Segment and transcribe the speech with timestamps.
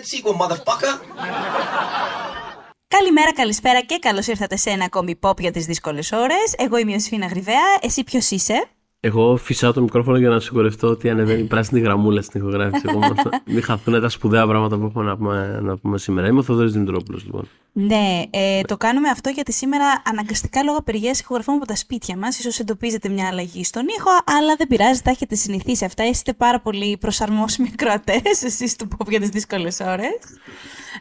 [0.00, 0.94] that sequel, motherfucker.
[2.88, 6.54] Καλημέρα, καλησπέρα και καλώς ήρθατε σε ένα ακόμη pop για τις δύσκολες ώρες.
[6.56, 8.68] Εγώ είμαι η Ιωσήφινα Γρυβαία, εσύ ποιος είσαι;
[9.02, 12.84] Εγώ φυσάω το μικρόφωνο για να σιγουρευτώ ότι ανεβαίνει πράσινη γραμμούλα στην ηχογράφηση.
[12.88, 13.00] Εγώ
[13.44, 16.28] μην χαθούν τα σπουδαία πράγματα που έχουμε να πούμε, να πούμε σήμερα.
[16.28, 17.48] Είμαι ο Θοδωρής Δημητρόπουλος, λοιπόν.
[17.72, 22.36] Ναι, ε, το κάνουμε αυτό γιατί σήμερα αναγκαστικά λόγω απεργίας ηχογραφούμε από τα σπίτια μας.
[22.36, 26.06] σω εντοπίζετε μια αλλαγή στον ήχο, αλλά δεν πειράζει, τα έχετε συνηθίσει αυτά.
[26.06, 30.18] Είστε πάρα πολύ προσαρμόσιμοι ακροατές, εσείς του Pop για τις δύσκολες ώρες.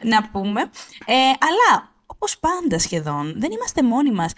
[0.03, 0.61] Να πούμε.
[1.05, 4.33] Ε, αλλά όπως πάντα σχεδόν, δεν είμαστε μόνοι μας.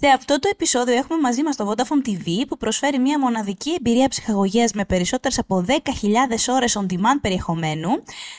[0.00, 4.08] Σε αυτό το επεισόδιο έχουμε μαζί μας το Vodafone TV που προσφέρει μια μοναδική εμπειρία
[4.08, 5.74] ψυχαγωγίας με περισσότερες από 10.000
[6.48, 7.90] ώρες on demand περιεχομένου,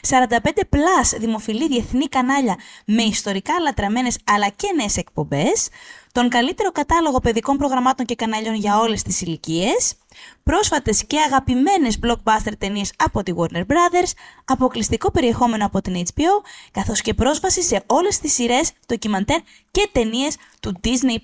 [0.09, 0.27] 45
[0.70, 5.70] plus δημοφιλή διεθνή κανάλια με ιστορικά λατραμένες αλλά και νέες εκπομπές,
[6.12, 9.96] τον καλύτερο κατάλογο παιδικών προγραμμάτων και κανάλιων για όλες τις ηλικίες,
[10.43, 14.12] πρόσφατες και αγαπημένες blockbuster ταινίες από τη Warner Brothers,
[14.46, 19.40] αποκλειστικό περιεχόμενο από την HBO, καθώς και πρόσβαση σε όλες τις σειρές, ντοκιμαντέρ
[19.71, 21.18] και ταινίες του Disney+.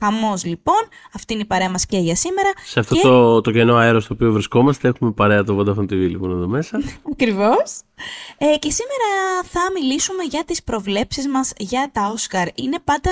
[0.00, 2.50] Χαμός λοιπόν, αυτή είναι η παρέα μας και για σήμερα.
[2.64, 6.30] Σε αυτό το, το κενό αέρο στο οποίο βρισκόμαστε έχουμε παρέα το Vodafone TV λοιπόν
[6.30, 6.78] εδώ μέσα.
[7.12, 7.80] Ακριβώς.
[8.38, 9.08] Ε, και σήμερα
[9.44, 12.48] θα μιλήσουμε για τις προβλέψεις μας για τα Όσκαρ.
[12.54, 13.10] Είναι πάντα,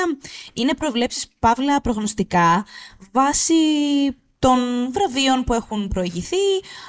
[0.53, 2.65] είναι προβλέψεις παύλα προγνωστικά
[3.13, 3.55] βάσει
[4.39, 4.59] των
[4.93, 6.37] βραβείων που έχουν προηγηθεί,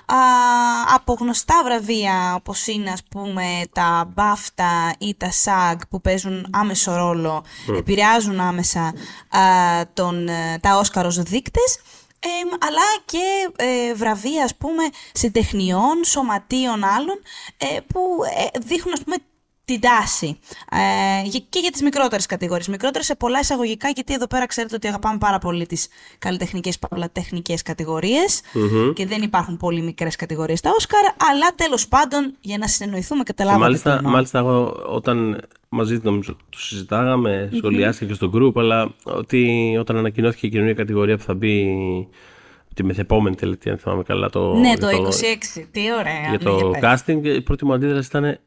[0.05, 0.15] α,
[0.93, 6.95] από γνωστά βραβεία όπως είναι ας πούμε τα BAFTA ή τα SAG που παίζουν άμεσο
[6.95, 7.43] ρόλο,
[7.77, 8.93] επηρεάζουν άμεσα α,
[9.93, 11.79] τον, ε, τα Όσκαρ ως δείκτες,
[12.59, 17.19] αλλά και ε, βραβεία ας πούμε συντεχνιών, σωματείων άλλων
[17.57, 17.99] ε, που
[18.37, 19.15] ε, δείχνουν ας πούμε
[19.67, 20.39] την τάση.
[20.71, 22.67] Ε, και για τις μικρότερες κατηγορίες.
[22.67, 25.87] Μικρότερες σε πολλά εισαγωγικά, γιατί εδώ πέρα ξέρετε ότι αγαπάμε πάρα πολύ τις
[26.19, 27.55] καλλιτεχνικές παπλατεχνικέ
[28.93, 31.03] και δεν υπάρχουν πολύ μικρές κατηγορίες στα Όσκαρ.
[31.31, 33.63] Αλλά τέλος πάντων, για να συνεννοηθούμε, καταλάβατε.
[33.63, 39.97] Μάλιστα, μάλιστα, εγώ όταν μαζί του το συζητάγαμε, σχολιάστηκε και στο group, αλλά ότι όταν
[39.97, 41.77] ανακοινώθηκε η καινούργια κατηγορία που θα μπει
[42.73, 44.29] τη μεθεπόμενη τελετή, αν θυμάμαι καλά.
[44.29, 45.63] Το, ναι, το, 26.
[45.71, 46.29] Τι ωραία.
[46.29, 48.39] Για το casting, η πρώτη μου αντίδραση ήταν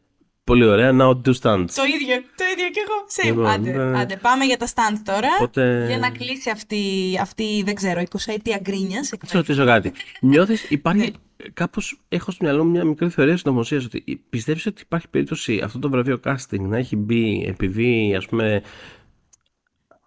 [0.50, 0.90] Πολύ ωραία.
[0.92, 1.70] Now do stands.
[1.74, 2.98] Το ίδιο, το ίδιο κι εγώ.
[3.16, 3.26] Same.
[3.26, 3.98] Λοιπόν, άντε, ναι.
[3.98, 5.28] άντε, πάμε για τα stands τώρα.
[5.40, 5.84] Οπότε...
[5.86, 6.84] Για να κλείσει αυτή,
[7.20, 9.02] αυτή δεν ξέρω, 20 ετία γκρίνια.
[9.02, 9.92] Θα ρωτήσω κάτι.
[10.20, 11.00] Νιώθεις, υπάρχει.
[11.00, 11.48] Ναι.
[11.54, 15.78] Κάπως έχω στο μυαλό μου μια μικρή θεωρία συνωμοσία ότι πιστεύεις ότι υπάρχει περίπτωση αυτό
[15.78, 18.62] το βραβείο casting να έχει μπει επειδή ας πούμε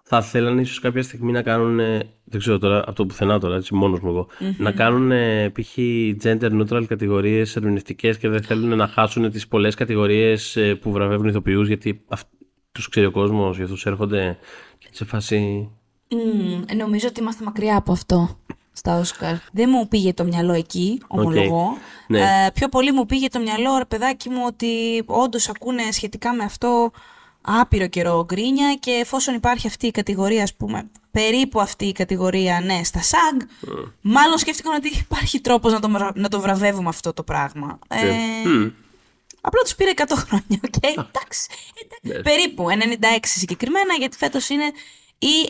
[0.06, 1.76] θα θέλανε ίσως κάποια στιγμή να κάνουν,
[2.24, 4.28] δεν ξέρω τώρα από το πουθενά τώρα, έτσι μόνος μου εγω
[4.58, 5.12] να κάνουν
[5.52, 5.78] π.χ.
[6.24, 11.28] gender neutral κατηγορίες ερμηνευτικές και δεν θέλουν να χάσουν τις πολλές κατηγορίες ε, που βραβεύουν
[11.28, 12.28] ηθοποιούς γιατί αυ-
[12.72, 14.38] τους ξέρει ο κόσμος, για αυτούς έρχονται
[14.78, 15.70] και σε φάση...
[16.10, 18.38] Mm, νομίζω ότι είμαστε μακριά από αυτό
[18.72, 19.36] στα Όσκαρ.
[19.52, 21.74] Δεν μου πήγε το μυαλό εκεί, ομολογώ.
[21.74, 22.06] Okay.
[22.08, 22.20] Ναι.
[22.20, 26.44] Ε, πιο πολύ μου πήγε το μυαλό, ρε παιδάκι μου, ότι όντως ακούνε σχετικά με
[26.44, 26.92] αυτό
[27.44, 32.62] άπειρο καιρό γκρίνια και εφόσον υπάρχει αυτή η κατηγορία, ας πούμε, περίπου αυτή η κατηγορία,
[32.66, 33.38] ναι, στα ΣΑΓ,
[34.02, 37.80] μάλλον σκέφτηκαν ότι υπάρχει τρόπος να το, να το βραβεύουμε αυτό το πράγμα.
[37.88, 38.08] Ε,
[39.46, 40.74] Απλά τους πήρε 100 χρόνια, οκ.
[40.82, 40.90] Okay?
[40.90, 41.48] εντάξει,
[42.02, 42.22] ναι.
[42.22, 44.72] περίπου 96 συγκεκριμένα, γιατί φέτος είναι
[45.18, 45.48] η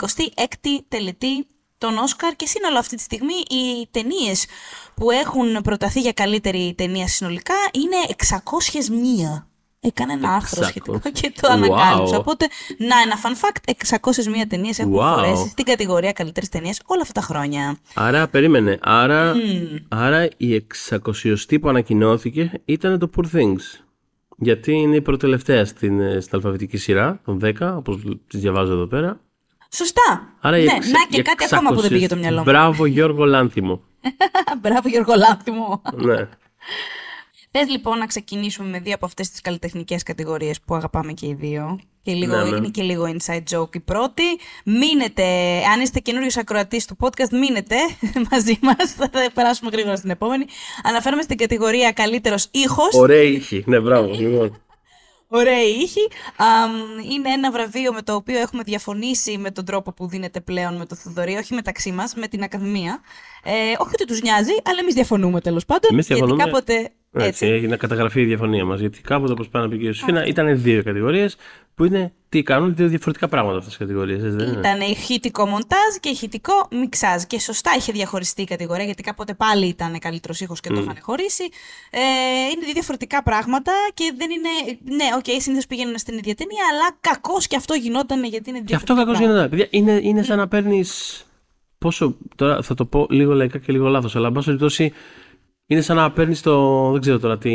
[0.00, 1.46] 96η τελετή
[1.78, 4.46] των Όσκαρ και σύνολο αυτή τη στιγμή οι ταινίες
[4.94, 7.96] που έχουν προταθεί για καλύτερη ταινία συνολικά είναι
[9.38, 9.51] 601.
[9.84, 12.16] Έκανε ένα άρθρο σχετικό και το ανακάλυψα.
[12.16, 12.46] Οπότε,
[12.78, 13.72] να, ένα fun fact:
[14.42, 15.14] 601 ταινίες έχουν wow.
[15.14, 17.76] χωρέσει στην κατηγορία καλύτερης ταινίας όλα αυτά τα χρόνια.
[17.94, 18.78] Άρα, περίμενε.
[18.82, 19.34] Άρα,
[19.88, 23.82] άρα η 600η που ανακοινώθηκε ήταν το Poor Things.
[24.36, 28.86] Γιατί είναι η προτελευταία στην, ε, στην αλφαβητική σειρά, των 10, όπως τις διαβάζω εδώ
[28.86, 29.20] πέρα.
[29.68, 30.34] Σωστά.
[30.40, 30.90] Άρα ναι, εξ...
[30.90, 32.42] να και κάτι ακόμα που δεν πήγε το μυαλό μου.
[32.42, 33.82] Μπράβο Γιώργο Λάνθιμο.
[34.62, 35.82] Μπράβο Γιώργο Λάνθιμο.
[35.94, 36.28] ναι.
[37.54, 41.34] Θες λοιπόν να ξεκινήσουμε με δύο από αυτές τις καλλιτεχνικές κατηγορίες που αγαπάμε και οι
[41.34, 41.80] δύο.
[42.02, 42.56] Και λίγο, ναι, ναι.
[42.56, 44.22] Είναι και λίγο inside joke η πρώτη.
[44.64, 45.24] Μείνετε,
[45.72, 47.76] αν είστε καινούριο ακροατής του podcast, μείνετε
[48.30, 48.92] μαζί μας.
[48.92, 50.44] Θα περάσουμε γρήγορα στην επόμενη.
[50.82, 52.94] Αναφέρομαι στην κατηγορία καλύτερος ήχος.
[52.94, 53.64] Ωραία ήχη.
[53.66, 54.12] Ναι, μπράβο.
[54.12, 54.56] Λοιπόν.
[55.28, 56.08] Ωραία ήχη.
[57.12, 60.86] Είναι ένα βραβείο με το οποίο έχουμε διαφωνήσει με τον τρόπο που δίνεται πλέον με
[60.86, 63.00] το Θοδωρή, όχι μεταξύ μας, με την Ακαδημία.
[63.44, 65.90] Ε, όχι ότι τους νοιάζει, αλλά εμείς διαφωνούμε τέλος πάντων.
[65.92, 67.28] Εμείς γιατί κάποτε έτσι.
[67.28, 68.80] Έτσι, έγινε καταγραφεί η διαφωνία μας.
[68.80, 71.36] Γιατί κάποτε, όπως πάει να πει και η Ιωσήφινα, ήταν δύο κατηγορίες
[71.74, 74.34] που είναι τι κάνουν, δύο διαφορετικά πράγματα αυτές τις κατηγορίες.
[74.58, 77.22] Ήταν ηχητικό μοντάζ και ηχητικό μιξάζ.
[77.22, 80.74] Και σωστά είχε διαχωριστεί η κατηγορία, γιατί κάποτε πάλι ήταν καλύτερος ήχος και mm.
[80.74, 81.44] το είχαν χωρίσει.
[81.90, 81.98] Ε,
[82.52, 84.78] είναι δύο διαφορετικά πράγματα και δεν είναι.
[84.96, 88.60] Ναι, οκ, okay, συνήθως πηγαίνουν στην ίδια ταινία, αλλά κακώς και αυτό γινόταν γιατί είναι
[88.60, 89.66] Και αυτό κακώς γινόταν.
[89.70, 91.22] Είναι, είναι σαν να παίρνεις.
[91.78, 92.16] Πόσο.
[92.36, 94.92] Τώρα θα το πω λίγο λαϊκά και λίγο λάθος, αλλά εν πάση περιπτώσει
[95.66, 96.90] είναι σαν να παίρνεις το.
[96.90, 97.52] Δεν ξέρω τώρα, τη,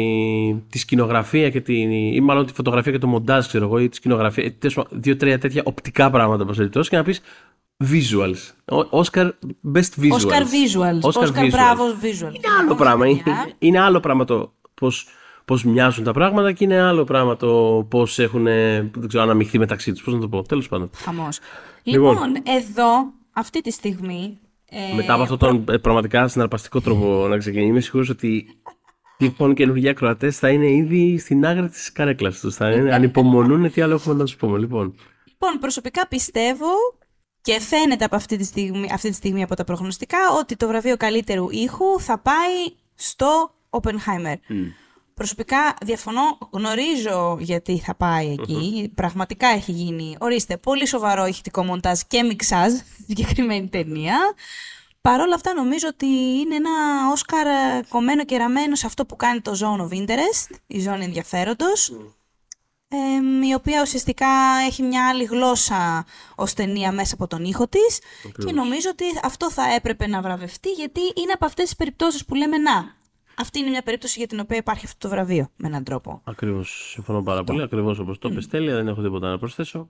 [0.69, 1.81] τη σκηνογραφία και τη,
[2.15, 4.53] ή μάλλον τη φωτογραφία και το μοντάζ, ξέρω εγώ, ή τη σκηνογραφία.
[4.89, 7.21] Δύο-τρία τέτοια οπτικά πράγματα, όπω και να πεις
[7.83, 8.73] visuals.
[8.91, 9.29] Oscar
[9.73, 10.25] Best Visuals.
[10.25, 11.01] Oscar Visuals.
[11.01, 11.49] Oscar, Oscar visuals.
[11.51, 12.35] Μπράβο Visuals.
[12.35, 13.07] Είναι άλλο πράγμα.
[13.07, 13.23] Είναι,
[13.59, 15.07] είναι άλλο πράγμα το πώς
[15.45, 19.91] πώς μοιάζουν τα πράγματα και είναι άλλο πράγμα το πώς έχουν δεν ξέρω, αναμειχθεί μεταξύ
[19.91, 20.03] τους.
[20.03, 20.41] Πώς να το πω.
[20.41, 20.89] Τέλος πάντων.
[20.95, 21.39] Χαμός.
[21.83, 24.39] Λοιπόν, λοιπόν, εδώ, αυτή τη στιγμή.
[24.69, 24.95] Ε...
[24.95, 28.47] Μετά από αυτόν τον ε, πραγματικά συναρπαστικό τρόπο να ξεκινήσει, είμαι σίγουρος ότι
[29.17, 32.55] τυχόν καινούργια ακροατές θα είναι ήδη στην άκρη της καρέκλας τους.
[32.55, 34.57] Θα είναι, ανυπομονούν τι άλλο έχουμε να σου πούμε.
[34.59, 34.95] Λοιπόν.
[35.25, 36.67] λοιπόν, προσωπικά πιστεύω
[37.41, 40.97] και φαίνεται από αυτή τη, στιγμή, αυτή τη στιγμή από τα προγνωστικά ότι το βραβείο
[40.97, 44.35] καλύτερου ήχου θα πάει στο Oppenheimer.
[45.17, 48.35] Προσωπικά διαφωνώ, γνωρίζω γιατί θα πάει
[48.95, 54.17] Πραγματικά έχει γίνει, ορίστε, πολύ σοβαρό ηχητικό μοντάζ και μιξάζ στη συγκεκριμένη ταινία.
[55.01, 56.69] Παρ' όλα αυτά νομίζω ότι είναι ένα
[57.11, 57.47] Όσκαρ
[57.87, 61.91] κομμένο και ραμμένο σε αυτό που κάνει το Zone of Interest, η ζώνη ενδιαφέροντος
[63.49, 64.27] η οποία ουσιαστικά
[64.67, 66.05] έχει μια άλλη γλώσσα
[66.35, 67.99] ως ταινία μέσα από τον ήχο της.
[68.45, 72.35] Και νομίζω ότι αυτό θα έπρεπε να βραβευτεί γιατί είναι από αυτές τις περιπτώσεις που
[72.35, 72.95] λέμε να,
[73.37, 76.21] αυτή είναι μια περίπτωση για την οποία υπάρχει αυτό το βραβείο με έναν τρόπο.
[76.23, 76.89] Ακριβώς.
[76.91, 77.61] Συμφωνώ πάρα πολύ.
[77.61, 78.43] Ακριβώς όπως το mm.
[78.49, 78.75] τέλεια.
[78.75, 79.87] Δεν έχω τίποτα να προσθέσω.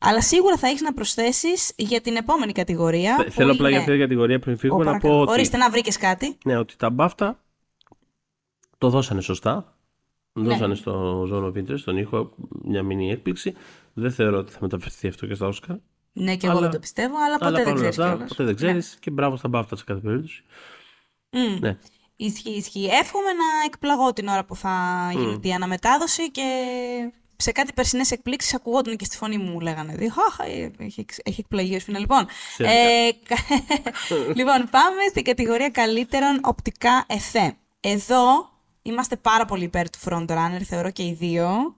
[0.00, 3.26] Αλλά σίγουρα θα έχεις να προσθέσεις για την επόμενη κατηγορία.
[3.30, 5.20] Θέλω απλά για αυτή την κατηγορία πριν φύγουμε να πω.
[5.20, 5.30] Ότι...
[5.30, 6.38] Ορίστε να βρήκες κάτι.
[6.44, 7.42] Ναι, ότι τα μπάφτα
[8.78, 9.74] το δώσανε σωστά.
[10.32, 10.48] Ναι.
[10.48, 13.54] Δώσανε στο Zone of Interest, στον ήχο, μια μηνύ έκπληξη.
[13.92, 15.76] Δεν θεωρώ ότι θα μεταφερθεί αυτό και στα Όσκαρ.
[16.12, 17.96] Ναι, και εγώ δεν το πιστεύω, αλλά ποτέ δεν ξέρεις.
[18.28, 20.42] Ποτέ δεν ξέρεις και μπράβο στα μπάφτα σε κάθε περίπτωση.
[21.30, 21.60] Mm.
[21.60, 21.78] Ναι.
[22.24, 22.88] Ισχύει, ισχύει.
[22.92, 26.42] Εύχομαι να εκπλαγώ την ώρα που θα γίνει η αναμετάδοση και
[27.36, 29.92] σε κάτι περσινές εκπλήξεις ακουγόταν και στη φωνή μου, μου λέγανε.
[29.92, 30.44] Χαχα,
[30.78, 32.26] έχει, έχει εκπλαγεί ο Λοιπόν,
[32.56, 33.08] ε,
[34.38, 37.56] λοιπόν, πάμε στην κατηγορία καλύτερων οπτικά εφέ.
[37.80, 38.50] Εδώ
[38.82, 41.76] Είμαστε πάρα πολύ υπέρ του frontrunner, θεωρώ και οι δύο.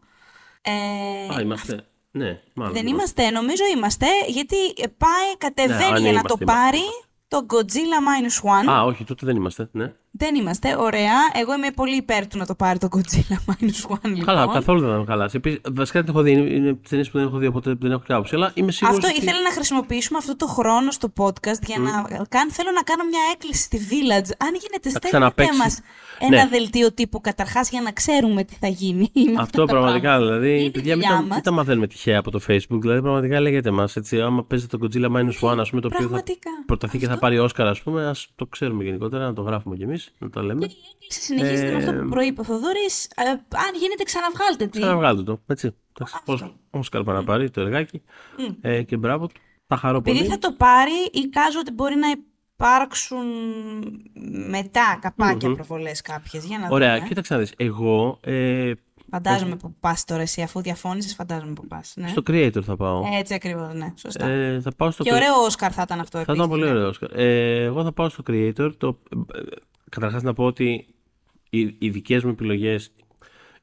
[0.62, 1.86] Ε, Α, είμαστε.
[2.10, 2.74] Ναι, μάλλον.
[2.74, 6.82] Δεν είμαστε, νομίζω είμαστε, γιατί πάει, κατεβαίνει ναι, για να το πάρει
[7.28, 8.72] το Godzilla Minus One.
[8.72, 9.92] Α, όχι, τότε δεν είμαστε, ναι.
[10.14, 11.16] Δεν είμαστε, ωραία.
[11.40, 14.24] Εγώ είμαι πολύ υπέρ του να το πάρει το Godzilla Minus One, λοιπόν.
[14.24, 15.40] Καλά, καθόλου δεν θα με χαλάσει.
[15.72, 18.34] Βασικά δεν έχω δει, είναι ταινίες που δεν έχω δει, οπότε δεν έχω κάψει.
[18.34, 19.24] Αλλά είμαι σίγουρος Αυτό ότι...
[19.24, 21.80] ήθελα να χρησιμοποιήσουμε αυτό το χρόνο στο podcast για mm.
[21.80, 24.30] να κάνω, θέλω να κάνω μια έκκληση στη Village.
[24.38, 25.80] Αν γίνεται, στέλνετε μας
[26.18, 26.48] ένα ναι.
[26.50, 29.10] δελτίο τύπου καταρχάς για να ξέρουμε τι θα γίνει.
[29.38, 30.70] Αυτό πραγματικά δηλαδή.
[30.70, 32.80] Παιδιά, μην, τα, μην τα μαθαίνουμε τυχαία από το Facebook.
[32.80, 34.20] Δηλαδή, πραγματικά λέγεται μας έτσι.
[34.20, 36.22] Άμα παίζετε το Godzilla Minus One, ας πούμε, το οποίο θα
[36.66, 39.82] προταθεί και θα πάρει Όσκαρ, ας πούμε, ας το ξέρουμε γενικότερα, να το γράφουμε κι
[39.82, 40.66] εμείς να τα λέμε.
[40.66, 41.72] Και η έκκληση συνεχίζεται ε...
[41.72, 43.04] με αυτό που προείπε ο Θοδωρής.
[43.04, 44.80] Ε, αν γίνεται, ξαναβγάλτε το.
[44.80, 45.40] Ξαναβγάλτε το.
[45.46, 45.74] Έτσι.
[46.70, 48.02] Όσκαρ να πάρει το εργάκι.
[48.38, 48.56] Mm.
[48.60, 49.40] Ε, και μπράβο του.
[49.66, 50.16] Θα χαρώ πολύ.
[50.16, 53.26] Επειδή θα το πάρει, εικάζω ότι μπορεί να υπάρξουν
[54.48, 55.54] μετά καπάκια mm-hmm.
[55.54, 56.44] προβολές κάποιες.
[56.44, 57.08] Για να Ωραία, δούμε.
[57.08, 57.52] κοίταξε να δεις.
[57.56, 58.18] Εγώ...
[58.20, 58.72] Ε,
[59.10, 61.92] Φαντάζομαι που πας τώρα εσύ, αφού διαφώνησες, φαντάζομαι που πας.
[61.96, 62.08] Ναι.
[62.08, 63.02] Στο creator θα πάω.
[63.18, 63.92] Έτσι ακριβώς, ναι.
[63.96, 64.26] Σωστά.
[64.26, 66.18] Ε, θα πάω στο και ωραίο Όσκαρ θα ήταν αυτό.
[66.24, 66.70] Θα ήταν πολύ ναι.
[66.70, 67.18] ωραίο Όσκαρ.
[67.18, 68.70] Ε, εγώ θα πάω στο creator.
[68.78, 68.98] Το...
[69.94, 70.86] Καταρχάς να πω ότι
[71.50, 72.92] οι, οι δικές μου επιλογές,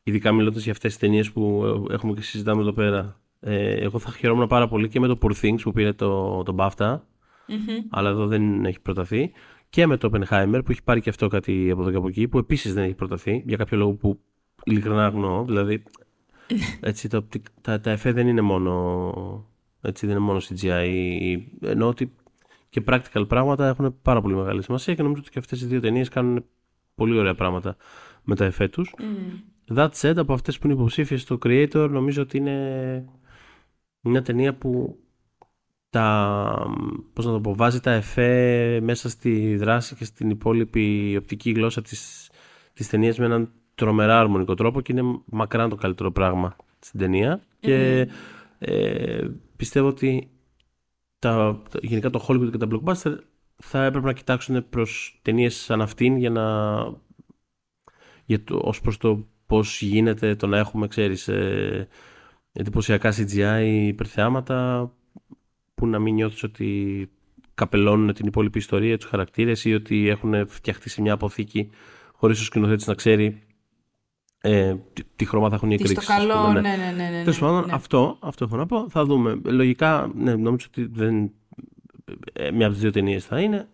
[0.04, 4.12] ειδικά μιλώντας για αυτές τις ταινίες που έχουμε και συζητάμε εδώ πέρα, ε, εγώ θα
[4.12, 7.86] χαιρόμουν πάρα πολύ και με το Poor Things που πήρε το, το BAFTA, mm-hmm.
[7.89, 9.32] αλλά εδώ δεν έχει προταθεί.
[9.70, 12.27] Και με το Oppenheimer που έχει πάρει και αυτό κάτι από εδώ και από εκεί,
[12.27, 14.20] που επίσης δεν έχει προταθεί για κάποιο λόγο που
[14.63, 15.46] ειλικρινά αγνοώ.
[15.46, 15.84] Δηλαδή,
[16.80, 17.27] έτσι, το,
[17.62, 19.48] τα, τα εφέ δεν είναι μόνο,
[19.82, 21.38] έτσι, δεν είναι μόνο CGI.
[21.62, 22.13] Ενώ ότι
[22.70, 25.80] και practical πράγματα έχουν πάρα πολύ μεγάλη σημασία και νομίζω ότι και αυτές οι δύο
[25.80, 26.46] ταινίες κάνουν
[26.96, 27.76] πολύ ωραία πράγματα
[28.24, 28.94] με τα εφέ τους.
[28.98, 29.78] Mm.
[29.78, 33.06] That said, από αυτές που είναι υποψήφιες στο Creator νομίζω ότι είναι
[34.02, 35.00] μια ταινία που
[35.90, 36.74] τα,
[37.14, 41.82] πώς να το πω, βάζει τα εφέ μέσα στη δράση και στην υπόλοιπη οπτική γλώσσα
[41.82, 42.32] της,
[42.74, 47.42] της ταινίας με έναν τρομερά αρμονικό τρόπο και είναι μακράν το καλύτερο πράγμα στην ταινία
[47.60, 48.08] και
[48.60, 50.30] ε, πιστεύω ότι
[51.20, 53.18] τα, γενικά το Hollywood και τα blockbuster
[53.56, 56.46] θα έπρεπε να κοιτάξουν προς ταινίες σαν αυτήν για να
[58.26, 61.88] για το, ως προς το πώς γίνεται το να έχουμε ξέρεις ε,
[62.52, 64.92] εντυπωσιακά CGI υπερθεάματα
[65.76, 67.10] που να μην νιώθεις ότι
[67.54, 71.70] καπελώνουν την υπόλοιπη ιστορία, τους χαρακτήρες ή ότι έχουν φτιαχτεί σε μια αποθήκη
[72.14, 73.42] χωρίς ο σκηνοθέτης να ξέρει
[74.41, 76.03] ε, τι, τι χρώμα θα έχουν οι εκρήξεις.
[76.03, 76.93] Στο καλό, ναι, ναι, ναι.
[76.96, 77.74] ναι, ναι, Τέλος πάντων, ναι.
[77.74, 78.89] αυτό, αυτό έχω να πω.
[78.89, 79.39] Θα δούμε.
[79.43, 81.31] Λογικά, ναι, νομίζω ότι δεν,
[82.34, 83.69] ε, μια από τις δύο ταινίες θα είναι.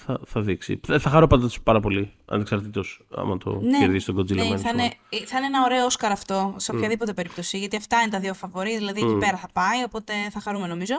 [0.00, 0.80] Θα, θα δείξει.
[0.86, 4.36] Θα, θα χαρώ πάντα πάρα πολύ, ανεξαρτήτως άμα το ναι, κερδίσει τον Godzilla.
[4.36, 4.92] Ναι, θα, είναι,
[5.26, 7.14] θα είναι ένα ωραίο Όσκαρ αυτό, σε οποιαδήποτε mm.
[7.14, 7.58] περίπτωση.
[7.58, 9.08] Γιατί αυτά είναι τα δύο φαβορή, δηλαδή mm.
[9.08, 10.94] εκεί πέρα θα πάει, οπότε θα χαρούμε νομίζω.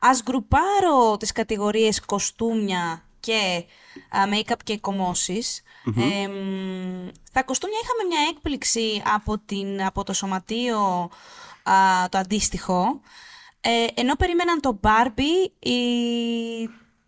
[0.00, 3.64] Α γκρουπάρω τις κατηγορίες κοστούμια και
[4.10, 5.62] make-up και κομμωσεις
[7.28, 11.10] στα κοστούμια είχαμε μια έκπληξη από, την, από το σωματείο
[12.08, 13.00] το αντίστοιχο.
[13.60, 15.80] Ε, ενώ περίμεναν το Barbie, η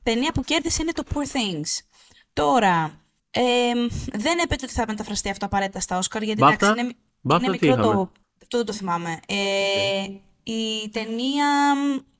[0.02, 1.84] ταινία που κέρδισε είναι το Poor Things.
[2.32, 3.00] Τώρα,
[3.30, 3.72] ε,
[4.12, 7.56] δεν έπεται ότι θα μεταφραστεί αυτό απαραίτητα στα Όσκαρ, γιατί Μπάφτα, εντάξει, είναι, Μπάφτα είναι
[7.56, 7.88] τι μικρό το...
[7.88, 8.10] είχαμε;
[8.42, 9.20] Αυτό δεν το θυμάμαι.
[9.26, 10.06] Ε,
[10.42, 11.74] Η ταινία,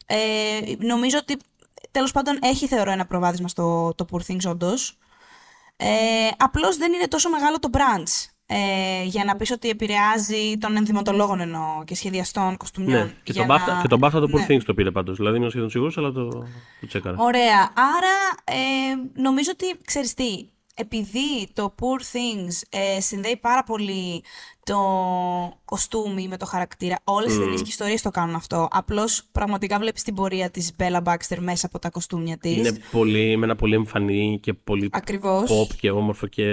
[0.07, 1.37] ε, νομίζω ότι
[1.93, 4.99] τέλος πάντων έχει θεωρώ ένα προβάδισμα στο το Poor Things όντως.
[5.77, 5.87] Ε,
[6.37, 11.41] απλώς δεν είναι τόσο μεγάλο το branch ε, για να πεις ότι επηρεάζει τον ενδυματολόγων
[11.41, 13.01] εννοώ και σχεδιαστών κοστούμιων.
[13.07, 14.47] Ναι, και για τον να- Μπάφτα, και τον Μπάφτα το Poor Ναι.
[14.49, 15.17] Things το πήρε πάντως.
[15.17, 16.29] Δηλαδή είμαι σχεδόν σίγουρος, αλλά το,
[16.81, 17.17] το τσέκαρα.
[17.19, 17.73] Ωραία.
[17.77, 24.25] Άρα ε, νομίζω ότι ξέρεις τι, επειδή το Poor Things ε, συνδέει πάρα πολύ
[24.65, 24.79] το
[25.65, 28.69] κοστούμι με το χαρακτήρα, όλες οι ταινίες και οι ιστορίες το κάνουν αυτό.
[28.71, 32.57] Απλώς πραγματικά βλέπεις την πορεία της Bella Baxter μέσα από τα κοστούμια της.
[32.57, 35.51] Είναι πολύ, με ένα πολύ εμφανή και πολύ Ακριβώς.
[35.51, 36.45] pop και όμορφο και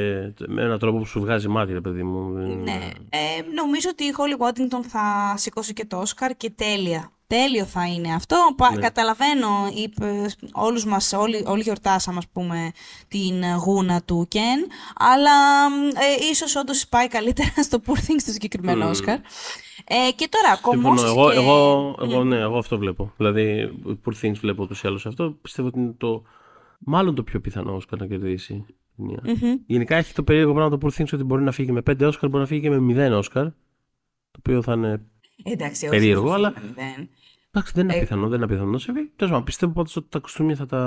[0.47, 2.29] με έναν τρόπο που σου βγάζει μάτι, ρε παιδί μου.
[2.63, 2.89] Ναι.
[3.09, 3.17] Ε,
[3.55, 7.11] νομίζω ότι η Holly Waddington θα σηκώσει και το Όσκαρ και τέλεια.
[7.37, 8.35] Τέλειο θα είναι αυτό.
[8.57, 8.81] Πα- Ναι.
[8.81, 12.71] Καταλαβαίνω, είπε, όλους μας, όλοι, όλοι γιορτάσαμε, ας πούμε,
[13.07, 14.65] την γούνα του Κεν,
[14.97, 15.31] αλλά
[15.93, 19.15] ε, ίσως όντως πάει καλύτερα στο Poor Things το συγκεκριμένο Όσκαρ.
[19.17, 20.83] Ε, και τώρα, Συμφωνώ.
[20.83, 21.37] κομμώσεις Εγώ, και...
[21.37, 23.13] εγώ, εγώ, ναι, εγώ αυτό βλέπω.
[23.17, 23.69] Δηλαδή,
[24.05, 25.31] Poor Things βλέπω ούτως ή άλλως αυτό.
[25.41, 26.23] Πιστεύω ότι είναι το,
[26.79, 28.53] μάλλον το πιο πιθανό Όσκαρ να κερδίσει.
[28.53, 29.21] η ταινία.
[29.23, 29.55] Μμμ.
[29.65, 32.29] Γενικά έχει το περίεργο πράγμα το Poor Things ότι μπορεί να φύγει με 5 Όσκαρ,
[32.29, 33.43] μπορεί να φύγει και με 0 Όσκαρ.
[34.31, 35.01] Το οποίο θα είναι.
[35.43, 37.09] Εντάξει, όχι, Περίεργο, δεν αλλά- δεν.
[37.51, 39.11] Εντάξει, δεν είναι Ε, απίθανο, δεν είναι απίθανο να συμβεί.
[39.15, 40.77] Τέλος πάντων, πιστεύω πάντως ότι τα κοστούμια θα τα,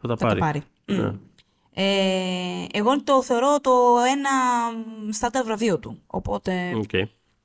[0.00, 0.38] θα τα Θα πάρει.
[0.38, 0.62] το πάρει.
[0.84, 1.02] Ναι.
[1.10, 1.14] Μμ.
[1.74, 3.70] Ε, εγώ το θεωρώ το
[4.16, 4.30] ένα
[5.12, 6.02] στάνταρ βραβείο του.
[6.06, 6.90] Οπότε Οκ.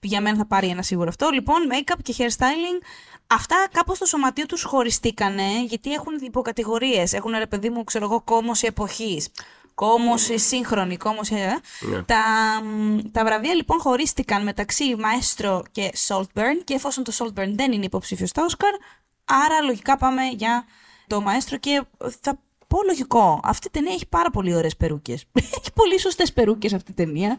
[0.02, 1.30] για μένα θα πάρει ένα σίγουρο αυτό.
[1.34, 2.84] Λοιπόν, make-up και hairstyling.
[3.28, 7.14] Αυτά κάπως στο σωματείο τους χωριστήκανε, γιατί έχουν υποκατηγορίες.
[7.14, 9.30] Έχουν, ρε παιδί μου, ξέρω εγώ, κόμωση εποχής.
[9.76, 11.36] Κόμωση σύγχρονη, κόμωση...
[11.36, 11.60] ε.
[11.80, 12.04] Ναι.
[12.04, 12.22] Τα,
[12.64, 17.86] μ, τα βραβεία λοιπόν χωρίστηκαν μεταξύ Maestro και Saltburn και εφόσον το Saltburn δεν είναι
[17.86, 18.80] υποψήφιος στα Oscar,
[19.26, 20.66] άρα λογικά πάμε για
[21.08, 21.84] το Maestro και
[22.22, 23.40] θα πω λογικό.
[23.44, 25.26] Αυτή η ταινία έχει πάρα πολύ ωραίες περούκες.
[25.60, 27.38] έχει πολύ σωστές περούκες αυτή η ταινία.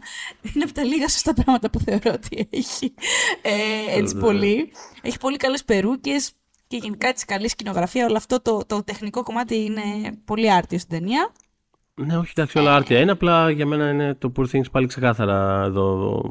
[0.53, 2.93] Είναι από τα λίγα σωστά πράγματα που θεωρώ ότι έχει.
[3.41, 3.51] Ε,
[3.99, 4.21] έτσι Ναι.
[4.21, 4.71] πολύ.
[5.01, 6.31] Έχει πολύ καλές περούκες
[6.67, 8.05] και γενικά έτσι καλή σκηνογραφία.
[8.05, 9.83] Όλο αυτό το, το τεχνικό κομμάτι είναι
[10.25, 11.31] πολύ άρτιο στην ταινία.
[11.95, 13.11] Ναι, όχι, εντάξει, όλα άρτια είναι.
[13.11, 16.21] Απλά για μένα είναι το Poor Things πάλι ξεκάθαρα εδώ.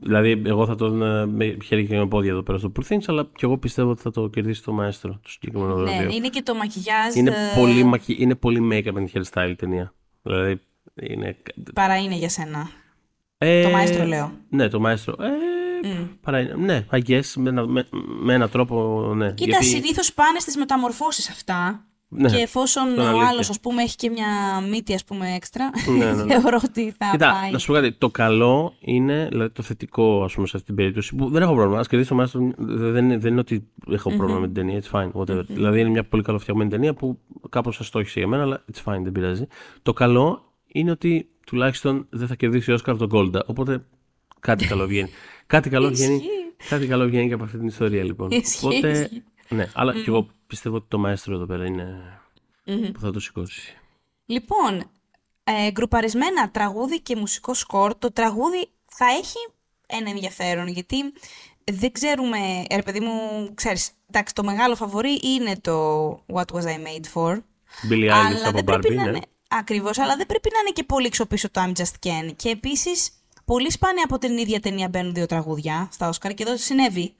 [0.00, 3.02] Δηλαδή, εγώ θα τον ε, με χέρι και με πόδια εδώ πέρα στο Poor Things,
[3.06, 6.16] αλλά και εγώ πιστεύω ότι θα το κερδίσει το Maestro, το συγκεκριμένο Ναι, βραβείο.
[6.16, 7.14] είναι και το μακιγιάζ.
[7.14, 8.16] Είναι ε, πολύ, μακι...
[8.18, 9.94] είναι πολύ make-up and hairstyle η ταινία.
[10.22, 10.60] Δηλαδή,
[11.02, 11.36] είναι...
[11.74, 12.68] Παρά είναι για σένα.
[13.38, 14.32] Ε, Το Maestro λέω.
[14.48, 15.14] Ναι, το Maestro.
[15.18, 15.88] Ε,
[16.20, 16.54] παρά είναι.
[16.54, 17.86] Ναι, I guess, με, ένα, με,
[18.22, 19.32] με έναν τρόπο, ναι.
[19.32, 21.84] Κοίτα, Γιατί- συνήθως πάνε στις μεταμορφώσεις αυτά.
[22.16, 23.28] Ναι, και εφόσον αυτό είναι ο αλήθεια.
[23.28, 24.26] άλλος, ας πούμε, έχει και μια
[24.70, 26.34] μύτη, ας πούμε, έξτρα, Ναι, ναι, ναι.
[26.40, 27.50] θεωρώ ότι θα Κοίτα, πάει.
[27.50, 27.92] να σου πω κάτι.
[27.92, 31.54] Το καλό είναι, δηλαδή το θετικό, ας πούμε, σε αυτή την περίπτωση, που δεν έχω
[31.54, 31.80] πρόβλημα.
[31.80, 34.82] Α κερδίσει το Maestro, δεν, είναι- δεν είναι ότι έχω πρόβλημα με την ταινία.
[34.82, 35.44] It's fine, whatever.
[35.46, 37.18] Δηλαδή είναι μια πολύ καλοφτιαγμένη ταινία που
[37.48, 39.46] κάπως αστόχησε για μένα, αλλά it's fine, δεν πειράζει.
[39.82, 43.44] Το καλό είναι ότι τουλάχιστον δεν θα κερδίσει ο Όσκαρ τον Golda.
[43.46, 43.84] Οπότε
[44.40, 45.08] κάτι καλό βγαίνει.
[45.46, 46.28] κάτι, καλό βγαίνει Ισχύει.
[46.68, 48.28] κάτι καλό βγαίνει και από αυτή την ιστορία, λοιπόν.
[48.30, 49.22] Ισχύει, Οπότε, ισχύει.
[49.48, 52.18] Ναι, αλλά και εγώ πιστεύω ότι το Maestro εδώ πέρα είναι
[52.64, 53.76] που θα το σηκώσει.
[54.26, 54.90] Λοιπόν,
[55.44, 57.98] ε, γκρουπαρισμένα τραγούδι και μουσικό σκορ.
[57.98, 59.38] Το τραγούδι θα έχει
[59.86, 60.96] ένα ενδιαφέρον, γιατί
[61.72, 66.62] δεν ξέρουμε, ε, ρε παιδί μου, ξέρεις, εντάξει, το μεγάλο φαβορί είναι το What Was
[66.62, 67.38] I Made For.
[67.90, 69.08] Billie Eilish αλλά από δεν πρέπει Barbie, να ναι.
[69.08, 69.20] είναι.
[69.48, 72.32] Ακριβώς, αλλά δεν πρέπει να είναι και πολύ ξοπίσω το I'm Just Ken.
[72.36, 73.10] Και επίσης,
[73.44, 77.14] πολύ σπάνια από την ίδια ταινία μπαίνουν δύο τραγούδια στα Όσκαρ και εδώ συνέβη.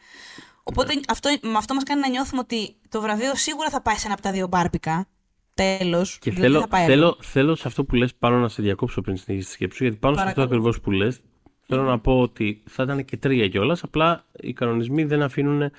[0.65, 1.01] Οπότε Ναι.
[1.09, 4.15] αυτό, με αυτό μας κάνει να νιώθουμε ότι το βραβείο σίγουρα θα πάει σε ένα
[4.15, 5.07] από τα δύο μπάρπικα.
[5.55, 6.19] Τέλος.
[6.19, 9.55] Και θέλω, θέλω, θέλω σε αυτό που λες πάνω να σε διακόψω πριν συνεχίσεις τη
[9.57, 10.57] σκέψη σου, γιατί πάνω σε αυτό Παρακαλώ.
[10.61, 11.21] ακριβώς που λες,
[11.67, 15.71] θέλω να πω ότι θα ήταν και τρία κιόλας, απλά οι κανονισμοί δεν αφήνουν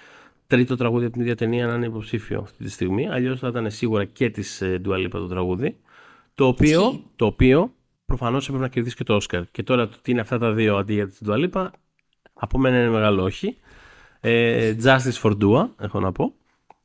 [0.47, 3.71] τρίτο τραγούδι από την ίδια ταινία να είναι υποψήφιο αυτή τη στιγμή, αλλιώς θα ήταν
[3.71, 5.77] σίγουρα και της ε, Dua Lipa το τραγούδι,
[6.35, 7.03] το οποίο, Ισχύει.
[7.15, 7.73] το οποίο
[8.05, 9.43] προφανώς έπρεπε να κερδίσει και το Όσκαρ.
[9.51, 11.67] Και τώρα το τι είναι αυτά τα δύο αντί για την Dua Lipa,
[12.33, 13.57] από μένα είναι μεγάλο όχι.
[14.27, 16.33] Ε, Justice for Dua, έχω να πω.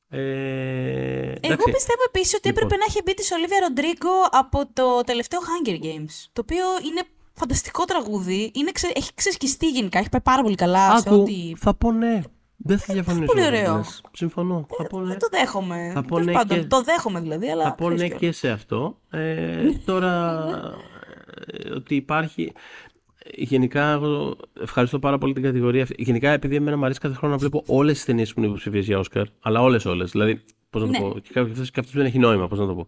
[0.08, 1.70] Ε, Εγώ εντάξει.
[1.72, 2.62] πιστεύω επίσης ότι Λοιπόν.
[2.62, 6.14] έπρεπε να έχει μπει της Ολίβια Ροντρίγκο από το τελευταίο Hunger Games.
[6.32, 8.50] Το οποίο είναι φανταστικό τραγούδι.
[8.54, 8.90] Είναι ξε...
[8.94, 9.98] Έχει ξεσκιστεί γενικά.
[9.98, 11.52] Έχει πάει πάρα πολύ καλά σε Άκου, ό,τι.
[11.56, 12.20] θα πω ναι.
[12.56, 13.24] Δεν θα διαφωνήσω.
[13.24, 13.60] πολύ με ωραίο.
[13.60, 14.02] αυτό που λες.
[14.12, 14.66] Συμφωνώ.
[14.76, 15.06] Θα πω ναι.
[15.06, 15.90] Δεν το δέχομαι.
[15.94, 17.64] Θα πω Τέλος ναι πάντων, και- Το δέχομαι δηλαδή, αλλά.
[17.64, 18.20] Θα πω ξέρεις ναι κιόλας.
[18.20, 18.98] και σε αυτό.
[19.10, 20.44] Ε, τώρα
[21.46, 22.52] ε, ότι υπάρχει.
[23.34, 26.02] Γενικά, εγώ ευχαριστώ πάρα πολύ την κατηγορία αυτή.
[26.02, 28.86] Γενικά, επειδή εμένα μου αρέσει κάθε χρόνο να βλέπω όλες τις ταινίες που είναι υποψηφίες
[28.86, 30.10] για Όσκαρ, αλλά όλες όλες.
[30.10, 30.98] Δηλαδή, Πώς να το Ναι.
[31.12, 31.18] πω.
[31.18, 32.86] Και κάποιο και αυτός δεν έχει νόημα, πώς να το πω.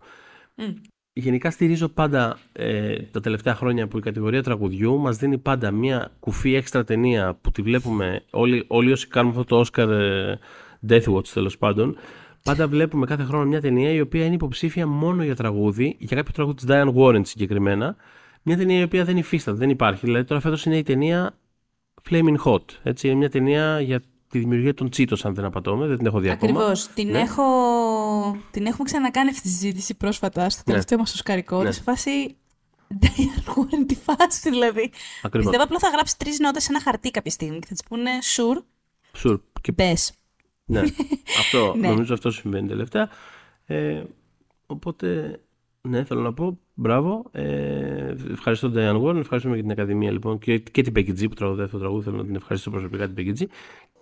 [0.55, 0.65] Μμ.
[1.13, 6.13] Γενικά στηρίζω πάντα ε, τα τελευταία χρόνια που η κατηγορία τραγουδιού μας δίνει πάντα μια
[6.21, 10.35] κουφή έξτρα ταινία που τη βλέπουμε όλοι, όλοι όσοι κάνουμε αυτό το Oscar ε,
[10.89, 11.97] Death Watch τέλος πάντων.
[12.43, 16.33] Πάντα βλέπουμε κάθε χρόνο μια ταινία η οποία είναι υποψήφια μόνο για τραγούδι, για κάποιο
[16.33, 17.97] τραγούδι της Diane Warren συγκεκριμένα.
[18.43, 20.07] Μια ταινία η οποία δεν υφίσταται, δεν υπάρχει.
[20.07, 21.39] Δηλαδή τώρα φέτος είναι η ταινία
[22.11, 22.65] Flaming Hot.
[22.83, 26.19] Έτσι, είναι μια ταινία για τη δημιουργία των Cheetos, αν δεν απατώμε, δεν την έχω
[26.21, 26.53] δει ακόμα.
[26.61, 26.87] Ακριβώς.
[26.89, 27.19] Την, Ναι.
[27.21, 27.43] έχω...
[28.51, 31.59] την έχουμε ξανακάνει αυτή τη συζήτηση πρόσφατα στο τελευταίο μας οσκαρικό.
[31.59, 31.65] Ναι.
[31.65, 31.71] Ναι.
[31.73, 32.37] Σε φάση.
[33.01, 34.91] Diane Warren, τη φάση δηλαδή.
[35.23, 35.51] Ακριβώς.
[35.51, 38.11] Πιστεύω απλά θα γράψει τρεις νότες σε ένα χαρτί κάποια στιγμή και θα της πούνε
[38.37, 38.63] Sure,
[39.23, 39.41] Sure.
[39.61, 39.95] Και μπε.
[40.65, 40.81] Ναι,
[41.41, 41.89] αυτό, Ναι.
[41.89, 43.09] νομίζω αυτό συμβαίνει τελευταία.
[43.65, 44.03] Ε,
[44.67, 45.41] οπότε,
[45.81, 47.25] ναι, θέλω να πω, μπράβο.
[47.33, 51.29] Ε, ευχαριστώ τον Diane Warren, ευχαριστούμε και την Ακαδημία λοιπόν και, και την Becky G
[51.29, 52.05] που τραγουδάει αυτό το τραγούδι.
[52.05, 53.47] Θέλω να την ευχαριστήσω προσωπικά την Becky G.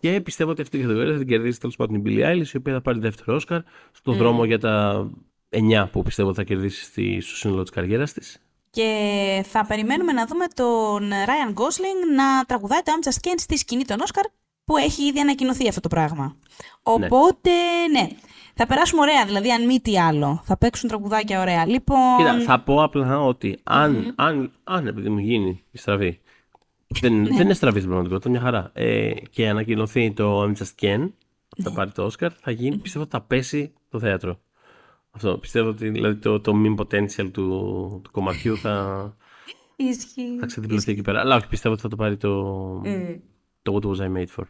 [0.00, 2.56] Και πιστεύω ότι αυτή η κατηγορία θα την κερδίσει τέλος πάντων η Billie Eilish, η
[2.56, 3.60] οποία θα πάρει δεύτερο Όσκαρ
[3.92, 5.06] στον δρόμο για τα
[5.50, 8.38] 9 που πιστεύω ότι θα κερδίσει στη, στο σύνολο της καριέρας της.
[8.70, 13.56] Και θα περιμένουμε να δούμε τον Ryan Gosling να τραγουδάει το I'm Just Ken στη
[13.56, 14.24] σκηνή των Όσκαρ
[14.64, 16.36] που έχει ήδη ανακοινωθεί αυτό το πράγμα.
[16.82, 17.50] Οπότε,
[17.92, 18.08] ναι.
[18.62, 20.40] Θα περάσουμε ωραία, δηλαδή αν μη τι άλλο.
[20.44, 21.66] Θα παίξουν τραγουδάκια ωραία.
[21.66, 26.20] Λοιπόν, Κοίτα, θα πω απλά ότι αν, αν, αν επειδή μου γίνει η στραβή.
[27.00, 28.70] δεν, δεν είναι στραβή στην πραγματικότητα, μια χαρά.
[28.72, 31.10] Ε, και ανακοινωθεί το I'm Just Ken,
[31.62, 34.40] θα πάρει το Oscar, θα γίνει, πιστεύω ότι θα πέσει το θέατρο.
[35.10, 35.38] Αυτό.
[35.38, 39.16] Πιστεύω ότι δηλαδή, το, το meme potential του, του κομματιού θα,
[39.76, 40.36] ισχύει.
[40.40, 41.20] θα ξεδιπλωθεί εκεί πέρα.
[41.20, 42.32] Αλλά όχι, πιστεύω ότι θα το πάρει το,
[43.62, 44.44] το What Was I Made For.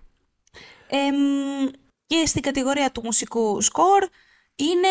[0.92, 1.70] Εμ,
[2.10, 4.02] και στην κατηγορία του μουσικού σκορ
[4.56, 4.88] είναι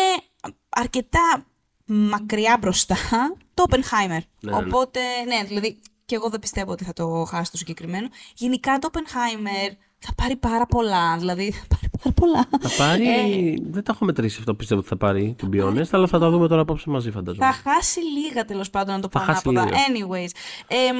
[0.68, 1.46] αρκετά
[1.84, 2.96] μακριά μπροστά
[3.54, 4.08] το Oppenheimer.
[4.08, 4.56] Ναι, ναι, ναι.
[4.56, 8.08] Οπότε, ναι, δηλαδή και εγώ δεν πιστεύω ότι θα το χάσει το συγκεκριμένο.
[8.34, 12.68] Γενικά το Oppenheimer θα πάρει πάρα πολλά, δηλαδή θα πάρει πάρα πολλά.
[12.68, 13.08] Θα πάρει.
[13.08, 13.54] Ε.
[13.70, 16.18] δεν τα έχω μετρήσει αυτό που πιστεύω ότι θα πάρει, to be honest, αλλά θα
[16.18, 17.44] τα δούμε τώρα απόψε μαζί, φανταζόμαι.
[17.44, 19.76] Θα χάσει λίγα τέλος πάντων να το Θα πω χάσει ανάποδα.
[19.76, 19.86] λίγα.
[19.86, 20.30] Anyways.
[20.68, 20.96] Εμ,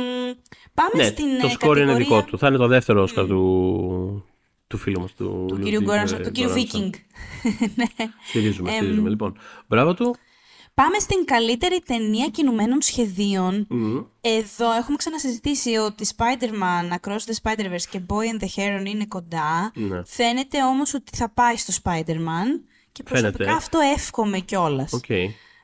[0.75, 2.39] πάμε ναι, στην το ε, σκορ είναι κατηγορία δικό του.
[2.39, 4.00] Θα είναι το δεύτερο Όσκαρ του,
[4.71, 6.55] του φίλου μας, του, του κυρίου Ludwig, Γκόρανσον, ε, του κύριου Göransson.
[6.55, 6.93] Βίκινγκ.
[7.75, 7.85] ναι.
[8.29, 9.09] Στηρίζουμε, στηρίζουμε.
[9.09, 10.17] Λοιπόν, μπράβο του.
[10.75, 13.67] Πάμε στην καλύτερη ταινία κινουμένων σχεδίων.
[13.69, 14.03] Μμμ.
[14.21, 19.73] Εδώ έχουμε ξανασυζητήσει ότι Spider-Man, Across the Spider-Verse και Boy and the Heron είναι κοντά.
[19.75, 20.03] Ναι.
[20.05, 22.49] Φαίνεται όμως ότι θα πάει στο Spider-Man
[22.93, 23.57] και προσωπικά Φαίνεται.
[23.57, 24.93] αυτό εύχομαι κιόλας.
[24.93, 25.09] Οκ.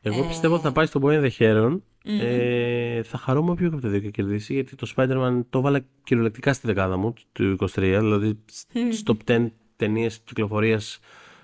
[0.02, 1.80] Εγώ πιστεύω ότι θα πάει στο Boy and the Heron.
[2.08, 5.60] Ε, θα χαρώ με όποιο και από τα δύο και κερδίσει, γιατί το Spider-Man το
[5.60, 7.68] βάλα κυριολεκτικά στη δεκάδα μου του 23.
[7.76, 10.98] Δηλαδή, σ- στο top 10 ταινίες κυκλοφορίας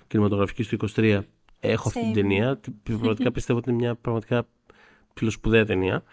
[0.07, 1.19] κινηματογραφικής του 23
[1.59, 2.13] έχω αυτή την Same.
[2.13, 2.57] ταινία.
[2.57, 4.47] Τι- Πραγματικά πιστεύω ότι είναι μια πραγματικά
[5.13, 6.03] ψιλοσπουδαία ταινία.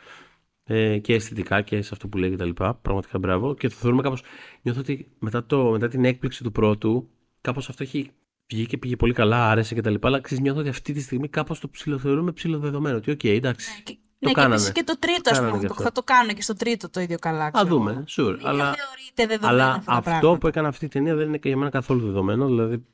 [0.64, 2.74] Ε, και αισθητικά και σε αυτό που λέει και τα λοιπά.
[2.74, 3.54] Πραγματικά μπράβο.
[3.54, 4.22] Και το θεωρούμε κάπως...
[4.62, 7.08] Νιώθω ότι μετά, το, μετά την έκπληξη του πρώτου,
[7.40, 8.10] κάπως αυτό έχει
[8.52, 10.08] βγει και πήγε πολύ καλά, άρεσε και τα λοιπά.
[10.08, 12.96] Αλλά ξέρεις, νιώθω ότι αυτή τη στιγμή κάπως το ψιλοθεωρούμε ψιλοδεδομένο.
[12.96, 13.82] Ότι οκ, εντάξει.
[14.20, 14.54] Και, Το ναι, και κάνανε.
[14.54, 15.84] επίσης και το τρίτο, ας κάνανε πούμε, γι' το- αυτό.
[15.84, 17.44] θα το κάνουν και στο τρίτο το ίδιο καλά.
[17.44, 18.04] Θα ξέρω δούμε, εγώ.
[18.08, 18.36] sure.
[18.36, 20.38] Μην Αλλά, θεωρείται δεδομένο αλλά αυτά τα αυτό πράγματα.
[20.38, 22.46] που έκανε αυτή η ταινία δεν είναι και για μένα καθόλου δεδομένο.
[22.46, 22.84] Δηλαδή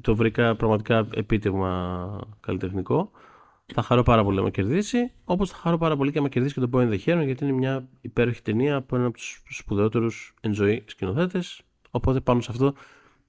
[0.00, 3.10] το βρήκα πραγματικά επίτευγμα καλλιτεχνικό.
[3.74, 5.12] Θα χαρώ πάρα πολύ να κερδίσει.
[5.24, 7.44] Όπως θα χαρώ πάρα πολύ και να κερδίσει και το Boy and the Heron, γιατί
[7.44, 11.60] είναι μια υπέροχη ταινία από έναν από τους σπουδαιότερους εν ζωή σκηνοθέτες.
[11.90, 12.74] Οπότε πάνω σε αυτό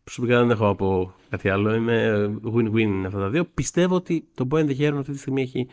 [0.04, 1.73] προσωπικά δεν έχω να πω κάτι άλλο.
[1.73, 2.25] Είναι
[2.56, 3.45] win-win αυτά τα δύο.
[3.45, 5.67] Πιστεύω ότι το Boy and the Heron αυτή τη στιγμή έχει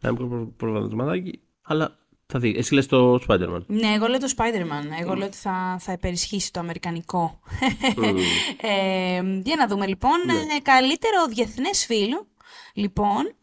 [0.00, 1.40] ένα μικρό προ- προβληματισματάκι.
[1.62, 2.54] Αλλά θα δει.
[2.58, 3.66] Εσύ λες το Spider-Man.
[3.66, 5.00] Ναι, εγώ λέω το Spider-Man.
[5.00, 7.40] Εγώ λέω ότι θα, θα υπερισχύσει το αμερικανικό.
[8.60, 10.12] ε, για να δούμε λοιπόν.
[10.26, 10.32] Ναι.
[10.32, 12.26] Ε, καλύτερο διεθνές φίλο.
[12.74, 13.34] Λοιπόν,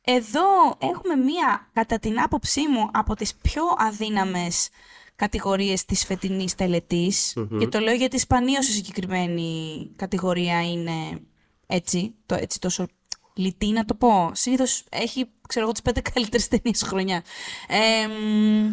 [0.00, 4.68] εδώ έχουμε μία, κατά την άποψή μου, από τις πιο αδύναμες
[5.16, 11.20] κατηγορίες της φετινής τελετης Και το λέω γιατί σπανίως η συγκεκριμένη κατηγορία είναι
[11.66, 12.86] έτσι, το, έτσι τόσο
[13.38, 14.30] λιτή να το πω.
[14.34, 17.22] Συνήθως έχει, ξέρω εγώ, τις πέντε καλύτερες ταινίες χρονιά.
[17.68, 18.72] Ε, μ,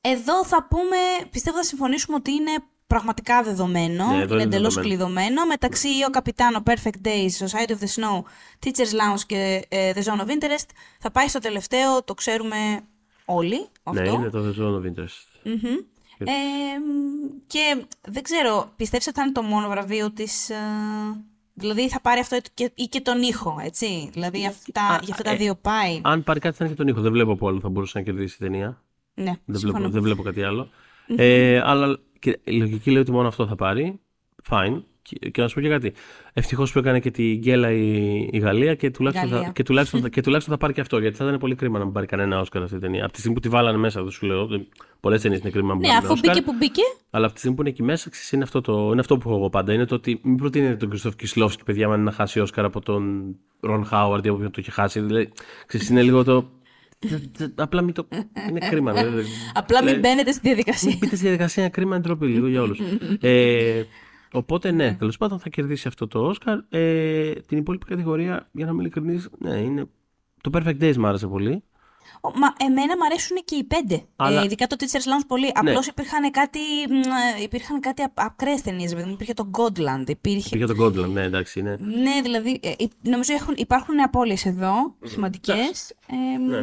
[0.00, 0.96] εδώ θα πούμε,
[1.30, 2.50] πιστεύω θα συμφωνήσουμε ότι είναι
[2.86, 4.06] πραγματικά δεδομένο.
[4.06, 5.04] Ναι, εδώ είναι είναι εντελώς δεδομένο.
[5.04, 5.46] κλειδωμένο.
[5.46, 8.22] Μεταξύ ο Καπιτάνο, Perfect Days, Society of the Snow,
[8.64, 12.80] Teacher's Lounge και ε, The Zone of Interest θα πάει στο τελευταίο, το ξέρουμε
[13.24, 14.02] όλοι αυτό.
[14.02, 15.42] Ναι, είναι το The Zone of Interest.
[15.42, 15.76] Μμμ.
[16.18, 16.32] Ε,
[16.78, 20.50] μ, και δεν ξέρω, πιστεύεις ότι θα είναι το μόνο βραβείο της...
[20.50, 20.56] ε,
[21.54, 24.10] δηλαδή θα πάρει αυτό και, ή και τον ήχο, έτσι.
[24.12, 26.00] Δηλαδή αυτά, Α, για αυτά τα ε, δύο πάει.
[26.02, 27.00] Αν πάρει κάτι θα είναι και τον ήχο.
[27.00, 28.82] Δεν βλέπω από άλλο θα μπορούσε να κερδίσει η ταινία.
[29.14, 29.72] ναι, Δεν συμφωνώ.
[29.78, 30.68] βλέπω, δεν βλέπω κάτι άλλο.
[31.16, 34.00] Ε, αλλά και η λογική λέει ότι μόνο αυτό θα πάρει.
[34.50, 34.82] Fine.
[35.08, 35.92] Και, και να σου πω και κάτι.
[36.32, 39.46] Ευτυχώς που έκανε και τη γκέλα η, η Γαλλία και τουλάχιστον, Γαλλία.
[39.46, 40.98] θα, και, τουλάχιστον, θα- και τουλάχιστον θα πάρει και αυτό.
[40.98, 43.04] Γιατί θα ήταν πολύ κρίμα να μην πάρει κανένα Όσκαρ αυτή η ταινία.
[43.04, 44.48] Από τη στιγμή που τη βάλανε μέσα, δεν σου λέω.
[45.00, 46.34] Πολλές ταινίες είναι κρίμα να μην Ναι, πάρουν αφού Όσκαρ.
[46.34, 46.82] μπήκε που μπήκε.
[47.10, 49.28] Αλλά από τη στιγμή που είναι εκεί μέσα, ξέρεις, είναι αυτό, το, είναι αυτό που
[49.28, 49.72] έχω εγώ πάντα.
[49.72, 53.34] Είναι το ότι μην προτείνετε τον Κριστόφ Κισλόφσκι, παιδιά, αν να χάσει Όσκαρ από τον
[53.60, 55.00] Ρον Χάουαρντ ή από όποιον το έχει χάσει.
[55.00, 55.32] Δηλαδή,
[55.66, 56.50] ξέρεις, είναι λίγο το.
[57.54, 58.06] Απλά μην το.
[58.48, 58.92] Είναι κρίμα.
[58.92, 59.22] δηλαδή.
[59.54, 60.88] Απλά μην Δηλαδή, μπαίνετε στη διαδικασία.
[60.88, 62.78] μην μπείτε στη διαδικασία, είναι κρίμα, είναι ντροπή λίγο για όλους.
[64.34, 66.58] Ε, οπότε ναι, τέλος πάντων θα κερδίσει αυτό το Όσκαρ.
[66.68, 69.84] Ε, την υπόλοιπη κατηγορία, για να είμαι ειλικρινής, ναι, είναι.
[70.40, 71.62] Το Perfect Days μου άρεσε πολύ.
[72.20, 74.02] Ο- Μα εμένα μου αρέσουν και οι πέντε.
[74.16, 75.50] Αλλά- Ε, ειδικά το Teacher's Lounge πολύ.
[75.54, 76.92] Απλώς υπήρχαν κάτι, μ,
[77.38, 78.92] ε, υπήρχαν κάτι ακραίε ταινίες.
[78.92, 80.08] Υπήρχε το Godland.
[80.08, 80.56] Υπήρχε...
[80.56, 81.76] Για τον Gotland, ναι, εντάξει, είναι.
[81.80, 85.94] Ναι, δηλαδή ε, ε, νομίζω έχουν, υπάρχουν απώλειες εδώ, σημαντικές.
[86.06, 86.62] Ε, μ, Ναι.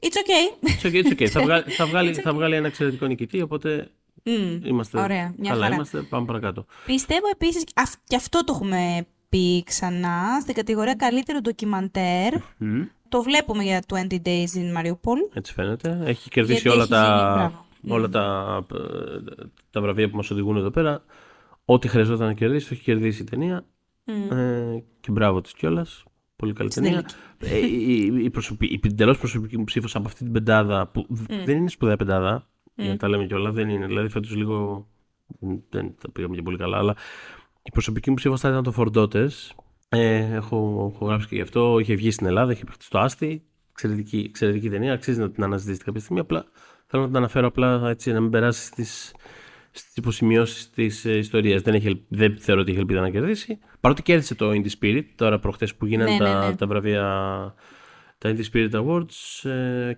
[0.00, 0.68] It's okay.
[0.68, 1.26] It's okay, it's okay.
[1.26, 3.90] θα, βγάλει, θα, βγάλει, θα βγάλει ένα εξαιρετικό νικητή, οπότε
[4.26, 5.62] Μμ, είμαστε Ωραία, μια καλά.
[5.62, 5.74] χαρά.
[5.74, 6.64] Είμαστε, πάμε παρακάτω.
[6.86, 12.34] Πιστεύω επίσης, αυ- και αυτό το έχουμε πει ξανά, στην κατηγορία καλύτερο ντοκιμαντέρ.
[12.58, 15.18] Μμ, Το βλέπουμε για 20 Days in Mariupol.
[15.34, 16.00] έτσι φαίνεται.
[16.04, 17.64] Έχει κερδίσει Γιατί όλα, έχει τα, γίνει, μπράβο.
[18.00, 21.02] όλα τα, ε, τα βραβεία που μας οδηγούν εδώ πέρα.
[21.64, 23.64] Ό,τι χρειαζόταν να κερδίσει, το έχει κερδίσει η ταινία.
[24.30, 26.04] Ε, και μπράβο της κιόλας.
[26.36, 27.04] Πολύ καλή Στην ταινία.
[27.38, 31.06] Ε, η, η, η, προσωπη, η εντελώς προσωπική μου ψήφος από αυτή την πεντάδα, που
[31.44, 33.86] δεν είναι σπουδαία πεντάδα, για να τα λέμε κιόλα, δεν είναι.
[33.86, 34.86] Δηλαδή φέτος λίγο
[35.70, 36.96] δεν τα πήγαμε και πολύ καλά, αλλά
[37.62, 39.54] η προσωπική μου ψήφος θα ήταν το Φορντότες.
[39.88, 41.78] Ε, έχω, έχω γράψει και γι' αυτό.
[41.78, 43.42] Είχε βγει στην Ελλάδα, είχε παιχτεί στο Άστι.
[43.70, 44.92] Εξαιρετική, εξαιρετική ταινία.
[44.92, 46.20] Αξίζει να την αναζητήσετε κάποια στιγμή.
[46.20, 46.44] Απλά
[46.86, 49.14] θέλω να την αναφέρω απλά έτσι να μην περάσει στις,
[49.70, 51.62] στις υποσημειώσεις της ε, ιστορίας.
[51.62, 53.58] Δεν, έχει, ελ- δεν θεωρώ ότι έχει ελπίδα να κερδίσει.
[53.80, 56.56] Παρότι κέρδισε το Indie Spirit, τώρα προχτές που γίνανε Ναι, τα, ναι, ναι.
[56.56, 57.02] τα βραβεία,
[58.18, 59.92] τα Indie Spirit Awards, ε,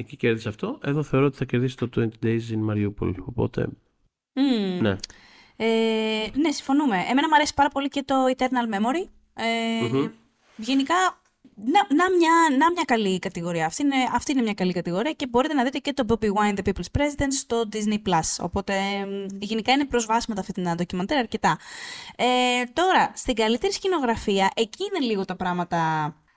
[0.00, 0.78] εκεί κέρδισε αυτό.
[0.84, 3.14] Εδώ θεωρώ ότι θα κερδίσει το 20 Days in Mariupol.
[3.24, 3.68] Οπότε,
[4.32, 4.80] Μμ.
[4.80, 4.96] ναι.
[5.56, 6.96] Ε, ναι, συμφωνούμε.
[6.96, 9.08] Εμένα μου αρέσει πάρα πολύ και το Eternal Memory.
[9.34, 10.10] Ε, Μμμ.
[10.56, 10.94] Γενικά,
[11.54, 13.66] να, να, μια, να μια καλή κατηγορία.
[13.66, 16.58] Αυτή είναι, αυτή είναι μια καλή κατηγορία και μπορείτε να δείτε και το Bobby Wine,
[16.58, 18.08] The People's President στο Disney+.
[18.08, 18.36] Plus.
[18.40, 18.74] Οπότε,
[19.06, 21.58] μ, γενικά είναι προσβάσιμα τα αυτή την ντοκιμαντέρ αρκετά.
[22.16, 25.78] Ε, τώρα, στην καλύτερη σκηνογραφία, εκεί είναι λίγο τα πράγματα...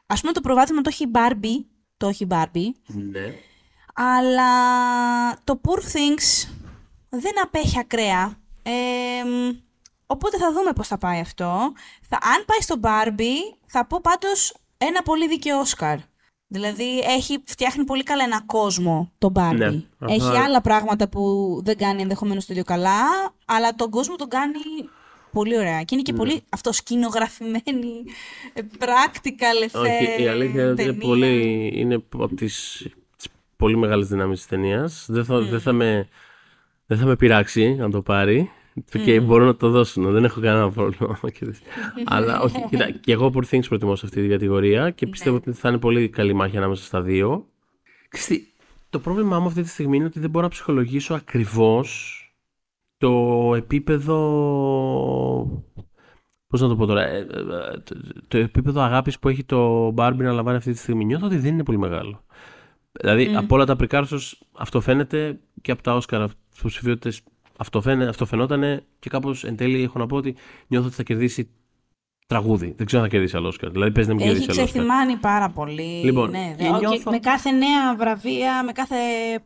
[0.06, 1.65] Ας πούμε το προβάδισμα το έχει η Barbie,
[1.97, 3.34] το έχει η Barbie, ναι.
[3.94, 4.50] Αλλά
[5.44, 6.50] το Poor Things
[7.10, 8.38] δεν απέχει ακραία.
[8.64, 8.72] Ε,
[9.30, 9.56] μ,
[10.06, 11.72] οπότε θα δούμε πώς θα πάει αυτό.
[12.10, 15.98] Θα, αν πάει στο Barbie, θα πω πάντως ένα πολύ δίκαιο Όσκαρ.
[16.48, 19.56] Δηλαδή έχει, φτιάχνει πολύ καλά ένα κόσμο το Barbie.
[19.56, 21.22] Ναι, αυτό- Έχει άλλα πράγματα που
[21.66, 23.02] δεν κάνει ενδεχομένως το ίδιο καλά,
[23.46, 24.58] αλλά τον κόσμο τον κάνει
[25.32, 25.82] πολύ ωραία.
[25.84, 28.04] Και είναι και πολύ αυτό σκηνογραφημένη,
[28.54, 31.08] ε, practical Όχι, η effect αλήθεια είναι ότι είναι, ταινία.
[31.08, 32.92] πολύ, είναι από τις, τις
[33.63, 35.06] πολύ μεγάλες δυνάμεις της ταινίας.
[35.10, 36.08] Δεν θα, δεν, θα με,
[36.86, 38.52] δεν θα με πειράξει αν το πάρει.
[39.06, 41.19] Και μπορώ να το δώσουν, δεν έχω κανένα πρόβλημα.
[41.21, 41.62] να κερδίσει.
[42.06, 45.52] Αλλά όχι, κοίτα, και εγώ Poor Things προτιμώ σε αυτή την κατηγορία και πιστεύω ότι
[45.52, 47.45] θα είναι πολύ καλή μάχη ανάμεσα στα δύο.
[48.10, 48.47] Ξέρεις τι,
[48.89, 52.17] το πρόβλημά μου αυτή τη στιγμή είναι ότι δεν μπορώ να ψυχολογήσω ακριβώς
[52.97, 54.17] το επίπεδο
[56.47, 57.26] Πώς να το πω τώρα, ε, ε,
[57.84, 57.95] το,
[58.28, 61.54] το επίπεδο αγάπης που έχει το Barbie να λαμβάνει αυτή τη στιγμή νιώθω ότι δεν
[61.54, 62.23] είναι πολύ μεγάλο.
[63.02, 67.22] Δηλαδή από όλα τα πρικάρσος αυτό φαίνεται και από τα Όσκαρα στους ψηφιότητες
[67.58, 70.36] αυτό, φαίνε, αυτό φαινότανε και κάπως εν τέλει έχω να πω ότι
[70.68, 71.50] νιώθω ότι θα κερδίσει
[72.28, 72.74] τραγούδι.
[72.78, 73.70] Δεν ξέρω αν θα κερδίσει άλλο Όσκαρ.
[73.72, 74.82] Δηλαδή παίζει να μην Έχει κερδίσει άλλο Όσκαρ.
[74.84, 76.02] ξεθυμάνει πάρα πολύ.
[76.04, 78.96] Λοιπόν, ναι, και δε- και νιώθω- με κάθε νέα βραβεία, με κάθε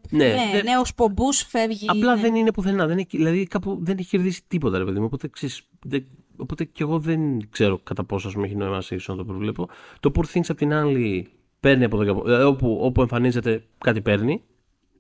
[0.10, 1.86] Ναι, ναι, δεν- νέους πομπούς φεύγει.
[1.90, 2.22] Απλά ναι.
[2.22, 2.88] δεν είναι πουθενά.
[2.88, 5.06] Δεν έχει, δηλαδή κάπου δεν έχει κερδίσει τίποτα, ρε παιδί μου.
[5.06, 6.06] Οπότε, ξέρεις, δεν,
[6.38, 9.26] οπότε και εγώ δεν ξέρω κατά πόσο ας πούμε, έχει νόημα να συνεχίσω να το
[9.26, 9.70] προβλέπω.
[10.00, 11.28] Το Poor Things απ' την άλλη
[11.60, 14.41] παίρνει από εδώ και από δηλαδή, όπου, όπου εμφανίζεται κάτι παίρνει.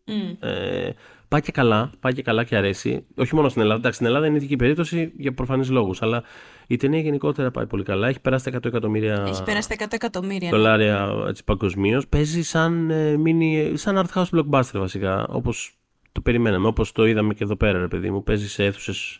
[0.05, 0.47] Μμ.
[0.47, 0.93] Ε,
[1.27, 3.05] πάει και καλά, πάει και καλά και αρέσει.
[3.17, 3.79] Όχι μόνο στην Ελλάδα.
[3.79, 6.01] Εντάξει, στην Ελλάδα είναι ειδική περίπτωση για προφανείς λόγους.
[6.01, 6.23] Αλλά
[6.67, 8.07] η ταινία γενικότερα πάει πολύ καλά.
[8.07, 10.49] Έχει περάσει τα 100 εκατομμύρια Έχει πέρασει τα 100 εκατομμύρια.
[10.51, 10.57] ναι.
[10.57, 11.09] δολάρια
[11.45, 12.07] παγκοσμίως.
[12.07, 15.27] Παίζει σαν, ε, mini, σαν art house blockbuster βασικά.
[15.29, 15.77] Όπως
[16.11, 18.23] το περιμέναμε, όπως το είδαμε και εδώ πέρα, ρε παιδί μου.
[18.23, 19.19] Παίζει σε αίθουσες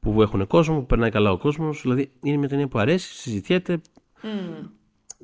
[0.00, 1.80] που έχουν κόσμο, που περνάει καλά ο κόσμος.
[1.82, 3.80] Δηλαδή είναι μια ταινία που αρέσει, συζητιέται.
[4.22, 4.66] Μμ.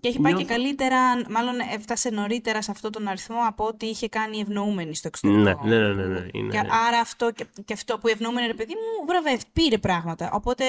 [0.01, 0.99] Και έχει πάει Νιώθω- και καλύτερα,
[1.31, 5.61] μάλλον έφτασε νωρίτερα σε αυτόν τον αριθμό από ό,τι είχε κάνει η ευνοούμενη στο εξωτερικό.
[5.65, 6.69] Ναι, ναι, ναι, ναι, ναι, είναι, Και ναι.
[6.89, 10.31] άρα αυτό και, και αυτό που η ευνοούμενη, ρε παιδί μου, βραβεύει, πήρε πράγματα.
[10.33, 10.65] Οπότε,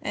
[0.00, 0.10] ε,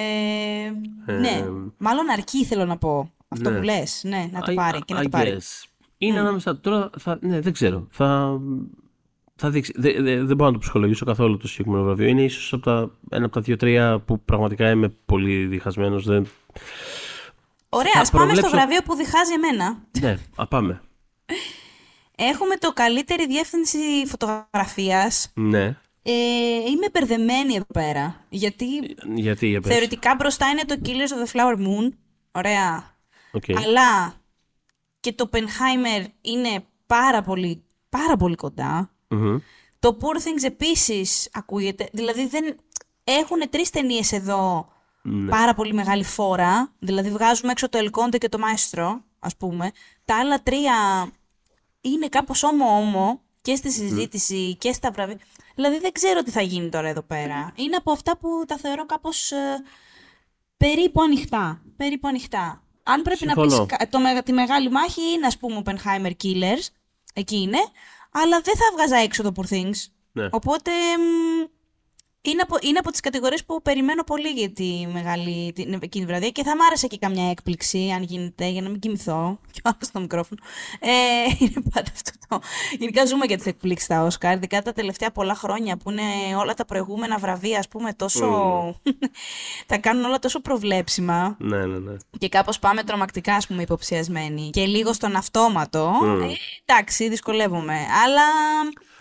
[1.20, 1.46] ναι,
[1.78, 3.12] μάλλον αρκεί θέλω να πω.
[3.28, 3.58] Αυτό ναι.
[3.58, 5.38] που λες, ναι, να το I- πάρει και να I το πάρει.
[5.40, 5.66] guess.
[5.98, 6.60] Είναι ανάμεσα.
[6.60, 7.88] Τώρα θα, ναι, δεν ξέρω.
[7.92, 8.40] Θα,
[9.36, 9.74] θα δείξει.
[9.76, 12.08] Δε- δε- δεν μπορώ να το ψυχολογήσω καθόλου το συγκεκριμένο βραβείο.
[12.08, 16.06] Είναι ίσως από τα, ένα από τα δύο-τρία που πραγματικά είμαι πολύ διχασμένος.
[16.06, 16.28] Δεν...
[17.78, 19.78] Ωραία, θα ας πάμε στο προβλέψω- βραβείο που διχάζει εμένα.
[20.00, 20.82] ναι, α, πάμε.
[22.16, 25.32] Έχουμε το καλύτερη διεύθυνση φωτογραφίας.
[25.34, 25.66] Ναι.
[26.04, 26.12] Ε,
[26.70, 28.26] είμαι μπερδεμένη εδώ πέρα.
[28.30, 28.66] Γιατί,
[29.16, 29.72] Γιατί, για πες.
[29.72, 31.90] θεωρητικά μπροστά είναι το Killers of the Flower Moon.
[32.32, 32.96] Ωραία.
[33.32, 33.44] Οκ.
[33.66, 34.14] Αλλά
[35.00, 38.92] και το Oppenheimer είναι πάρα πολύ, πάρα πολύ κοντά.
[39.08, 39.38] Μμμ.
[39.80, 41.90] Το Poor Things επίσης ακούγεται.
[41.92, 42.56] Δηλαδή δεν...
[43.04, 44.68] έχουν τρεις ταινίες εδώ
[45.02, 45.30] Ναι.
[45.30, 46.74] πάρα πολύ μεγάλη φόρα.
[46.80, 49.72] Δηλαδή βγάζουμε έξω το El Conte και το Maestro, ας πούμε.
[50.06, 50.74] Τα άλλα τρία
[51.82, 55.18] είναι κάπως όμο-όμο και στη συζήτηση και στα βραβεία.
[55.56, 57.52] Δηλαδή δεν ξέρω τι θα γίνει τώρα εδώ πέρα.
[57.56, 59.64] Είναι από αυτά που τα θεωρώ κάπως ε,
[60.58, 61.62] περίπου ανοιχτά.
[61.78, 62.62] Περίπου ανοιχτά.
[62.84, 63.66] Αν πρέπει να Συμφωνώ.
[63.66, 66.68] πεις κα- το, με- τη μεγάλη μάχη είναι ας πούμε Oppenheimer Killers,
[67.14, 67.58] εκεί είναι,
[68.12, 69.76] αλλά δεν θα βγάζα έξω το Poor Things.
[70.12, 70.28] Ναι.
[70.32, 71.48] Οπότε μ,
[72.22, 76.12] είναι από, είναι από τις κατηγορίες που περιμένω πολύ για τη μεγάλη την εκείνη τη
[76.12, 79.62] βραδιά και θα μ' άρεσε και καμιά έκπληξη αν γίνεται για να μην κοιμηθώ και
[79.64, 80.42] άλλο στο μικρόφωνο.
[80.80, 80.90] Ε,
[81.40, 82.40] είναι πάντα αυτό το...
[82.80, 86.54] Γενικά ζούμε για τις εκπλήξεις στα Όσκαρ, ειδικά τα τελευταία πολλά χρόνια που είναι όλα
[86.54, 88.26] τα προηγούμενα βραβεία ας πούμε τόσο...
[89.68, 91.96] τα κάνουν όλα τόσο προβλέψιμα Ναι, ναι, ναι.
[92.18, 95.94] και κάπως πάμε τρομακτικά ας πούμε υποψιασμένοι και λίγο στον αυτόματο.
[96.04, 96.34] Ε,
[96.66, 97.78] εντάξει, δυσκολεύομαι.
[98.06, 98.24] Αλλά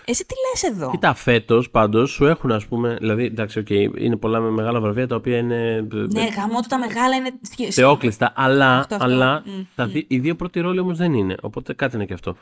[0.06, 2.96] εσύ τι λες εδώ; Κοίτα, φέτος πάντως σου έχουν ας πούμε.
[3.00, 5.86] Δηλαδή, εντάξει, οκ, είναι πολλά με μεγάλα βραβεία τα οποία είναι.
[5.90, 7.30] Ναι, γαμώ τα μεγάλα είναι.
[7.70, 9.06] Θεόκλειστα, αλλά, Αυτό, αυτό.
[9.06, 11.34] αλλά Μμ, τα δι- οι δύο πρώτοι ρόλοι όμως δεν είναι.
[11.42, 12.36] Οπότε κάτι είναι και αυτό.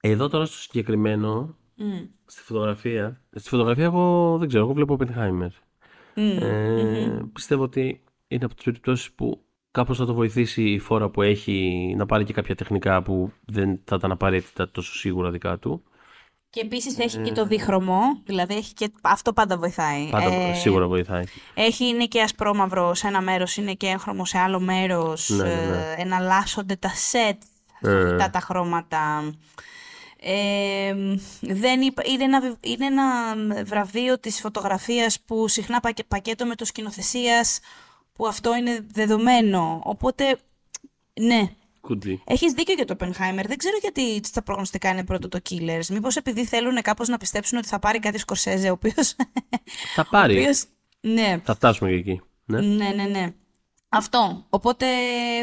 [0.00, 1.92] Εδώ τώρα στο συγκεκριμένο, Μμ,
[2.26, 3.20] στη φωτογραφία.
[3.34, 5.48] Στη φωτογραφία, εγώ δεν ξέρω, εγώ βλέπω Oppenheimer.
[6.14, 6.38] μμ.
[6.42, 9.40] Ε, Πιστεύω ότι είναι από τις περιπτώσεις που
[9.70, 13.80] κάπως θα το βοηθήσει η φόρα που έχει να πάρει και κάποια τεχνικά που δεν
[13.84, 15.82] θα ήταν απαραίτητα τόσο σίγουρα δικά του.
[16.56, 18.90] Και επίσης έχει και το δίχρωμο, δηλαδή έχει και...
[19.02, 20.08] αυτό πάντα βοηθάει.
[20.10, 21.22] Πάντα Ε, σίγουρα βοηθάει.
[21.54, 25.28] Έχει, είναι και ασπρόμαυρο σε ένα μέρος, είναι και έγχρωμο σε άλλο μέρος.
[25.28, 25.94] Ναι, ναι, ναι.
[25.96, 27.42] εναλλάσσονται τα σετ
[27.80, 28.10] σε Ε.
[28.10, 29.32] αυτά τα χρώματα.
[30.20, 30.94] Ε,
[31.40, 33.04] δεν είπα, είναι, ένα, βι- είναι ένα
[33.64, 37.60] βραβείο της φωτογραφίας που συχνά πακε- πακέτο με το σκηνοθεσίας
[38.12, 39.80] που αυτό είναι δεδομένο.
[39.84, 40.38] Οπότε,
[41.20, 41.48] ναι,
[41.86, 42.22] Κουντζή.
[42.24, 43.44] Έχεις δίκιο για το Oppenheimer.
[43.46, 45.86] Δεν ξέρω γιατί στα προγνωστικά είναι πρώτο το Killers.
[45.90, 49.14] Μήπως επειδή θέλουν κάπως να πιστέψουν ότι θα πάρει κάτι Σκορσέζε, ο οποίος...
[49.94, 50.36] Θα πάρει.
[50.36, 50.64] ο οποίος...
[51.00, 52.20] Ναι, Θα φτάσουμε και εκεί.
[52.44, 52.60] Ναι.
[52.60, 53.32] ναι, ναι, ναι.
[53.88, 54.46] Αυτό.
[54.48, 54.86] Οπότε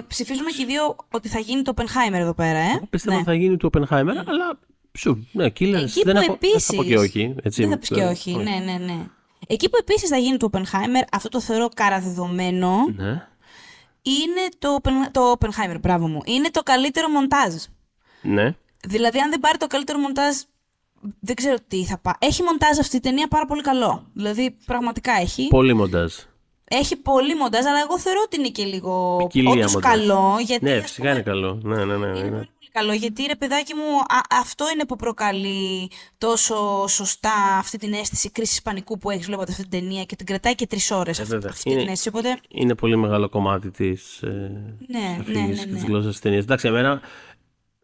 [0.07, 2.69] ψηφίζουμε και οι δύο ότι θα γίνει το Oppenheimer εδώ πέρα, ε.
[2.75, 3.21] Εγώ πιστεύω ναι.
[3.21, 4.59] ότι θα γίνει του Oppenheimer, αλλά
[4.99, 7.35] sure, ναι, Killers Εκεί δεν, που έχω, δεν θα πω και επίσης- όχι.
[7.43, 8.35] Έτσι, Δεν θα πεις και ε, όχι.
[8.35, 9.05] Ναι, ναι, ναι.
[9.47, 13.27] Εκεί που επίσης θα γίνει το Oppenheimer, αυτό το θεωρώ καραδεδομένο, Ναι.
[14.03, 16.21] Είναι το, Oppen- το Oppenheimer, μπράβο μου.
[16.25, 17.53] Είναι το καλύτερο μοντάζ.
[18.21, 18.55] ναι.
[18.87, 20.35] Δηλαδή, αν δεν πάρει το καλύτερο μοντάζ,
[21.19, 22.13] δεν ξέρω τι θα πάει.
[22.19, 24.05] Έχει μοντάζ αυτή η ταινία πάρα πολύ καλό.
[24.13, 25.47] Δηλαδή, πραγματικά έχει.
[25.47, 26.13] Πολύ μοντάζ.
[26.63, 29.91] Έχει πολύ μοντάζ, αλλά εγώ θεωρώ ότι είναι και λίγο Ποικιλία όντως μοντάζ.
[29.91, 30.37] καλό.
[30.45, 31.59] Γιατί, Ναι, ας φυσικά πούμε, είναι καλό.
[31.63, 32.07] Ναι, ναι, ναι.
[32.07, 32.29] Είναι ναι.
[32.29, 37.77] πάρα πολύ καλό, γιατί ρε παιδάκι μου, α- αυτό είναι που προκαλεί τόσο σωστά αυτή
[37.77, 40.91] την αίσθηση κρίσης πανικού που έχεις βλέποντας αυτή την ταινία και την κρατάει και τρεις
[40.91, 41.51] ώρες αυτή, Ε, βέβαια.
[41.51, 42.09] αυτή Είναι- την αίσθηση.
[42.09, 44.51] Οπότε, Είναι πολύ μεγάλο κομμάτι της ε,
[44.87, 45.79] ναι, αφήγησης ναι, ναι, και ναι.
[45.79, 46.43] τη γλώσσας της ταινίας.
[46.43, 47.01] Εντάξει, εμένα,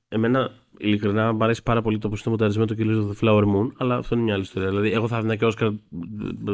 [0.08, 3.43] εμένα ειλικρινά μου αρέσει πάρα πολύ το πώ είναι μονταρισμένο το Killers of the Flower
[3.43, 4.69] Moon, αλλά αυτό είναι μια άλλη ιστορία.
[4.69, 5.69] Δηλαδή, εγώ θα έδινα και Όσκαρ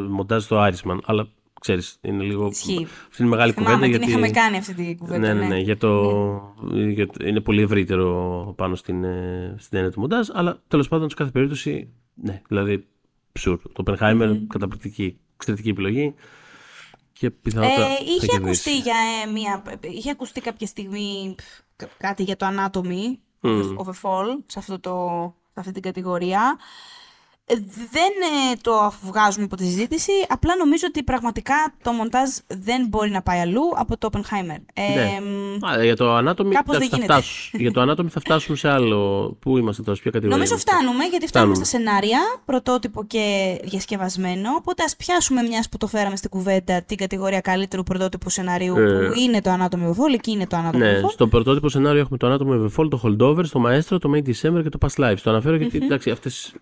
[0.09, 1.27] μοντάζ στο Irishman, αλλά
[1.61, 2.47] ξέρεις, είναι λίγο.
[2.47, 2.87] Ισχύει.
[3.09, 3.91] Αυτή είναι μεγάλη Θυμάμαι, κουβέντα.
[3.97, 4.11] την γιατί...
[4.11, 5.33] είχαμε κάνει αυτή την κουβέντα.
[5.33, 5.59] Ναι, ναι, ναι.
[5.59, 6.55] Για το...
[6.71, 11.09] για το- Είναι πολύ ευρύτερο πάνω στην, ε, στην έννοια του μοντάζ, αλλά τέλος πάντων
[11.09, 11.89] σε κάθε περίπτωση.
[12.13, 12.87] Ναι, δηλαδή.
[13.39, 13.57] Sure.
[13.73, 16.13] Το Oppenheimer, καταπληκτική, εξαιρετική επιλογή.
[17.13, 17.81] Και πιθανότατα.
[17.81, 18.35] Ε, θα είχε κερδίσει.
[18.35, 18.95] ακουστεί για
[19.27, 19.63] ε, μια.
[19.81, 23.75] Είχε ακουστεί κάποια στιγμή πφ, κα- κάτι για το Anatomy Μμ.
[23.77, 24.93] of a Fall σε, αυτό το,
[25.53, 26.57] σε αυτή την κατηγορία.
[27.47, 27.53] Ε,
[27.91, 28.11] Δεν
[28.51, 31.53] ε, το βγάζουμε από τη συζήτηση, απλά νομίζω ότι πραγματικά
[31.83, 34.57] το μοντάζ δεν μπορεί να πάει αλλού από το Oppenheimer.
[34.73, 35.19] Ε, Ναι.
[35.61, 37.13] μ, Α, για το Anatomy, Κάπως εντάξει, δεν θα γίνεται.
[37.13, 39.29] φτάσουμε, για το Anatomy θα φτάσουμε σε άλλο.
[39.39, 40.37] Πού είμαστε τώρα, σε ποια κατηγορία.
[40.37, 41.65] Νομίζω είμαστε; φτάνουμε, γιατί φτάνουμε Φτάνουμε.
[41.65, 43.23] στα σενάρια, πρωτότυπο και
[43.63, 44.49] διασκευασμένο.
[44.57, 48.81] Οπότε ας πιάσουμε μιας που το φέραμε στην κουβέντα την κατηγορία καλύτερου πρωτότυπου σενάριου Ε.
[49.07, 51.11] που είναι το Anatomy of a Fall, εκεί είναι το Anatomy Ναι, of a Fall.
[51.11, 54.19] στο πρωτότυπο σενάριο έχουμε το Anatomy of a Fall, το Holdover, το Maestro, το May
[54.29, 55.19] December και το Past Lives.
[55.23, 56.53] Το αναφέρω γιατί εντάξει, αυτές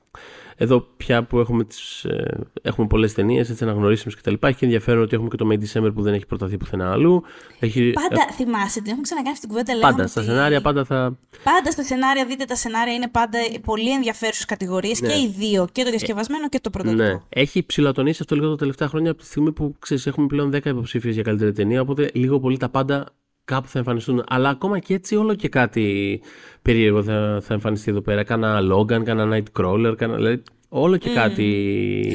[0.57, 4.33] εδώ πια που έχουμε, τις, ε, έχουμε πολλές ταινίες, έτσι αναγνωρίσιμες κτλ.
[4.39, 7.23] Έχει και ενδιαφέρον ότι έχουμε και το May December που δεν έχει προταθεί πουθενά αλλού.
[7.59, 9.71] Έχει, Πάντα θυμάσαι, την έχουμε ξανακάνει αυτή την κουβέντα.
[9.71, 11.17] ε, λέγαμε πάντα, στα ότι- σενάρια πάντα θα...
[11.43, 15.83] Πάντα στα σενάρια, δείτε τα σενάρια, είναι πάντα πολύ ενδιαφέρουσες κατηγορίες και οι δύο, και
[15.83, 17.03] το διασκευασμένο και το πρωτότυπο.
[17.03, 20.51] Ναι, έχει ψηλοτονίσει αυτό λίγο τα τελευταία χρόνια από τη στιγμή που ξέρεις, έχουμε πλέον
[20.53, 21.81] 10 υποψήφιες για καλύτερη ταινία.
[21.81, 23.05] Οπότε λίγο πολύ τα πάντα
[23.45, 24.23] κάπου θα εμφανιστούν.
[24.27, 26.21] Αλλά ακόμα και έτσι όλο και κάτι
[26.62, 28.23] περίεργο θα, θα εμφανιστεί εδώ πέρα.
[28.23, 31.43] Κάνα Logan, κάνα Nightcrawler, κάνα, δηλαδή, όλο και κάτι.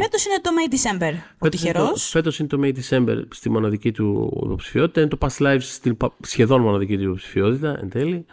[0.02, 1.12] Φέτος είναι το May December.
[1.14, 1.90] Ο Φέτος είναι τυχερός.
[1.90, 5.00] το- Φέτος είναι το May December στη μοναδική του υποψηφιότητα.
[5.00, 8.24] Είναι το Past Lives στην πα- σχεδόν μοναδική του υποψηφιότητα εν τέλει.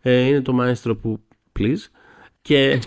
[0.00, 1.20] Ε, είναι το Maestro που
[1.58, 1.88] please.
[2.42, 2.78] Και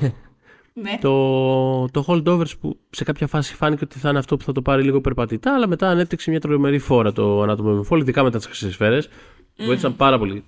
[0.74, 0.98] Ναι.
[1.02, 4.62] Το, το holdovers που σε κάποια φάση φάνηκε ότι θα είναι αυτό που θα το
[4.62, 8.38] πάρει λίγο περπατητά, αλλά μετά ανέπτυξε μια τρομερή φόρα το Anatomy of Fall, ειδικά μετά
[8.38, 9.10] τις χρυσές σφαίρες.
[9.60, 9.66] Mm.
[9.66, 10.44] Βοήθησαν πάρα πολύ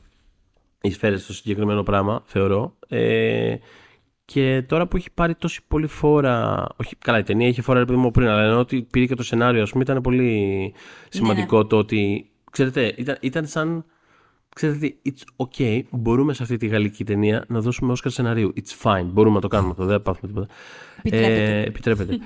[0.82, 2.76] οι σφαίρες στο συγκεκριμένο πράγμα, θεωρώ.
[2.88, 3.56] Ε,
[4.26, 6.68] και τώρα που έχει πάρει τόση πολύ φόρα.
[6.76, 9.24] Όχι, καλά, η ταινία είχε φόρα επειδή μου πριν, αλλά ενώ ότι πήρε και το
[9.24, 10.74] σενάριο, ας πούμε, ήταν πολύ
[11.10, 11.68] σημαντικό ναι.
[11.68, 12.30] το ότι.
[12.52, 13.86] Ξέρετε, ήταν, ήταν σαν.
[14.56, 18.54] Ξέρετε, it's okay, μπορούμε σε αυτή τη γαλλική ταινία να δώσουμε Όσκαρ σενάριου.
[18.56, 20.54] It's fine, μπορούμε να το κάνουμε αυτό, δεν πάθουμε τίποτα.
[21.04, 21.58] Επιτρέπεται.
[21.58, 22.18] Ε, επιτρέπεται.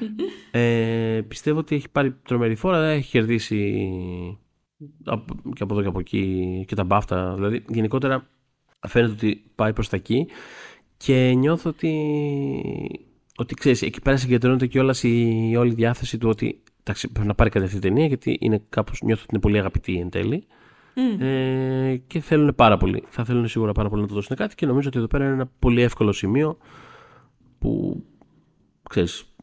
[0.60, 3.88] ε, πιστεύω ότι έχει πάρει τρομερή φόρα, έχει κερδίσει
[5.53, 7.33] και από εδώ και από εκεί και τα μπάφτα.
[7.35, 8.27] Δηλαδή, γενικότερα
[8.88, 10.27] φαίνεται ότι πάει προς τα εκεί
[10.97, 11.93] και νιώθω ότι,
[13.35, 17.35] ότι ξέρεις, εκεί πέρα συγκεντρώνεται και όλα η όλη διάθεση του ότι εντάξει, πρέπει να
[17.35, 20.47] πάρει κάτι αυτή η ταινία γιατί είναι κάπως, νιώθω ότι είναι πολύ αγαπητή εν τέλει.
[21.19, 23.03] Ε, και θέλουν πάρα πολύ.
[23.09, 25.33] Θα θέλουν σίγουρα πάρα πολύ να το δώσουν κάτι και νομίζω ότι εδώ πέρα είναι
[25.33, 26.57] ένα πολύ εύκολο σημείο
[27.59, 28.03] που
[28.89, 29.35] ξέρεις.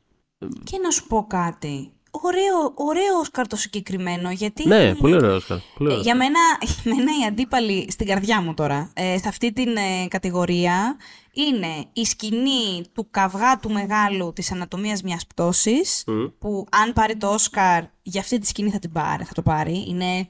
[0.65, 1.93] Και να σου πω κάτι
[2.23, 4.31] ωραίο, ωραίο Όσκαρ το συγκεκριμένο.
[4.31, 5.59] Γιατί, ναι, πολύ ωραίο Όσκαρ.
[5.79, 10.09] Για μένα, για μένα η αντίπαλη στην καρδιά μου τώρα, ε, σε αυτή την ε,
[10.09, 10.97] κατηγορία,
[11.33, 16.05] είναι η σκηνή του καυγά του μεγάλου της ανατομίας μιας πτώσης,
[16.39, 19.85] που αν πάρει το Όσκαρ, για αυτή τη σκηνή θα, την πάρει, θα το πάρει.
[19.89, 20.27] Είναι,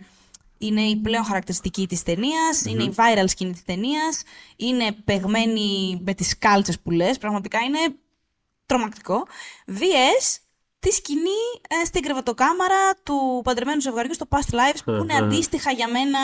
[0.58, 4.22] είναι η πλέον χαρακτηριστική της ταινια είναι η viral σκηνή της ταινίας,
[4.56, 7.78] είναι παιγμένη με τις κάλτσες που λες, πραγματικά είναι
[8.66, 9.26] τρομακτικό.
[9.66, 10.38] VS
[10.82, 15.88] τη σκηνή ε, στην κρεβατοκάμαρα του παντρεμένου ζευγαριού στο Past Lives, που είναι αντίστοιχα για
[15.88, 16.18] μένα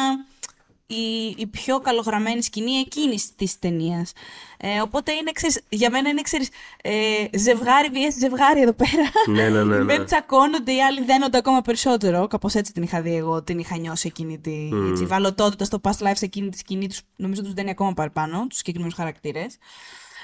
[0.87, 4.13] η, η πιο καλογραμμένη σκηνή εκείνης της ταινίας.
[4.57, 6.49] Ε, οπότε είναι, ξέρεις, για μένα είναι ξέρεις,
[6.83, 6.93] ε,
[7.39, 9.11] ζευγάρι vs ζευγάρι εδώ πέρα.
[9.27, 9.85] Ναι, ναι, ναι.
[9.97, 10.05] ναι.
[10.05, 12.27] τσακώνονται, οι άλλοι δένονται ακόμα περισσότερο.
[12.27, 14.91] Κάπως έτσι την είχα δει εγώ, την είχα νιώσει εκείνη τη mm.
[14.91, 16.89] έτσι, βαλωτότητα στο Past Lives, εκείνη τη σκηνή.
[16.89, 19.59] Τους, νομίζω τους δένει ακόμα παραπάνω, τους συγκεκριμένους χαρακτήρες.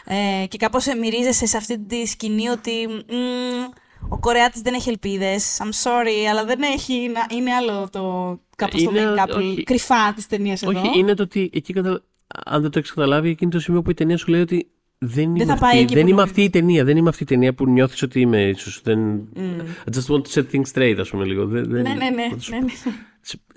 [0.04, 2.88] Ε, και κάπως μυρίζεσαι σε αυτή τη σκηνή ότι.
[4.08, 5.58] Ο Κορεάτη δεν έχει ελπίδες.
[5.60, 6.94] I'm sorry, αλλά δεν έχει.
[7.30, 8.00] Είναι άλλο το
[8.56, 10.80] κάπω το make-up όχι, κρυφά της ταινίας εδώ.
[10.80, 12.02] Όχι, είναι το ότι εκεί κατα...
[12.44, 15.36] αν δεν το έχεις καταλάβει, εκείνη το σημείο που η ταινία σου λέει ότι δεν,
[15.36, 16.84] δεν, είμαι, αυτή, δεν είμαι αυτή η ταινία.
[16.84, 18.80] Δεν είμαι αυτή η ταινία που νιώθεις ότι είμαι ίσως.
[18.82, 19.28] Δεν...
[19.36, 19.90] Mm.
[19.90, 21.46] I just want to set things straight, ας πούμε λίγο.
[21.46, 22.08] Δεν, ναι, ναι, ναι.
[22.10, 22.72] ναι, ναι.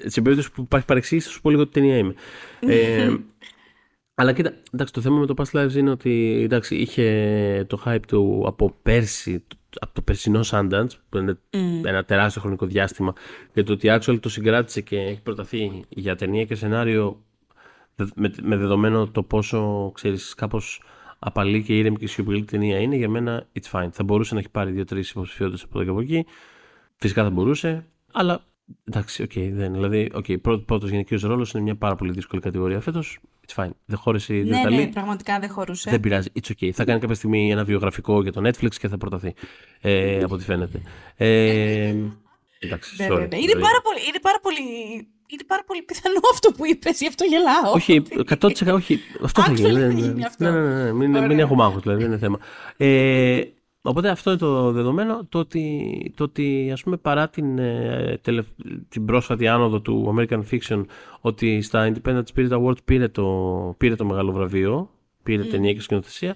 [0.05, 2.13] Σε περίπτωση που υπάρχει παρεξήγηση, θα σου πω λίγο τι ταινία είμαι.
[2.59, 3.15] ε,
[4.19, 8.05] αλλά κοίτα, εντάξει, το θέμα με το Past Lives είναι ότι εντάξει, είχε το hype
[8.07, 9.43] του από πέρσι,
[9.81, 11.85] από το περσινό Sundance, που είναι mm.
[11.85, 13.13] ένα τεράστιο χρονικό διάστημα,
[13.53, 17.21] και το ότι actually το συγκράτησε και έχει προταθεί για ταινία και σενάριο
[18.15, 20.81] με, με δεδομένο το πόσο, ξέρεις, κάπως
[21.19, 23.89] απαλή και ήρεμη και σιωπηλή ταινία είναι, για μένα it's fine.
[23.91, 26.25] Θα μπορούσε να έχει πάρει δύο-τρεις υποψηφιότητες από εδώ και από εκεί.
[26.95, 28.43] Φυσικά θα μπορούσε, αλλά
[28.83, 29.73] εντάξει, οκ, okay, δεν.
[29.73, 33.19] Δηλαδή, okay, πρώτος γυναικείος ρόλος είναι μια πάρα πολύ δύσκολη κατηγορία φέτος.
[33.47, 33.69] It's fine.
[33.85, 35.89] Δεν χωρούσε η Ναι, ναι, πραγματικά δεν χωρούσε.
[35.89, 36.29] Δεν πειράζει.
[36.41, 36.69] It's okay.
[36.71, 39.33] Θα κάνει κάποια στιγμή ένα βιογραφικό για το Netflix και θα προταθεί.
[39.81, 40.81] Ε, από ό,τι φαίνεται.
[41.15, 41.95] Ε,
[42.59, 43.37] εντάξει, ναι, ναι, ναι.
[43.37, 44.57] Είναι, πάρα πολύ, είναι, πάρα πολύ,
[45.27, 47.73] είναι πάρα πολύ πιθανό αυτό που είπες, γι' αυτό γελάω.
[47.73, 48.03] Όχι,
[48.69, 48.99] 100% όχι.
[49.23, 49.71] Αυτό θα γίνει.
[49.71, 52.39] Ναι, ναι, ναι, ναι, μην, μην έχουμε άγχος, δηλαδή, δεν είναι θέμα.
[52.77, 53.41] Ε,
[53.87, 58.19] Οπότε αυτό είναι το δεδομένο, το ότι, το ότι ας πούμε παρά την, ε,
[58.89, 60.85] την πρόσφατη άνοδο του American Fiction
[61.21, 64.89] ότι στα Independent Spirit Awards πήρε το, πήρε το μεγάλο βραβείο,
[65.23, 65.47] πήρε mm.
[65.49, 66.35] ταινία και σκηνοθεσία,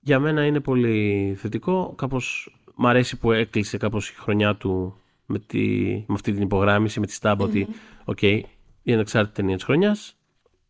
[0.00, 4.94] για μένα είναι πολύ θετικό, κάπως μ' αρέσει που έκλεισε κάπως η χρονιά του
[5.26, 5.58] με, τη,
[6.06, 7.48] με αυτή την υπογράμμιση, με τη στάμπα mm-hmm.
[7.48, 7.68] ότι
[8.04, 8.40] οκ, okay,
[8.82, 10.16] είναι ανεξάρτητη ταινία της χρονιάς,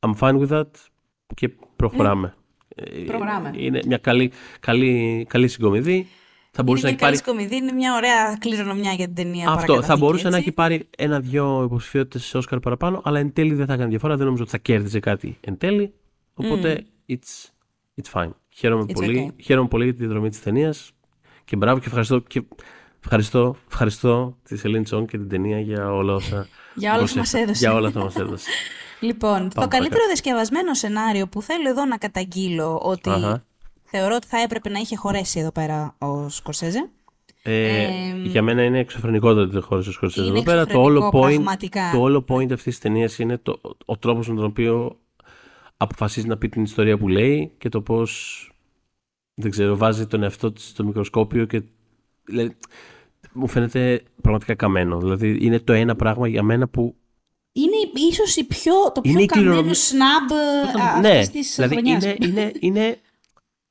[0.00, 0.70] I'm fine with that
[1.34, 2.34] και προχωράμε.
[3.06, 3.52] Προγράμμα.
[3.56, 6.06] Είναι μια καλή, καλή, καλή συγκομιδή.
[6.50, 7.56] Θα μπορούσε είναι να έχει καλή πάρει...
[7.56, 9.50] είναι μια ωραία κληρονομιά για την ταινία.
[9.50, 9.82] Αυτό.
[9.82, 10.32] Θα μπορούσε έτσι.
[10.32, 14.16] να έχει πάρει ένα-δυο υποψηφιότητες σε Όσκαρ παραπάνω, αλλά εν τέλει δεν θα έκανε διαφορά.
[14.16, 15.92] Δεν νομίζω ότι θα κέρδιζε κάτι εν τέλει.
[16.34, 17.12] Οπότε mm.
[17.12, 17.50] it's,
[18.02, 18.30] it's fine.
[18.48, 19.32] Χαίρομαι, it's πολύ.
[19.32, 19.42] Okay.
[19.42, 20.92] Χαίρομαι πολύ για τη δρομή της ταινίας
[21.44, 22.18] και μπράβο και ευχαριστώ.
[22.20, 22.42] Και
[23.00, 26.46] ευχαριστώ, ευχαριστώ τη Σελήν Τσόν και την ταινία για όλα όσα.
[26.74, 27.58] για όλα όσα μας έδωσε.
[27.58, 28.50] Για όλα όσα μας έδωσε.
[29.00, 33.10] Λοιπόν, το καλύτερο διασκευασμένο σενάριο που θέλω εδώ να καταγγείλω ότι
[33.84, 36.90] θεωρώ ότι θα έπρεπε να είχε χωρέσει εδώ πέρα ο Σκορσέζε.
[37.42, 40.66] Ε, ε, για μένα είναι εξωφρενικό το ότι δεν χώρισε ο Σκορσέζε εδώ πέρα.
[40.66, 41.42] Το όλο, point,
[41.92, 44.98] το όλο point αυτής της ταινίας είναι το, ο τρόπος με τον οποίο
[45.76, 48.42] αποφασίζει να πει την ιστορία που λέει και το πώς.
[49.34, 51.62] Δεν ξέρω, βάζει τον εαυτό της στο μικροσκόπιο και.
[52.24, 52.56] Δηλαδή,
[53.32, 54.98] μου φαίνεται πραγματικά καμένο.
[54.98, 56.96] Δηλαδή, είναι το ένα πράγμα για μένα που
[57.52, 57.76] είναι
[58.10, 60.30] ίσως πιο, το πιο καμένο σναμπ
[61.00, 62.98] ναι, αυτής της δηλαδή Είναι, είναι, είναι,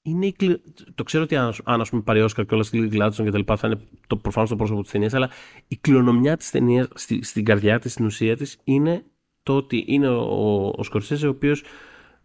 [0.01, 0.61] είναι
[0.95, 3.38] το ξέρω ότι αν, αν ας πούμε πάρει Όσκαρ και όλα στη Gladstone και τα
[3.38, 5.30] λοιπά θα είναι το, προφανώς το πρόσωπο της ταινίας αλλά
[5.67, 9.03] η κληρονομιά της ταινίας στη, στην καρδιά της, στην ουσία της είναι
[9.43, 11.63] το ότι είναι ο, ο, ο Σκορσέζε ο οποίος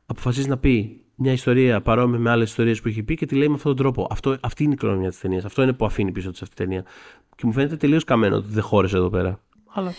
[0.06, 3.48] αποφασίζει να πει μια ιστορία παρόμοια με άλλες ιστορίες που έχει πει και τη λέει
[3.48, 4.06] με αυτόν τον τρόπο.
[4.10, 5.44] Αυτό, αυτή είναι η κληρονομιά της ταινίας.
[5.44, 6.84] Αυτό είναι που αφήνει πίσω της αυτή η ταινία.
[7.36, 9.40] Και μου φαίνεται τελείως καμένο ότι δεν χώρισε εδώ πέρα.
[9.72, 9.94] Αλλά...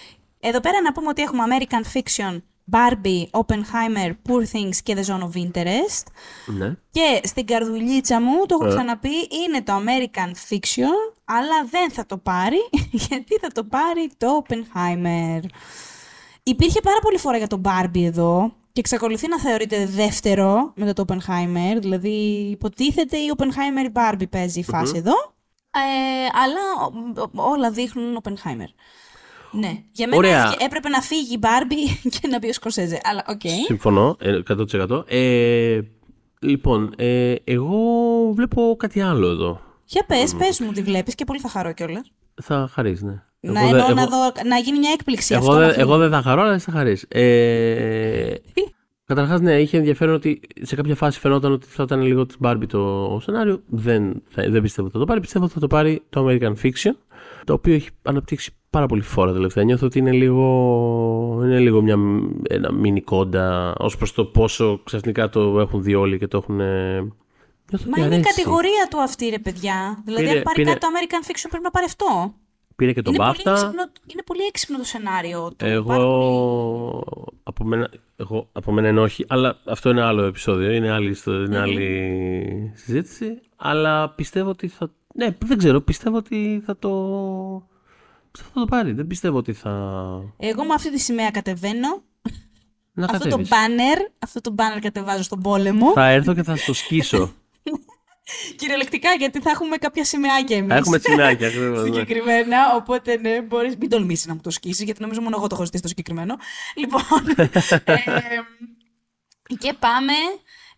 [0.46, 2.42] Εδώ πέρα να πούμε ότι έχουμε American Fiction,
[2.72, 6.04] Barbie, Oppenheimer, Poor Things και The Zone of Interest.
[6.46, 6.74] Ναι.
[6.92, 8.76] Και στην καρδουλίτσα μου, το έχω Ε.
[8.76, 9.10] ξαναπεί,
[9.46, 12.58] είναι το American Fiction, αλλά δεν θα το πάρει,
[13.08, 15.40] γιατί θα το πάρει το Oppenheimer.
[16.44, 21.06] Υπήρχε πάρα πολύ φορά για τον Barbie εδώ και εξακολουθεί να θεωρείται δεύτερο μετά το
[21.08, 25.14] Oppenheimer, δηλαδή υποτίθεται η Oppenheimer η Barbie παίζει η φαση εδώ,
[25.72, 28.70] ε, αλλά ο- ο- όλα δείχνουν Oppenheimer.
[29.54, 30.44] Ναι, για μένα Ωραία.
[30.44, 33.42] έφυγε- έπρεπε να φύγει η Barbie και να μπει ο Σκορσέζε, αλλά οκ.
[33.66, 35.04] Συμφωνώ, ε, 100%.
[35.08, 35.80] Ε,
[36.40, 37.78] λοιπόν, ε, εγώ
[38.34, 39.62] βλέπω κάτι άλλο εδώ.
[39.86, 42.12] Για πες, πες μου τι βλέπεις και πολύ θα χαρώ κιόλας.
[42.42, 43.22] Θα χαρείς, ναι.
[43.40, 45.54] Να, Εγώ δεν- εννοώ να, εγώ- δω, να γίνει μια έκπληξη Εγώ, αυτό.
[45.58, 45.82] δεν- να φύγει.
[45.82, 47.06] εγώ δεν θα χαρώ, αλλά εσύ θα χαρείς.
[47.08, 48.34] Ε,
[49.06, 52.68] Καταρχάς, ναι, είχε ενδιαφέρον ότι σε κάποια φάση φαινόταν ότι θα ήταν λίγο της Barbie
[52.68, 53.62] το σενάριο.
[53.68, 55.20] Δεν, θα- δεν πιστεύω ότι θα το πάρει.
[55.20, 56.92] Πιστεύω ότι θα το πάρει το American Fiction,
[57.44, 59.64] το οποίο έχει αναπτύξει πάρα πολύ φόρα τελευταία.
[59.64, 60.46] Νιώθω ότι είναι λίγο,
[61.44, 61.98] είναι λίγο μια,
[62.50, 66.60] ένα μίνι κόντα ως προς το πόσο ξαφνικά το έχουν δει όλοι και το έχουν...
[66.60, 66.94] ε,
[67.70, 68.22] Νιώθω Μα ότι είναι η αρέσει.
[68.36, 70.02] κατηγορία του αυτή, ρε παιδιά.
[70.06, 72.34] Δηλαδή, Πήρε- αν πάρει πήρε- κάτι το American Fiction, πρέπει να πάρει αυτό.
[72.76, 73.52] Πήρε και τον είναι, πολύ BAFTA.
[73.52, 75.66] έξυπνο, είναι πολύ έξυπνο το σενάριο του.
[75.66, 77.36] Εγώ πάρα πολύ.
[77.44, 81.46] από, μένα, εγώ από μένα είναι όχι, αλλά αυτό είναι άλλο επεισόδιο, είναι άλλη, ιστο-
[81.46, 83.40] είναι άλλη συζήτηση.
[83.56, 84.92] Αλλά πιστεύω ότι θα.
[85.16, 86.90] Ναι, δεν ξέρω, πιστεύω ότι θα το.
[88.34, 88.92] Πιστεύω θα το πάρει.
[88.92, 89.70] Δεν πιστεύω ότι θα.
[90.38, 92.04] Εγώ με αυτή τη σημαία κατεβαίνω.
[92.94, 93.50] Να αυτό το κατέβεις.
[93.50, 95.92] banner, αυτό το banner κατεβάζω στον πόλεμο.
[95.92, 97.34] Θα έρθω και θα στο σκίσω.
[98.58, 100.70] Κυριολεκτικά, γιατί θα έχουμε κάποια σημαίακια εμείς.
[100.70, 101.86] θα έχουμε τσινάκια ακριβώς, ναι.
[101.86, 102.58] συγκεκριμένα.
[102.76, 105.64] Οπότε ναι, μπορείς, μην τολμήσεις να μου το σκίσεις, γιατί νομίζω μόνο εγώ το έχω
[105.64, 106.36] ζητήσει το συγκεκριμένο.
[106.76, 107.02] Λοιπόν.
[107.86, 107.96] ε,
[109.58, 110.14] και πάμε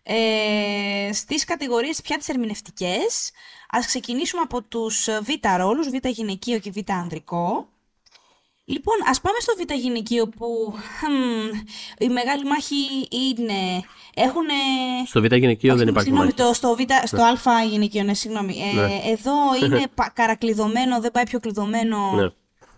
[0.02, 3.30] ε, στις κατηγορίες πια τις ερμηνευτικές.
[3.70, 7.68] Ας ξεκινήσουμε από τους β ρόλους, β γυναικείο και β ανδρικό.
[8.68, 11.58] Λοιπόν, ας πάμε στο β γυναικείο που χμ,
[11.98, 12.74] η μεγάλη μάχη
[13.10, 13.82] είναι...
[14.14, 14.44] Έχουν
[15.06, 16.48] Στο Β' γυναικείο δεν υπάρχει Συγγνώμη, μάχη.
[16.48, 18.56] το, στο, β, στο α γυναικείο, ναι, συγγνώμη.
[18.60, 19.00] Ε, Ναι.
[19.10, 19.32] Εδώ
[19.64, 22.12] είναι πα- καρακλειδωμένο, δεν πάει πιο κλειδωμένο.
[22.12, 22.28] Ναι.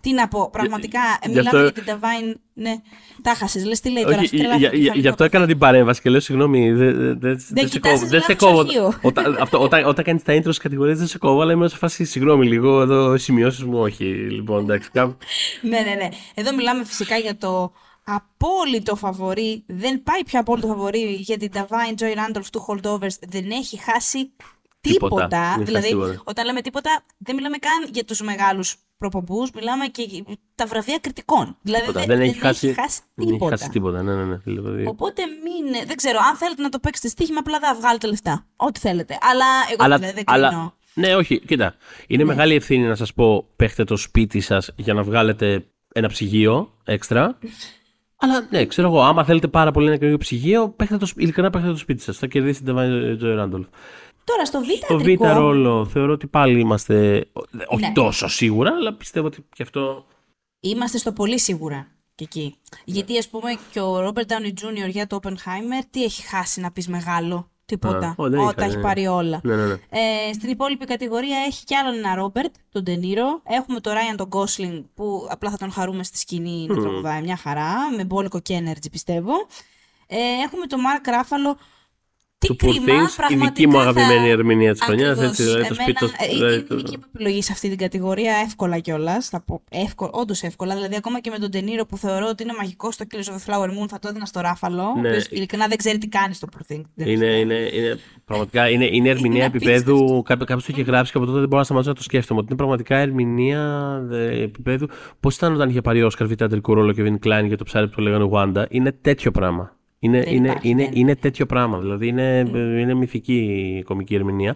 [0.01, 0.99] Τι να πω, πραγματικά.
[1.23, 2.35] γι' μιλάμε αυτό- για την Divine.
[2.53, 2.75] Ναι,
[3.21, 4.17] τα χάσες, λες τι λέει τώρα.
[4.17, 5.29] Όχι, σου για- τρελάθηκε για- το γι' κεφάλι αυτό μου.
[5.33, 6.71] έκανα την παρέμβαση και λέω συγγνώμη.
[6.71, 8.09] Δεν δε, δε, δεν σε κοιτάζεις κόβω.
[8.11, 8.59] Δεν σε λάθος κόβω.
[8.59, 8.93] αρχείο.
[9.01, 11.77] Όταν, αυτό, όταν, όταν κάνεις τα intro στι κατηγορίες δεν σε κόβω, αλλά είμαι σε
[11.77, 12.81] φάση συγγνώμη λίγο.
[12.81, 14.03] Εδώ σημειώσεις μου, όχι.
[14.03, 14.89] Λοιπόν, εντάξει.
[14.93, 15.15] κάπου-
[15.69, 16.09] Ναι, ναι, ναι.
[16.33, 17.71] Εδώ μιλάμε φυσικά για το
[18.03, 19.63] απόλυτο φαβορή.
[19.67, 23.15] Δεν πάει πια απόλυτο φαβορή για την Divine Joy Randolph του Holdovers.
[23.29, 24.31] Δεν έχει χάσει
[24.81, 25.15] Τίποτα.
[25.15, 25.27] τίποτα.
[25.27, 26.21] Δεν έχει χάσει δηλαδή, τίποτα.
[26.25, 30.23] όταν λέμε τίποτα, δεν μιλάμε καν για τους μεγάλους προπομπούς, μιλάμε και για
[30.55, 31.57] τα βραβεία κριτικών.
[31.61, 32.05] Δηλαδή, Τίποτα.
[32.05, 32.75] δεν, Δεν έχει χάσει Δεν
[33.15, 33.53] δεν τίποτα.
[33.53, 34.03] έχει χάσει τίποτα.
[34.03, 34.35] Ναι, ναι, ναι.
[34.43, 35.87] Δηλαδή, Οπότε μην.
[35.87, 38.45] Δεν ξέρω, αν θέλετε να το παίξετε στοίχημα, απλά δεν βγάλετε λεφτά.
[38.55, 39.17] Ό,τι θέλετε.
[39.21, 40.47] Αλλά εγώ αλλά, δεν, δεν κρίνω.
[40.47, 41.75] αλλά, ναι, όχι, κοίτα.
[42.07, 46.73] Είναι μεγάλη ευθύνη να σας πω: παίχτε το σπίτι σας για να βγάλετε ένα ψυγείο
[46.83, 47.37] έξτρα.
[48.21, 51.49] Αλλά ναι, ξέρω εγώ, άμα θέλετε πάρα πολύ ένα καινούργιο ψυγείο, παίχτε το, σπ- ειλικρινά
[51.49, 52.17] παίχτε το σπίτι σας.
[52.17, 53.67] Θα κερδίσει την Divine Joy Randolph.
[54.31, 57.25] Τώρα στο Β' Το β' αντρικό, ρόλο θεωρώ ότι πάλι είμαστε.
[57.67, 57.91] Όχι Ναι.
[57.93, 60.05] τόσο σίγουρα, αλλά πιστεύω ότι και αυτό.
[60.59, 62.55] Είμαστε στο πολύ σίγουρα και εκεί.
[62.85, 64.89] Γιατί ας πούμε και ο Robert Downey Jr.
[64.89, 68.07] για το Oppenheimer, τι έχει χάσει να πεις μεγάλο; Τίποτα.
[68.07, 69.39] Α, ω, δεν Ό, έχει τα έχει χάσει, πάρει όλα.
[69.43, 69.73] Ναι, ναι, ναι.
[69.73, 73.41] Ε, στην υπόλοιπη κατηγορία έχει κι άλλον ένα Ρόμπερτ, τον Ντενίρο.
[73.45, 77.37] Έχουμε τον Ράιαν τον Γκόσλινγκ που απλά θα τον χαρούμε στη σκηνή να τραγουδάει μια
[77.37, 79.33] χαρά, με μπόλικο και energy πιστεύω.
[80.07, 81.57] Ε, έχουμε τον Μάρκ Ράφαλο.
[82.39, 85.29] Τι Το Poor κρίμα, Things, η πραγματικά δική μου θα- αγαπημένη ερμηνεία της χρονιάς, Ακριβώς.
[85.29, 87.51] έτσι, δηλαδή, το Εμένα, σπίτι- το- ε, δηλαδή, Είναι το- η δική μου επιλογή σε
[87.51, 89.27] αυτή την κατηγορία, εύκολα κιόλας.
[89.29, 90.73] Θα πω εύκολα, όντως εύκολα.
[90.75, 93.53] Δηλαδή, ακόμα και με τον Τενήρο που θεωρώ ότι είναι μαγικό στο Killers of the
[93.53, 94.83] Flower Moon, θα το έδινα στο Ράφαλο.
[95.01, 95.07] Ναι.
[95.07, 96.81] ο οποίος ειλικρινά δεν ξέρει τι κάνει στο Poor Thing.
[96.95, 100.21] Δεν Είναι, έχει- είναι, είναι, πραγματικά είναι, είναι ερμηνεία Είναι επίπεδου.
[100.25, 102.39] Κάποιο το είχε γράψει και από τότε δεν μπορώ να σταματήσω να το σκέφτομαι.
[102.39, 103.63] Ότι είναι πραγματικά ερμηνεία
[104.11, 104.87] ε, επίπεδου.
[105.19, 107.63] Πώς ήταν όταν είχε πάρει ο Όσκαρ Β' αντρικό ρόλο και Vin Klein για το
[107.63, 108.65] ψάρι που το λέγανε Wanda.
[108.69, 109.77] Είναι τέτοιο πράγμα.
[109.99, 110.91] Είναι, Δεν είναι, υπάρχει, είναι, δεν.
[110.95, 111.79] είναι τέτοιο πράγμα.
[111.79, 113.37] Δηλαδή είναι, είναι μυθική
[113.79, 114.55] η κομική ερμηνεία.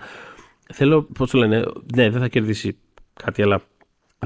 [0.73, 1.63] Θέλω, πώς το λένε,
[1.95, 2.77] ναι, δεν θα κερδίσει
[3.13, 3.61] κάτι, αλλά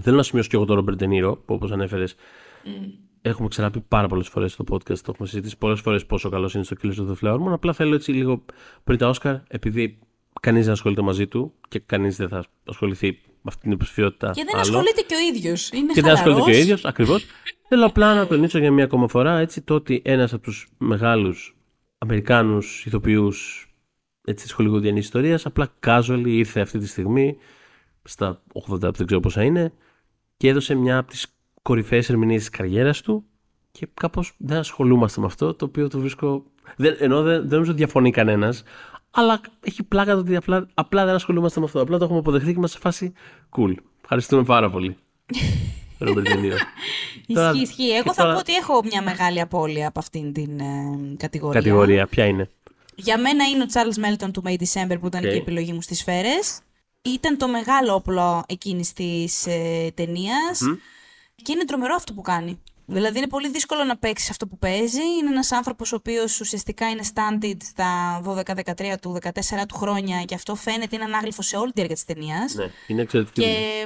[0.01, 2.15] θέλω να σημειώσω και εγώ τον Ρόμπερτ Ντενίρο, που όπως ανέφερες,
[3.21, 6.63] έχουμε ξαναπεί πάρα πολλές φορές στο podcast, το έχουμε συζητήσει πολλές φορές πόσο καλός είναι
[6.63, 7.51] στο Killers of the Flower Moon.
[7.51, 8.45] Απλά θέλω έτσι λίγο
[8.83, 9.99] πριν τα Όσκαρ, επειδή
[10.41, 14.31] κανείς δεν ασχολείται μαζί του και κανείς δεν θα ασχοληθεί με αυτή την υποψηφιότητα.
[14.31, 14.61] Και δεν άλλο.
[14.61, 15.69] ασχολείται και ο ίδιος.
[15.69, 16.63] Είναι Και δεν ασχολείται και ο χαλαρός.
[16.63, 17.25] ίδιος, ακριβώς.
[17.67, 21.55] Θέλω απλά να τονίσω για μία ακόμα φορά έτσι, το ότι ένας από τους μεγάλους
[21.97, 23.67] Αμερικάνους ηθοποιούς
[24.21, 27.37] της χολιγουδιανή ιστορίας απλά casual ήρθε αυτή τη στιγμή
[28.03, 29.73] στα 80, δεν ξέρω πόσα είναι,
[30.37, 31.27] και έδωσε μια από τις
[31.61, 33.25] κορυφαίες ερμηνείες της καριέρας του
[33.71, 36.43] και κάπως δεν ασχολούμαστε με αυτό, το οποίο το βρίσκω
[36.75, 38.63] Δεν, ενώ δεν, δεν νομίζω ότι διαφωνεί κανένας.
[39.11, 41.81] Αλλά έχει πλάκα το ότι απλά, απλά δεν ασχολούμαστε με αυτό.
[41.81, 43.13] Απλά το έχουμε αποδεχτεί και είμαστε σε φάση
[43.57, 43.73] cool.
[44.01, 44.97] Ευχαριστούμε πάρα πολύ.
[45.99, 46.27] Ρόμπερτ
[47.25, 47.89] Ισχύει, ισχύει.
[47.89, 51.59] Εγώ θα πω ότι έχω μια μεγάλη απώλεια από αυτήν την ε, κατηγορία.
[51.59, 52.49] Κατηγορία, ποια είναι;
[52.95, 55.27] Για μένα είναι ο Charles Melton του May December που ήταν Okay.
[55.27, 56.59] και η επιλογή μου στις σφαίρες.
[57.01, 60.61] Ήταν το μεγάλο όπλο εκείνης της ε, ταινίας.
[61.35, 62.61] Και είναι τρομερό αυτό που κάνει.
[62.89, 65.01] Δηλαδή είναι πολύ δύσκολο να παίξεις αυτό που παίζει.
[65.19, 69.31] Είναι ένας άνθρωπος ο οποίος ουσιαστικά είναι stunted στα 12-13 του, 14
[69.67, 72.53] του χρόνια και αυτό φαίνεται είναι ανάγλυφο σε όλη τη διάρκεια της ταινίας.
[72.53, 73.41] Ναι, είναι εξαιρετική.
[73.41, 73.85] Και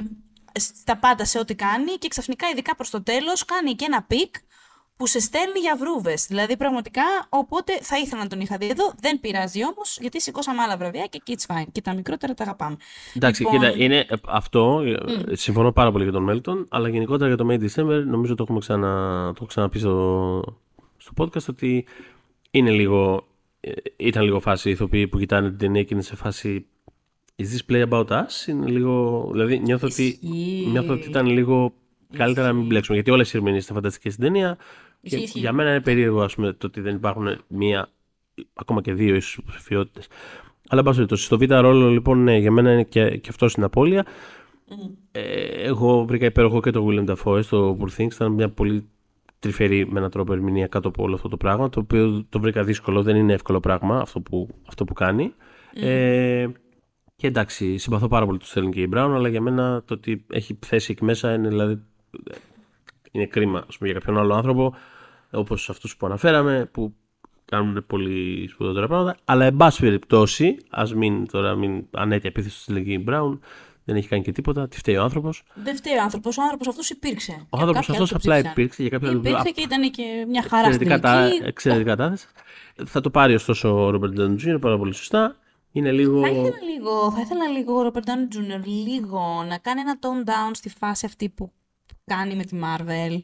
[0.60, 4.34] στα πάντα σε ό,τι κάνει και ξαφνικά ειδικά προς το τέλος κάνει και ένα peak
[5.02, 6.26] που σε στέλνει για βρούβες.
[6.26, 8.92] Δηλαδή πραγματικά, οπότε θα ήθελα να τον είχα δει εδώ.
[9.00, 11.66] Δεν πειράζει όμως, γιατί σηκώσαμε άλλα βραβεία και εκεί it's fine.
[11.72, 12.76] Και τα μικρότερα τα αγαπάμε.
[13.14, 14.82] Εντάξει, Λοιπόν, κοίτα, είναι ε, αυτό.
[15.28, 18.42] ε, Συμφωνώ πάρα πολύ για τον Μέλτον, αλλά γενικότερα για το May December νομίζω το
[18.42, 18.88] έχουμε ξανα,
[19.26, 20.42] το έχω ξαναπεί στο,
[20.96, 21.86] στο podcast ότι
[22.50, 23.26] είναι λίγο.
[23.60, 26.66] ε, Ήταν λίγο φάση οι ηθοποιοί που κοιτάνε την ταινία και είναι σε φάση.
[27.36, 28.46] Is this play about us?
[28.48, 29.28] Είναι λίγο.
[29.32, 30.66] Δηλαδή νιώθω ότι, Ισχύει.
[30.70, 31.72] νιώθω ότι ήταν λίγο
[32.16, 32.94] καλύτερα να μην μπλέξουμε.
[32.96, 34.56] Γιατί όλες οι ερμηνείες ήταν φανταστικές στην ταινία.
[35.02, 35.38] Και Ισχύει, ισχύει.
[35.38, 37.88] για μένα είναι περίεργο ας πούμε, το ότι δεν υπάρχουν μία,
[38.54, 40.06] ακόμα και δύο ίσως υποψηφιότητες.
[40.68, 43.50] Αλλά εν πάση περιπτώσει, στο β' ρόλο λοιπόν, ναι, για μένα είναι και, και αυτός
[43.50, 44.06] στην απώλεια.
[45.12, 45.22] Ε,
[45.62, 48.12] εγώ βρήκα υπέροχο και το William Dafoe στο Poor Things.
[48.12, 48.88] Ήταν μια πολύ
[49.38, 51.68] τρυφερή με έναν τρόπο ερμηνεία κάτω από όλο αυτό το πράγμα.
[51.68, 53.02] Το οποίο το βρήκα δύσκολο.
[53.02, 55.32] Δεν είναι εύκολο πράγμα αυτό που, αυτό που κάνει.
[55.74, 56.46] Ε,
[57.16, 60.24] και εντάξει, συμπαθώ πάρα πολύ του Στέλν και η Μπράουν, αλλά για μένα το ότι
[60.30, 61.82] έχει θέση εκεί μέσα είναι δηλαδή.
[63.12, 64.74] Ε, Είναι κρίμα ας πούμε, για κάποιον άλλο άνθρωπο,
[65.30, 66.94] όπως αυτούς που αναφέραμε, που
[67.44, 69.16] κάνουν πολύ σπουδότερα πράγματα.
[69.24, 73.40] Αλλά εν πάση περιπτώσει, ας μην τώρα μην ανέτεια επίθεση στη Στέλν και η Μπράουν,
[73.84, 74.68] δεν έχει κάνει και τίποτα.
[74.68, 75.42] Τι φταίει ο άνθρωπος.
[75.54, 77.46] Δεν φταίει ο άνθρωπος, ο άνθρωπος αυτός υπήρξε.
[77.50, 79.20] Ο άνθρωπος αυτός απλά υπήρξε για κάποιο λόγο.
[79.20, 81.46] Υπήρξε και ήταν και μια χαρά στην Εξαιρετικά, τα, τελική.
[81.46, 82.26] εξαιρετικά κατάθεση.
[82.86, 84.60] Θα το πάρει ωστόσο ο Ρόμπερτ Ντάουν Jr.
[84.60, 85.36] πάρα πολύ σωστά.
[85.72, 86.20] Είναι λίγο.
[86.20, 88.64] Θα ήθελα λίγο, θα ήθελα λίγο ο Robert Downey Jr.
[88.64, 91.52] λίγο να κάνει ένα tone down στη φάση αυτή που
[92.04, 93.18] κάνει με τη Marvel.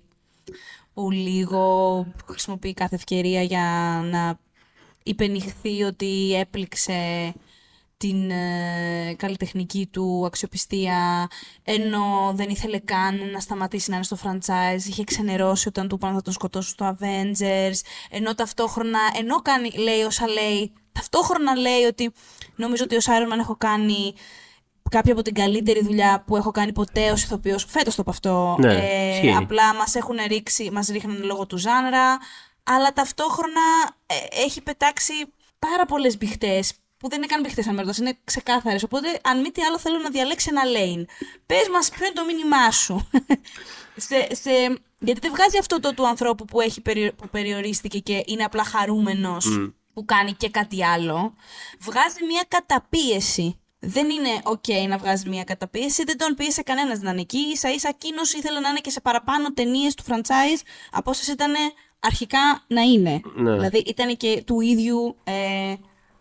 [0.95, 4.39] Που λίγο χρησιμοποιεί κάθε ευκαιρία για να
[5.03, 7.33] υπενηχθεί ότι έπληξε
[7.97, 11.29] την ε, καλλιτεχνική του αξιοπιστία
[11.65, 16.15] ενώ δεν ήθελε καν να σταματήσει να είναι στο franchise είχε ξενερώσει όταν του είπαν
[16.15, 22.13] θα τον σκοτώσουν στο Avengers ενώ ταυτόχρονα, ενώ κάνει, λέει όσα λέει ταυτόχρονα λέει ότι
[22.57, 24.15] νομίζω ότι ως Iron Man έχω κάνει
[24.91, 28.57] κάποια από την καλύτερη δουλειά που έχω κάνει ποτέ ως ηθοποιός φέτος το από αυτό
[28.59, 29.35] Ναι, ε, ισχύει.
[29.35, 32.19] απλά μας έχουν ρίξει, μας ρίχνουν λόγω του ζάνρα
[32.63, 33.61] αλλά ταυτόχρονα
[34.07, 34.15] ε,
[34.45, 35.13] έχει πετάξει
[35.59, 38.83] πάρα πολλές μπιχτές που δεν είναι καν μπιχτές αν με ρωτάς, είναι ξεκάθαρες.
[38.83, 41.05] Οπότε, αν μη τι άλλο, θέλω να διαλέξει ένα lane.
[41.47, 43.09] Πες μας ποιο είναι το μήνυμά σου.
[44.07, 44.51] σε, σε,
[44.99, 48.65] γιατί δεν βγάζει αυτό το του ανθρώπου που, έχει, περι- που περιορίστηκε και είναι απλά
[48.65, 49.47] χαρούμενος
[49.95, 51.35] που κάνει και κάτι άλλο.
[51.81, 53.59] Βγάζει μια καταπίεση.
[53.81, 57.57] Δεν είναι ok να βγάζεις μια καταπίεση, δεν τον πίεσε κανένας να είναι εκεί.
[57.57, 60.63] σα ίσα εκείνος ήθελε να είναι και σε παραπάνω ταινίες του franchise
[60.93, 61.53] από όσες ήταν
[62.01, 63.21] αρχικά να είναι.
[63.37, 63.53] Ναι.
[63.53, 65.33] Δηλαδή ήταν και του ίδιου ε,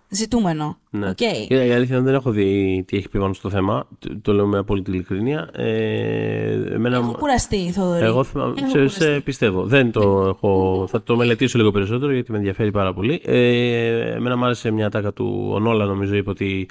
[0.09, 0.77] ζητούμενο.
[0.89, 1.09] Ναι.
[1.09, 1.15] Οκ.
[1.15, 3.87] Κοίτα, η αλήθεια είναι δεν έχω δει τι έχει πει πάνω στο θέμα.
[3.99, 5.49] Το, το λέω με απόλυτη ειλικρίνεια.
[5.53, 8.03] Ε, εμένα, Έχω κουραστεί, Θοδωρή.
[8.05, 9.03] εγώ θυμάμαι- Έχω σε, κουραστεί.
[9.03, 9.63] σε πιστεύω.
[9.65, 13.21] Δεν το έχω, θα το μελετήσω λίγο περισσότερο γιατί με ενδιαφέρει πάρα πολύ.
[13.25, 15.49] Ε, εμένα μου άρεσε μια ατάκα του.
[15.53, 16.67] Ο Νόλαν νομίζω είπε ότι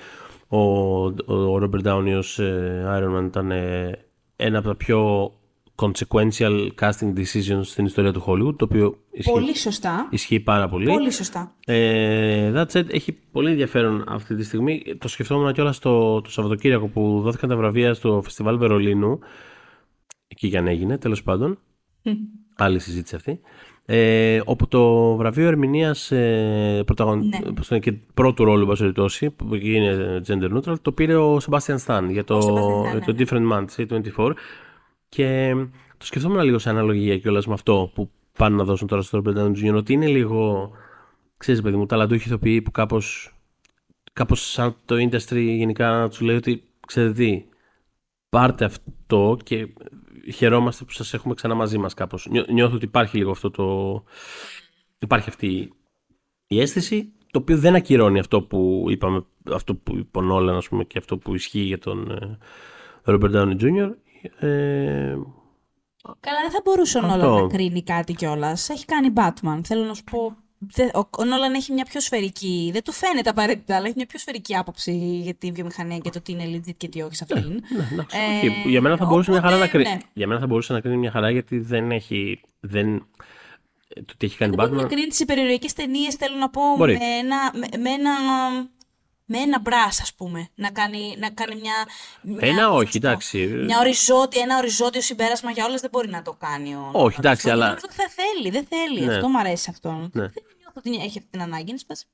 [0.48, 0.58] ο,
[1.34, 3.98] ο Robert Downey ως ε, Iron Man ήταν ε,
[4.36, 5.30] ένα από τα πιο
[5.76, 10.08] consequential casting decisions στην ιστορία του Hollywood, το οποίο ισχύει, Πολύ σωστά.
[10.10, 10.86] ισχύει πάρα πολύ.
[10.86, 11.54] Πολύ σωστά.
[11.66, 14.82] Ε, that said, έχει πολύ ενδιαφέρον αυτή τη στιγμή.
[14.98, 19.18] Το σκεφτόμουν κιόλας το, το Σαββατοκύριακο που δόθηκαν τα βραβεία στο Φεστιβάλ Βερολίνου.
[20.28, 21.58] Εκεί για να έγινε, τέλος πάντων.
[22.56, 23.40] Άλλη συζήτηση αυτή.
[23.88, 27.28] Ε, όπου το βραβείο ερμηνείας ε, πρωταγων...
[27.28, 27.38] Ναι.
[27.52, 30.92] πώς το λένε, και πρώτου ρόλου, εν πάση περιπτώσει, που εκεί είναι gender neutral, το
[30.92, 33.18] πήρε ο Sebastian Stan για το, Sebastian Stan, για το ναι.
[33.18, 34.32] Different Months, A24.
[35.08, 35.54] Και
[35.96, 39.36] το σκεφτόμουν λίγο σε αναλογία κιόλας με αυτό που πάνε να δώσουν τώρα στο Robert
[39.36, 39.74] Downey Jr.
[39.74, 40.70] Ότι είναι λίγο,
[41.36, 43.34] ξέρεις παιδί μου, ταλαντούχοι ηθοποιοί που κάπως,
[44.12, 47.44] κάπως σαν το industry γενικά να τους λέει ότι ξέρετε τι,
[48.28, 49.68] πάρτε αυτό και
[50.34, 52.26] χαιρόμαστε που σας έχουμε ξανά μαζί μας κάπως.
[52.30, 54.04] Νιώ- Νιώθω ότι υπάρχει λίγο αυτό το...
[54.98, 55.72] Υπάρχει αυτή
[56.46, 60.68] η αίσθηση, το οποίο δεν ακυρώνει αυτό που είπαμε, αυτό που είπε ο Νόλαν, ας
[60.68, 62.38] πούμε, και αυτό που ισχύει για τον ε,
[63.04, 63.90] Robert Downey Jr.
[64.38, 65.16] Ε,
[66.20, 67.16] Καλά, δεν θα μπορούσε ο Αυτό.
[67.16, 68.68] Νόλαν να κρίνει κάτι κιόλας.
[68.68, 69.60] Έχει κάνει Batman.
[69.64, 70.36] Θέλω να σου πω.
[70.72, 72.70] Δε- Ο, ο Νόλαν έχει μια πιο σφαιρική.
[72.72, 74.92] Δεν του φαίνεται απαραίτητα, αλλά έχει μια πιο σφαιρική άποψη
[75.22, 77.50] για τη βιομηχανία και το τι είναι legit και τι όχι σε αυτήν.
[77.50, 78.66] Ναι, εντάξει, Ε, οκ.
[78.68, 79.94] Για μένα θα μπορούσε μια χαρά οπότε, να κρίνει.
[79.96, 80.00] ναι.
[80.12, 82.40] Για μένα θα μπορούσε να κρίνει μια χαρά γιατί δεν έχει.
[82.60, 83.06] Δεν...
[84.06, 84.68] το τι έχει κάνει Δεν Batman.
[84.68, 86.92] μπορεί να κρίνει τις υπερηρωικές ταινίες, θέλω να πω, Μπορεί.
[86.98, 88.10] με ένα, με, με ένα,
[89.24, 90.48] με ένα μπρας, ας πούμε.
[90.54, 91.74] Να κάνει, να κάνει μια...
[92.22, 93.38] μια Ένα πώς να όχι, σου πω, εντάξει.
[93.46, 97.12] Μια οριζόντια, ένα οριζόντιο συμπέρασμα για όλες δεν μπορεί να το κάνει ο Όχι, Νόλαν.
[97.18, 99.06] εντάξει, Αυτό αλλά- Αυτό δεν θέλει, δεν θέλει.
[99.06, 99.14] Ναι.
[99.14, 100.08] Αυτό μου αρέσει αυτό.
[100.12, 100.26] Ναι.
[100.80, 101.70] Δεν νιώθω ότι έχει αυτή την ανάγκη.
[101.70, 102.04] Είναι σε φάση,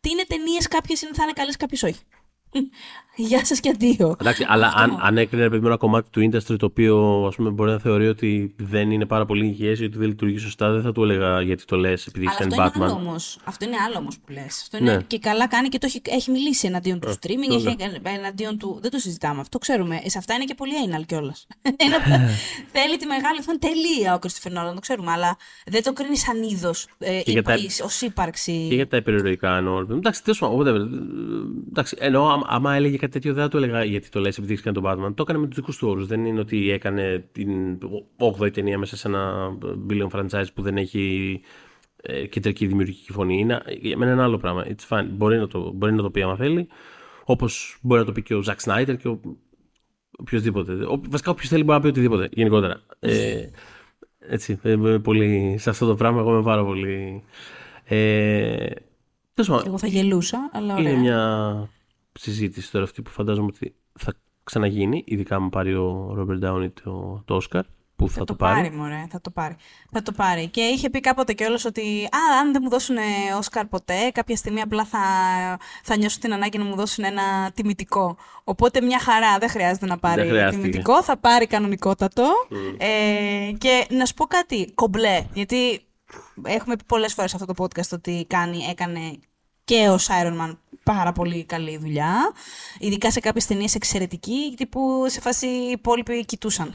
[0.00, 2.00] Τι είναι ταινίες, κάποιες θα είναι καλές, κάποιες όχι.
[3.16, 4.16] Γεια σας και αντίο.
[4.20, 4.80] Εντάξει, αλλά Αυτό.
[4.80, 7.78] αν, αν έκρινε παιδί, με ένα κομμάτι του industry το οποίο ας πούμε, μπορεί να
[7.78, 11.02] θεωρεί ότι δεν είναι πάρα πολύ υγιές ή ότι δεν λειτουργεί σωστά, δεν θα του
[11.02, 13.00] έλεγα γιατί το λες επειδή Αλλά έχει αυτό κάνει είναι άλλο Batman.
[13.06, 13.38] όμως.
[13.44, 14.60] Αυτό είναι άλλο όμως που λες.
[14.62, 15.02] Αυτό είναι Ναι.
[15.02, 17.76] και καλά κάνει και το έχει, έχει μιλήσει εναντίον του streaming, το έχει
[18.18, 18.78] εναντίον του.
[18.82, 20.00] Δεν το συζητάμε αυτό, ξέρουμε.
[20.04, 21.46] Ε, Σε αυτά είναι και πολύ anal κιόλας.
[22.72, 25.10] Θέλει τη μεγάλη οθόνη τελεία ο Christopher Nolan, το ξέρουμε.
[25.12, 25.36] Αλλά
[25.66, 28.66] δεν το κρίνει σαν είδος ε, για τα- ως ύπαρξη.
[28.68, 29.78] Και για τα υπερηρωικά εννοώ.
[29.80, 30.88] Εντάξει, τέλος πάντων, whatever.
[31.70, 34.52] Εντάξει, εννοώ, άμα, άμα έλεγε κάτι τέτοιο, δεν θα του έλεγα γιατί το λες επειδή
[34.52, 35.14] έχεις κάνει τον Batman.
[35.14, 36.06] Το έκανε με τους δικούς του όρους.
[36.06, 37.78] Δεν είναι ότι έκανε την
[38.38, 39.52] 8η ταινία μέσα σε ένα
[39.90, 41.40] billion franchise που δεν έχει
[42.02, 43.38] ε, κεντρική δημιουργική φωνή.
[43.38, 44.66] Είναι, για μένα είναι ένα άλλο πράγμα.
[44.66, 45.06] It's fine.
[45.10, 46.68] Μπορεί να το, μπορεί να το πει άμα θέλει.
[47.24, 49.20] Όπως μπορεί να το πει και ο Zack Snyder και ο
[50.18, 50.72] οποιοδήποτε.
[50.72, 52.80] Ο, βασικά, όποιος θέλει μπορεί να πει οτιδήποτε γενικότερα.
[52.98, 53.48] Ε,
[54.18, 57.22] έτσι, ε, είμαι πολύ, σε αυτό το πράγμα εγώ είμαι πάρα πολύ.
[57.84, 58.66] Ε,
[59.34, 60.90] τέλος πάντων, Εγώ θα γελούσα, αλλά ωραία.
[60.90, 61.68] είναι μια
[62.18, 64.12] συζήτηση τώρα αυτή που φαντάζομαι ότι θα
[64.44, 67.60] ξαναγίνει, ειδικά αν πάρει ο Robert Downey το, το Oscar,
[67.96, 68.70] που θα, Θα το πάρει.
[68.70, 69.56] μωρέ, θα το πάρει.
[69.90, 70.48] Θα το πάρει.
[70.48, 72.96] Και είχε πει κάποτε κιόλας ότι α, αν δεν μου δώσουν
[73.38, 74.98] Όσκαρ ποτέ, κάποια στιγμή απλά θα,
[75.82, 78.16] θα νιώσω την ανάγκη να μου δώσουν ένα τιμητικό.
[78.44, 80.62] Οπότε μια χαρά, δεν χρειάζεται να πάρει Δεν χρειάστηκε.
[80.62, 82.24] τιμητικό, θα πάρει κανονικότατο.
[82.78, 85.80] Ε, και να σου πω κάτι, κομπλέ, γιατί
[86.42, 89.00] έχουμε πει πολλές φορές σε αυτό το podcast ότι κάνει, έκανε
[89.64, 92.14] και ο Iron Man πάρα πολύ καλή δουλειά.
[92.78, 96.72] Ειδικά σε κάποιες ταινίες εξαιρετική, τύπου σε φάση οι υπόλοιποι κοιτούσαν.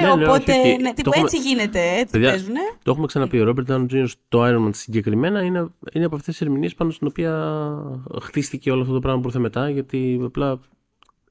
[0.00, 0.76] Ε, Ναι, ναι, οπότε, όχι, όχι.
[0.76, 2.60] ναι, Το τύπου έχουμε- έτσι γίνεται, έτσι Παιδιά, παίζουνε.
[2.82, 3.40] Το έχουμε ξαναπεί.
[3.40, 4.04] Ο Robert Downey Jr.
[4.08, 7.32] στο Iron Man συγκεκριμένα είναι, είναι από αυτές τις ερμηνείες πάνω στην οποία
[8.22, 9.70] χτίστηκε όλο αυτό το πράγμα που ήρθε μετά.
[9.70, 10.60] Γιατί απλά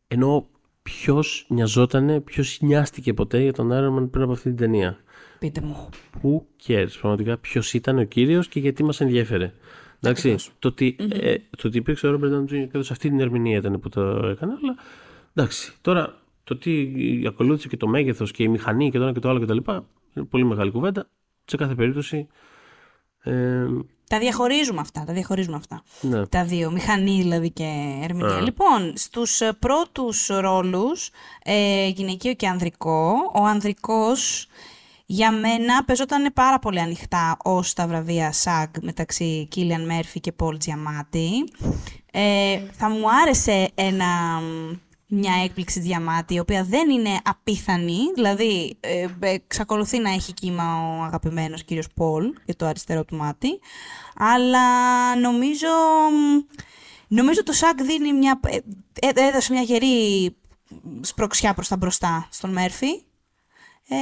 [0.07, 0.47] ενώ
[0.83, 4.97] ποιος νοιαζότανε, ποιος νοιάστηκε ποτέ για τον Iron Man πριν από αυτή την ταινία.
[5.39, 5.89] Πείτε μου.
[6.23, 9.53] Who cares, πραγματικά ποιος ήταν ο κύριος και γιατί μας ενδιέφερε.
[10.03, 12.47] Εντάξει, το ότι, ε, το ότι υπήρξε ο Robert Downey Jr.
[12.47, 14.75] και έδωσε αυτή την ερμηνεία ήταν που το έκανε, αλλά
[15.33, 15.73] εντάξει.
[15.81, 16.91] Τώρα το τι
[17.27, 19.57] ακολούθησε και το μέγεθος και η μηχανή και το ένα και το άλλο κτλ.
[20.15, 21.09] Είναι πολύ μεγάλη κουβέντα.
[21.45, 22.27] Σε κάθε περίπτωση.
[23.23, 23.65] Ε,
[24.09, 25.83] Τα διαχωρίζουμε αυτά, τα διαχωρίζουμε αυτά.
[26.01, 26.27] ναι.
[26.27, 28.41] Τα δύο, μηχανή δηλαδή και ερμηνεία.
[28.41, 31.09] Λοιπόν, στους ε, πρώτους ρόλους,
[31.43, 34.47] ε, γυναικείο και ανδρικό, ο ανδρικός
[35.05, 40.57] για μένα παίζονταν πάρα πολύ ανοιχτά ως τα βραβεία SAG μεταξύ Κίλιαν Μέρφυ και Πολ
[40.57, 41.29] Τζιαμάτη.
[42.11, 44.41] Ε, θα μου άρεσε ένα,
[45.07, 51.03] μια έκπληξη Διαμάτη, η οποία δεν είναι απίθανη, δηλαδή ε, εξακολουθεί να έχει κύμα ο
[51.03, 53.59] αγαπημένος κύριος Πολ για το αριστερό του μάτι,
[54.15, 54.65] αλλά
[55.19, 55.67] νομίζω,
[57.07, 58.57] νομίζω το SAG δίνει μια, ε,
[59.07, 60.35] ε, έδωσε μια γερή
[61.01, 63.03] σπρωξιά προς τα μπροστά στον Μέρφυ.
[63.87, 63.95] Ε,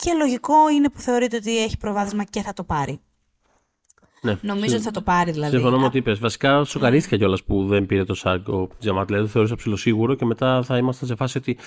[0.00, 3.00] και λογικό είναι που θεωρείται ότι έχει προβάδισμα και θα το πάρει.
[4.22, 4.38] ναι.
[4.42, 5.52] Νομίζω ότι θα το πάρει δηλαδή.
[5.56, 6.18] Συμφωνώ με ό,τι είπες.
[6.18, 9.06] Βασικά, σοκαρίστηκα κιόλας που δεν πήρε το SAG ο Τζαμάτι.
[9.06, 11.58] Δηλαδή, το θεωρούσα ψιλοσίγουρο και μετά θα ήμασταν σε φάση ότι.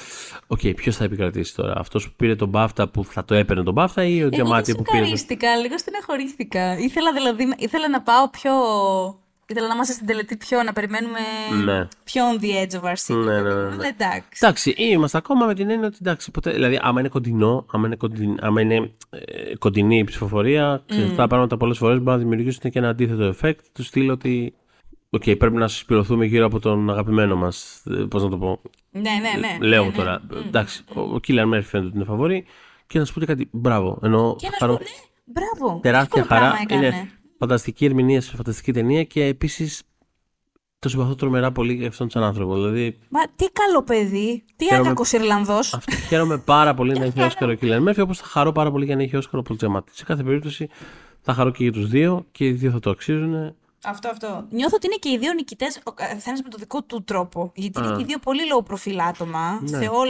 [0.47, 1.73] Οκ, ποιος θα επικρατήσει τώρα.
[1.77, 4.71] Αυτός που πήρε τον BAFTA που θα το έπαιρνε τον BAFTA ή ο Εγώ Τζαμάτι
[4.71, 4.97] δεν που πήρε.
[4.97, 6.77] το- σοκαρίστηκα, λίγο στεναχωρήθηκα.
[6.77, 8.51] Ήθελα δηλαδή, ήθελα να πάω πιο...
[9.47, 11.19] Ήθελα να είμαστε στην τελετή πιο, να περιμένουμε
[11.65, 11.87] Ναι.
[12.03, 13.23] πιο on the edge of our seat.
[13.25, 13.61] Ναι, ναι, ναι.
[13.61, 14.29] Αλλά εντάξει.
[14.41, 17.95] Εντάξει, είμαστε ακόμα με την έννοια ότι εντάξει, ποτέ, δηλαδή, άμα είναι κοντινό, άμα είναι,
[17.95, 20.93] κοντιν, άμα είναι ε, κοντινή η ψηφοφορία, mm.
[21.03, 24.53] αυτά τα πράγματα πολλές φορές μπορούν να δημιουργήσουν και ένα αντίθετο effect του στυλ ότι.
[25.09, 27.83] Οκ, πρέπει να συσπειρωθούμε γύρω από τον αγαπημένο μας.
[28.09, 28.61] Πώς να το πω.
[28.91, 29.67] Ναι, ναι, ναι.
[29.67, 29.95] Λέω ναι, ναι.
[29.95, 30.21] τώρα.
[30.47, 32.45] Εντάξει, ο, ο Κίλιαν Μέρφυ φαίνεται ότι είναι φαβορί.
[32.87, 33.47] Και να σου πω και κάτι.
[33.51, 33.99] Μπράβο.
[34.03, 34.89] Ενώ Και να σου χαρώ- πω, ναι,
[35.25, 35.79] μπράβο.
[35.81, 36.61] τεράστια Εύκολο πράγμα χαρά.
[36.61, 36.85] έκανε.
[36.85, 37.09] Είναι
[37.43, 39.81] φανταστική ερμηνεία σε φανταστική ταινία και επίσης
[40.79, 42.55] το συμπαθώ τρομερά πολύ για αυτόν τον άνθρωπο.
[42.55, 45.73] Δηλαδή, Μα τι καλό παιδί, τι Χαίρομαι- άκακος Ιρλανδός.
[45.77, 48.85] αυτό χαίρομαι πάρα πολύ να έχει Όσκαρο ο Κίλιαν Μέρφυ, όπως θα χαρώ πάρα πολύ
[48.85, 49.91] για να έχει Όσκαρο ο Πολ Τζαμάτη.
[49.95, 50.69] Σε κάθε περίπτωση
[51.21, 53.55] θα χαρώ και για τους δύο και οι δύο θα το αξίζουν.
[53.85, 54.45] Αυτό, αυτό.
[54.49, 57.51] Νιώθω ότι είναι και οι δύο νικητές, ο καθένα με το δικό του τρόπο.
[57.55, 57.95] Γιατί είναι Α.
[57.95, 59.67] και οι δύο πολύ low profile άτομα Ναι.
[59.67, 60.09] σε όλ,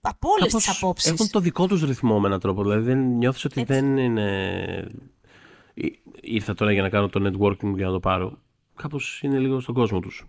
[0.00, 1.10] από όλες Κάπως τις απόψεις.
[1.10, 2.62] Έχουν το δικό τους ρυθμό με έναν τρόπο.
[2.62, 4.26] Δηλαδή δεν νιώθεις ότι δεν είναι.
[6.28, 8.38] Ή- Ήρθα τώρα για να κάνω το networking για να το πάρω.
[8.76, 10.24] Κάπως είναι λίγο στον κόσμο τους.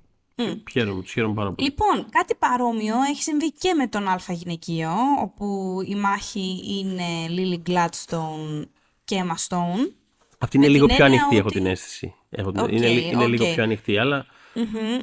[0.72, 1.68] Χαίρομαι, τους χαίρομαι πάρα πολύ.
[1.70, 4.92] Λοιπόν, κάτι παρόμοιο έχει συμβεί και με τον Α γυναικείο,
[5.22, 8.66] όπου η μάχη είναι Lily Gladstone
[9.04, 9.92] και Emma Stone.
[10.38, 12.14] Αυτή είναι με λίγο την πιο έννοια ανοιχτή, έχω ότι- την αίσθηση.
[12.30, 13.54] Έχω την- Οκ, είναι, είναι λίγο οκ.
[13.54, 14.26] πιο ανοιχτή, αλλά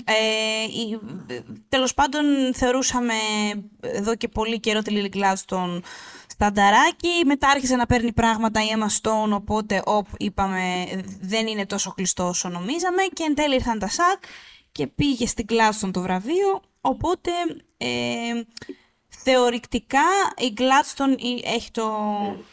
[0.04, 0.98] Ε, η-
[1.68, 2.24] τέλος πάντων
[2.54, 3.12] θεωρούσαμε
[3.80, 5.80] εδώ και πολύ καιρό τη Lily Gladstone
[6.40, 10.84] στανταράκι, μετά άρχισε να παίρνει πράγματα η Emma Stone, οπότε οπ, είπαμε
[11.20, 14.22] δεν είναι τόσο κλειστό όσο νομίζαμε και εν τέλει ήρθαν τα ΣΑΚ
[14.72, 17.30] και πήγε στην Gladstone το βραβείο, οπότε
[17.76, 17.86] ε,
[19.08, 20.02] θεωρητικά
[20.38, 21.90] η Gladstone η- έχει το,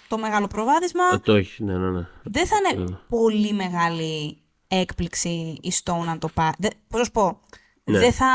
[0.07, 1.03] το μεγάλο προβάδισμα.
[1.13, 2.07] Ε, το έχει, ναι, ναι, ναι.
[2.23, 6.55] Δεν θα είναι πολύ μεγάλη έκπληξη η Stone αν το πάρει.
[6.59, 7.39] Δε- Πώς να σου πω.
[7.85, 7.99] Ναι.
[7.99, 8.25] Δεν θα.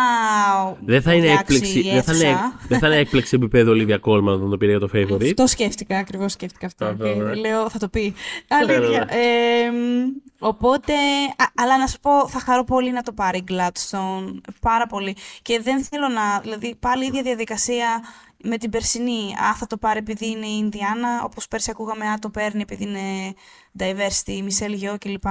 [0.84, 2.58] Δεν θα είναι βουλιάξει έκπληξη, η δεν θα είναι, αίθουσα.
[2.68, 5.24] δεν θα είναι έκπληξη επίπεδο Olivia Colman όταν το πήρε για το favorite.
[5.24, 6.84] Αυτό σκέφτηκα, ακριβώς σκέφτηκα αυτό.
[6.84, 7.34] Αυτό, Και ναι.
[7.34, 8.14] Λέω, θα το πει.
[8.48, 9.04] Ναι, Αλήθεια.
[9.04, 9.14] ναι.
[9.16, 10.92] Ε, μ, οπότε,
[11.36, 14.34] α, αλλά να σου πω, θα χαρώ πολύ να το πάρει η Gladstone.
[14.60, 15.16] Πάρα πολύ.
[15.42, 16.40] Και δεν θέλω να.
[16.42, 18.02] Δηλαδή, πάλι η ίδια διαδικασία
[18.44, 19.34] με την περσινή.
[19.50, 21.22] Α, θα το πάρει επειδή είναι η Ινδιάνα.
[21.24, 23.34] Όπως πέρσι ακούγαμε, Α, το παίρνει επειδή είναι
[23.78, 25.24] diversity, Μισελ Γιο κλπ.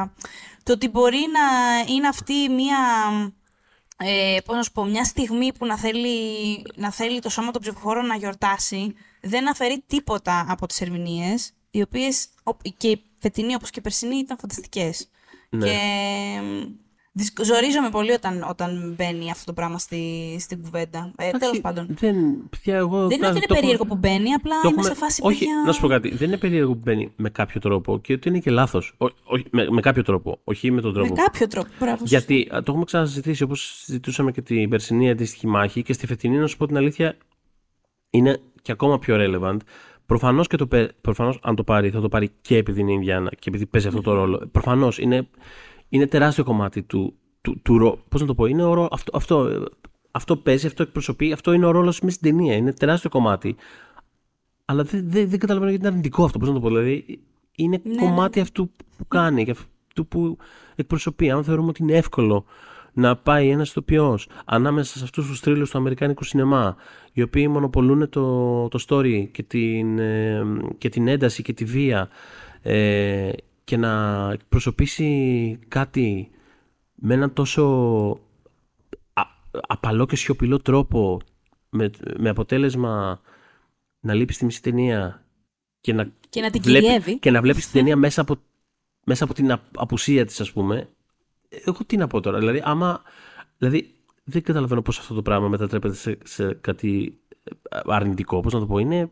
[0.64, 1.46] Το ότι μπορεί να
[1.94, 2.78] είναι αυτή μία
[3.98, 6.18] ε, πώς να σου πω, μια στιγμή που να θέλει,
[6.76, 11.82] να θέλει το σώμα των ψηφοφόρων να γιορτάσει, δεν αφαιρεί τίποτα από τις ερμηνείες, οι
[11.82, 15.10] οποίες ο- και η φετινή όπως και η περσινή ήταν φανταστικές.
[15.50, 15.66] Ναι.
[15.68, 15.78] Και
[16.42, 16.87] μ, δυσκ-
[17.44, 20.02] ζορίζομαι πολύ όταν, όταν μπαίνει αυτό το πράγμα στη,
[20.40, 21.12] στην κουβέντα.
[21.18, 21.86] Ε, τέλος Εντάξει, πάντων.
[21.90, 22.16] Δεν,
[22.50, 24.84] παιδιά, εγώ, Δεν είναι ότι είναι το έχω- περίεργο που μπαίνει, απλά το είμαι έχουμε-
[24.86, 25.64] σε φάση Όχι, παιδιά...
[25.66, 26.16] να σου πω κάτι.
[26.16, 28.98] Δεν είναι περίεργο που μπαίνει με κάποιο τρόπο και ότι είναι και λάθος.
[29.50, 30.40] Με, με κάποιο τρόπο.
[30.44, 31.14] Όχι με τον Με τρόπο.
[31.16, 31.68] κάποιο τρόπο.
[31.80, 36.08] Μπράβο, Γιατί α, το έχουμε ξανασυζητήσει όπως συζητούσαμε και την περσινή αντίστοιχη μάχη και στη
[36.08, 37.18] φετινή, να σου πω την αλήθεια,
[38.10, 39.58] είναι και ακόμα πιο relevant.
[40.06, 43.30] Προφανώς και το, πε- προφανώς, αν το πάρει, θα το πάρει και επειδή είναι Ινδιάνα
[43.30, 44.50] και επειδή παίζει αυτό το ρόλο.
[44.52, 45.28] Προφανώς είναι,
[45.90, 49.18] είναι τεράστιο κομμάτι του, του, του ρο- Πώς να το πω, είναι ο ρο- αυτό,
[49.18, 49.64] αυτό, ε,
[50.12, 52.56] αυτό παίζει, αυτό εκπροσωπεί, αυτό είναι ο ρόλος μέσα στην ταινία.
[52.56, 53.56] Είναι τεράστιο κομμάτι.
[54.66, 56.40] Αλλά δεν, δεν, δεν καταλαβαίνω γιατί είναι αρνητικό αυτό.
[56.40, 57.20] Πώς να το πω, δηλαδή
[57.56, 60.38] είναι Ναι, κομμάτι αυτού που κάνει και αυτού που
[60.76, 61.30] εκπροσωπεί.
[61.32, 62.46] Αν θεωρούμε ότι είναι εύκολο
[62.94, 66.76] να πάει ένας ηθοποιός ανάμεσα σε αυτούς τους θρύλους του Αμερικάνικου σινεμά,
[67.14, 70.44] οι οποίοι μονοπολούν το, το story και την, ε,
[70.78, 72.10] και την ένταση και τη βία,
[72.62, 73.30] ε,
[73.68, 76.30] και να εκπροσωπήσει κάτι
[76.96, 77.64] με έναν τόσο
[79.14, 79.22] α,
[79.68, 81.20] απαλό και σιωπηλό τρόπο,
[81.70, 83.22] με, με αποτέλεσμα
[84.00, 85.26] να λείπει στη μισή ταινία
[85.82, 87.20] και να, Και να την βλέπει- κυριεύει.
[87.20, 88.36] και να βλέπεις την ταινία μέσα από,
[89.06, 90.90] μέσα από την α- απουσία της ας πούμε
[91.50, 93.02] εγώ τι να πω τώρα δηλαδή άμα
[93.58, 97.20] δηλαδή δεν καταλαβαίνω πώς αυτό το πράγμα μετατρέπεται σε, σε κάτι
[97.70, 99.12] ε, αρνητικό πώς να το πω είναι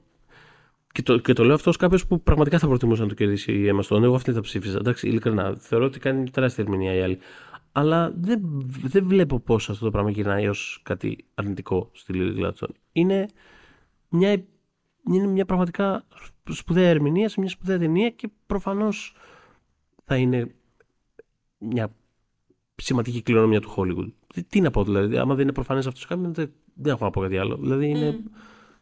[0.95, 3.51] και το, και το λέω αυτό ως κάποιος που πραγματικά θα προτιμούσε να το κερδίσει
[3.51, 4.03] η Emma Stone.
[4.03, 4.77] Εγώ αυτή θα ψήφιζα.
[4.77, 5.55] Εντάξει, ειλικρινά.
[5.55, 7.17] Θεωρώ ότι κάνει τεράστια ερμηνεία η άλλη.
[7.71, 12.73] Αλλά δεν, δεν βλέπω πώς αυτό το πράγμα γυρνάει ως κάτι αρνητικό στη Lily Gladstone.
[12.91, 13.25] Είναι
[14.09, 14.45] μια,
[15.11, 16.05] είναι μια πραγματικά
[16.49, 19.15] σπουδαία ερμηνεία σε μια σπουδαία ταινία και προφανώς
[20.03, 20.55] θα είναι
[21.57, 21.95] μια
[22.75, 24.11] σημαντική κληρονομιά του Hollywood.
[24.33, 27.03] Τι, τι να πω δηλαδή, άμα δεν είναι προφανές αυτός σε κάποιον, δεν, δεν έχω
[27.03, 27.57] να πω κάτι άλλο.
[27.57, 28.23] Δηλαδή είναι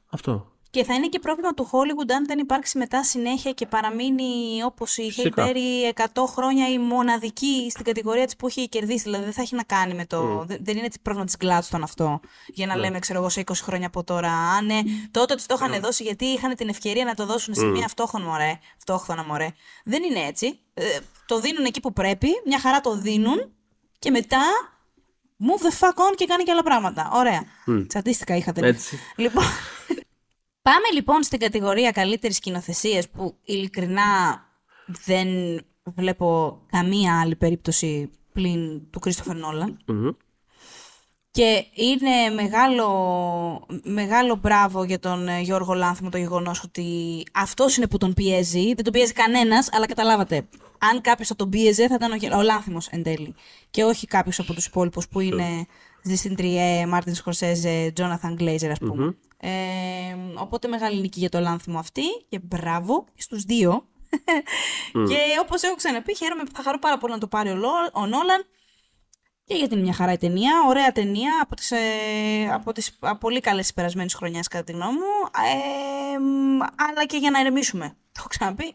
[0.10, 0.53] αυτό.
[0.74, 4.98] Και θα είναι και πρόβλημα του Hollywood αν δεν υπάρξει μετά συνέχεια και παραμείνει όπως
[4.98, 5.48] η Halle Φυσικά.
[5.48, 9.04] Berry 100 χρόνια η μοναδική στην κατηγορία της που έχει κερδίσει.
[9.04, 10.44] Δηλαδή δεν θα έχει να κάνει με το...
[10.48, 12.20] δεν- Δεν είναι πρόβλημα της Gladstone αυτό.
[12.48, 14.32] Για να λέμε, ξέρω εγώ, σε 20 χρόνια από τώρα.
[14.32, 14.80] Α, ναι,
[15.12, 18.26] τότε τους το είχαν δώσει γιατί είχαν την ευκαιρία να το δώσουν σε μια αυτόχρονα
[18.26, 18.60] μωρέ.
[18.78, 19.48] Αυτόχρονα μωρέ.
[19.84, 20.60] Δεν είναι έτσι.
[20.74, 20.84] Ε,
[21.26, 23.52] το δίνουν εκεί που πρέπει, μια χαρά το δίνουν
[24.00, 24.42] και μετά
[25.40, 27.10] move the fuck on και κάνει και άλλα πράγματα.
[27.14, 27.44] Ωραία.
[27.88, 28.68] Τσαντίστηκα είχατε.
[28.68, 29.00] Έτσι.
[29.16, 29.44] Λοιπόν,
[30.64, 34.04] πάμε λοιπόν στην κατηγορία καλύτερης σκηνοθεσίας που ειλικρινά
[35.06, 35.28] δεν
[35.84, 39.80] βλέπω καμία άλλη περίπτωση πλην του Κρίστοφερ Νόλαν.
[39.86, 40.10] Μμμ.
[41.32, 42.88] Και είναι μεγάλο,
[43.84, 48.74] μεγάλο μπράβο για τον ε, Γιώργο Λάνθιμο το γεγονός ότι αυτός είναι που τον πιέζει.
[48.74, 50.48] Δεν τον πιέζει κανένας, αλλά καταλάβατε.
[50.80, 53.36] Αν κάποιος θα τον πίεζε θα ήταν ο, Γε- ο Λάνθιμος εν τέλει.
[53.70, 55.66] Και όχι κάποιος από τους υπόλοιπους που είναι
[56.04, 59.18] Ζήσιν Τριέ, Μάρτιν Σκορσέζε, Τζόναθαν Γκλέιζερ ας πούμε.
[59.38, 59.50] Ε,
[60.36, 63.88] οπότε μεγάλη νίκη για το Λάνθιμο αυτή και μπράβο και στους δύο.
[65.08, 68.06] και όπως έχω ξαναπεί, χαίρομαι, θα χαρώ πάρα πολύ να το πάρει ο, Λο- ο
[68.06, 68.46] Νόλαν.
[69.46, 71.80] Και γιατί είναι μια χαρά η ταινία, ωραία ταινία, από τις, ε,
[72.54, 75.30] από τις α, πολύ καλές της περασμένης χρονιάς κατά τη γνώμη μου,
[76.16, 78.74] ε, μ, αλλά και για να ερεμήσουμε, το έχω ξαναπεί.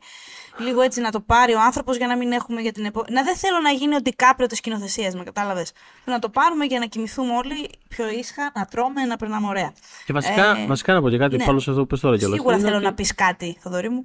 [0.58, 3.14] Λίγο έτσι να το πάρει ο άνθρωπος για να μην έχουμε για την επόμενη...
[3.14, 5.72] Να δεν θέλω να γίνει ότι κάπριο της σκηνοθεσίας, με κατάλαβες.
[6.04, 9.72] Θέλω να το πάρουμε για να κοιμηθούμε όλοι πιο ήσυχα, να τρώμε, να περνάμε ωραία.
[10.06, 11.44] Και βασικά, Ε, βασικά να πω και κάτι ναι.
[11.44, 12.36] πάνω σε αυτό που πες τώρα κιόλας.
[12.36, 14.04] Σίγουρα Είναι θέλω ότι- να πεις κάτι, Θοδωρή μου.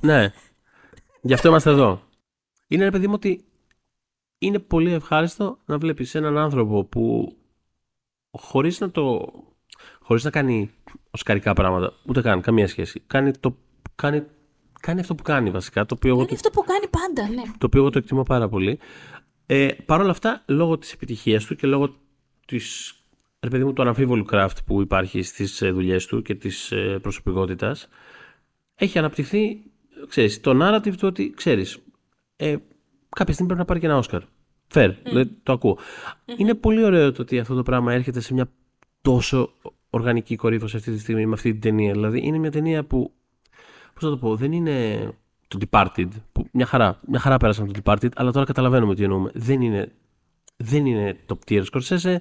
[0.00, 0.32] Ναι.
[1.20, 2.02] Γι' αυτό είμαστε εδώ.
[2.66, 3.44] Είναι ρε παιδί μου ότι
[4.38, 7.32] είναι πολύ ευχάριστο να βλέπεις έναν άνθρωπο που
[8.30, 9.32] χωρίς να το...
[10.02, 10.70] χωρίς να κάνει
[11.10, 13.56] οσκαρικά πράγματα, ούτε καν, καμία σχέση, κάνει, το,
[13.94, 14.26] κάνει,
[14.80, 17.52] κάνει αυτό που κάνει βασικά, το οποίο, εγώ Είναι το, αυτό που κάνει πάντα, ναι.
[17.58, 18.78] το οποίο εγώ το εκτιμώ πάρα πολύ,
[19.46, 21.94] Ε, Παρ' όλα αυτά, λόγω της επιτυχίας του και λόγω
[22.46, 22.94] της,
[23.40, 26.98] ρε παιδί μου, του αναμφίβολου craft που υπάρχει στις ε, δουλειές του και της ε,
[27.02, 27.88] προσωπικότητας,
[28.74, 29.62] έχει αναπτυχθεί,
[30.08, 31.78] ξέρεις, το narrative του ότι, ξέρεις,
[32.36, 32.56] ε,
[33.08, 34.22] κάποια στιγμή πρέπει να πάρει και ένα Όσκαρ.
[34.74, 35.78] Fair, δηλαδή, το ακούω.
[36.36, 38.50] Είναι πολύ ωραίο το ότι αυτό το πράγμα έρχεται σε μια
[39.00, 39.52] τόσο
[39.90, 41.92] οργανική κορύφωση αυτή τη στιγμή με αυτή την ταινία.
[41.92, 43.12] Δηλαδή είναι μια ταινία που,
[44.00, 45.08] πώς θα το πω, δεν είναι
[45.48, 49.30] το Departed, που μια χαρά, μια χαρά πέρασαν το Departed, αλλά τώρα καταλαβαίνουμε τι εννοούμε.
[49.34, 49.92] Δεν είναι,
[50.56, 52.16] δεν είναι top tier Scorsese,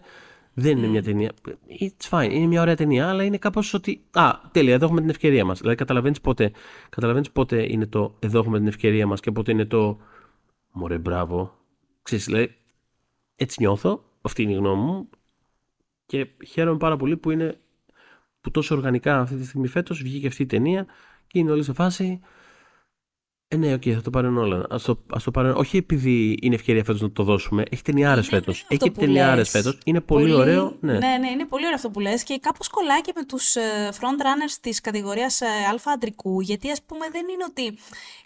[0.54, 1.32] δεν είναι μια ταινία.
[1.80, 4.04] It's fine, είναι μια ωραία ταινία, αλλά είναι κάπως ότι.
[4.12, 5.60] Α, τέλεια, εδώ έχουμε την ευκαιρία μας.
[5.60, 6.52] Δηλαδή, καταλαβαίνεις πότε,
[6.90, 9.98] καταλαβαίνεις πότε είναι το εδώ έχουμε την ευκαιρία μας και πότε είναι το.
[10.72, 11.58] Μωρέ, μπράβο.
[12.02, 12.56] Ξέρεις, δηλαδή,
[13.36, 14.04] έτσι νιώθω.
[14.22, 15.10] Αυτή είναι η γνώμη μου.
[16.06, 17.60] Και χαίρομαι πάρα πολύ που είναι.
[18.42, 20.88] που τόσο οργανικά αυτή τη στιγμή φέτος βγήκε αυτή η ταινία
[21.30, 22.20] και είναι όλοι σε φάση.
[23.52, 24.66] Ε, ναι, οκ, θα το πάρουν όλα.
[24.70, 27.64] Ας το, ας το πάρουν, όχι επειδή είναι ευκαιρία φέτος να το δώσουμε.
[27.72, 28.66] Έχει ταινιάρες φέτος.
[28.68, 29.78] Έχει ταινιάρες φέτος.
[29.86, 30.78] Είναι πολύ, ωραίο.
[30.80, 30.92] Ναι.
[30.92, 33.56] ναι, ναι, είναι πολύ ωραίο αυτό που λες και κάπως κολλάει και με τους
[34.00, 36.42] front runners της κατηγορίας Α αντρικού.
[36.42, 37.78] Γιατί ας πούμε δεν είναι ότι.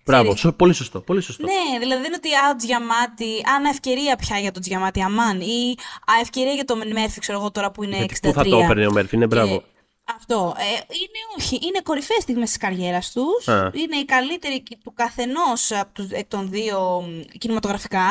[0.05, 1.43] Μπράβο, σω, πολύ σωστό, πολύ σωστό.
[1.45, 5.75] Ναι, δηλαδή δεν είναι ότι α, Τζιαμάτι, αν ευκαιρία πια για τον Τζιαμάτι Αμάν ή
[6.05, 8.27] α, ευκαιρία για τον Μέρφυ, ξέρω εγώ τώρα που είναι Γιατί 63.
[8.27, 9.63] Πού θα το έπαιρνε ο Μέρφυ, είναι μπράβο.
[10.05, 10.53] Αυτό.
[10.57, 11.55] Ε, είναι όχι.
[11.55, 13.47] Είναι κορυφαίες στιγμές της καριέρας τους.
[13.73, 15.71] Είναι η καλύτερη του καθενός
[16.11, 17.03] εκ των δύο
[17.37, 18.07] κινηματογραφικά.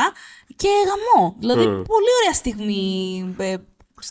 [0.56, 1.36] Και γαμό.
[1.38, 3.34] Δηλαδή, πολύ ωραία στιγμή.
[3.38, 3.56] Ε,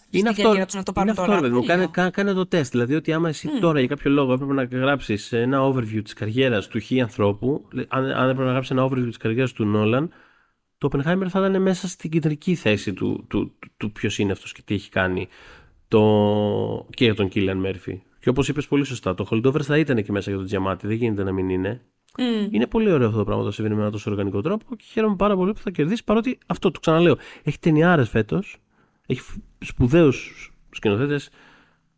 [0.10, 1.36] είναι αυτό, να το είναι τώρα.
[1.36, 1.62] αυτό,
[1.92, 2.72] Κάνε, κάνε, το τεστ.
[2.72, 6.68] Δηλαδή, ότι άμα εσύ τώρα για κάποιο λόγο έπρεπε να γράψεις ένα overview της καριέρας
[6.68, 10.14] του χι ανθρώπου, αν, αν έπρεπε να γράψεις ένα overview της καριέρας του Νόλαν,
[10.78, 14.52] το Oppenheimer θα ήταν μέσα στην κεντρική θέση του, του, του, του ποιος είναι αυτός
[14.52, 15.28] και τι έχει κάνει
[15.92, 16.86] το...
[16.90, 18.02] και για τον Κίλιαν Μέρφυ.
[18.20, 20.96] Και όπως είπες πολύ σωστά, το Holdovers θα ήταν εκεί μέσα για τον Τζιαμάτι, δεν
[20.96, 21.82] γίνεται να μην είναι.
[22.18, 22.48] Mm.
[22.52, 25.16] Είναι πολύ ωραίο αυτό το πράγμα το συμβαίνει με ένα τόσο οργανικό τρόπο και χαίρομαι
[25.16, 27.18] πάρα πολύ που θα κερδίσει παρότι αυτό το ξαναλέω.
[27.44, 28.58] Έχει ταινιάρες φέτος,
[29.08, 29.22] έχει
[29.60, 31.30] σπουδαίους σκηνοθέτες,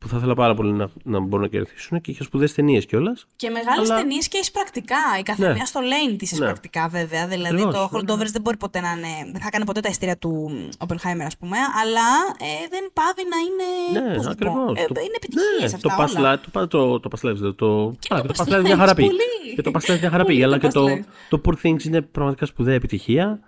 [0.03, 3.27] που θα ήθελα πάρα πολύ να, να μπορούν να κερδίσουν και είχες σπουδαίε ταινίες κιόλας.
[3.35, 3.99] Και μεγάλες αλλά...
[4.01, 4.95] ταινίες και εισπρακτικά.
[5.19, 5.65] Η καθεμία ναι.
[5.65, 6.87] στο lane της εισπρακτικά, ναι.
[6.99, 7.27] βέβαια.
[7.27, 8.31] Δηλαδή Ακριβώς, το Holdovers ναι.
[8.31, 9.31] δεν μπορεί ποτέ να είναι.
[9.31, 11.57] Δεν θα κάνει ποτέ τα ειστήρια του Oppenheimer, ας πούμε.
[11.81, 12.07] Αλλά
[12.39, 13.67] ε, δεν πάβει να είναι.
[14.05, 14.77] Ναι, ακριβώς.
[14.77, 16.05] Ε, είναι επιτυχίες ναι, αυτά.
[16.13, 16.39] Το όλα.
[16.39, 19.09] Το, το, το, το, το, και το, το μια χαρά πει.
[19.55, 20.43] Και το Past μια χαρά πει.
[20.43, 20.85] Αλλά και το,
[21.29, 23.39] το Poor Things είναι πραγματικά σπουδαία επιτυχία.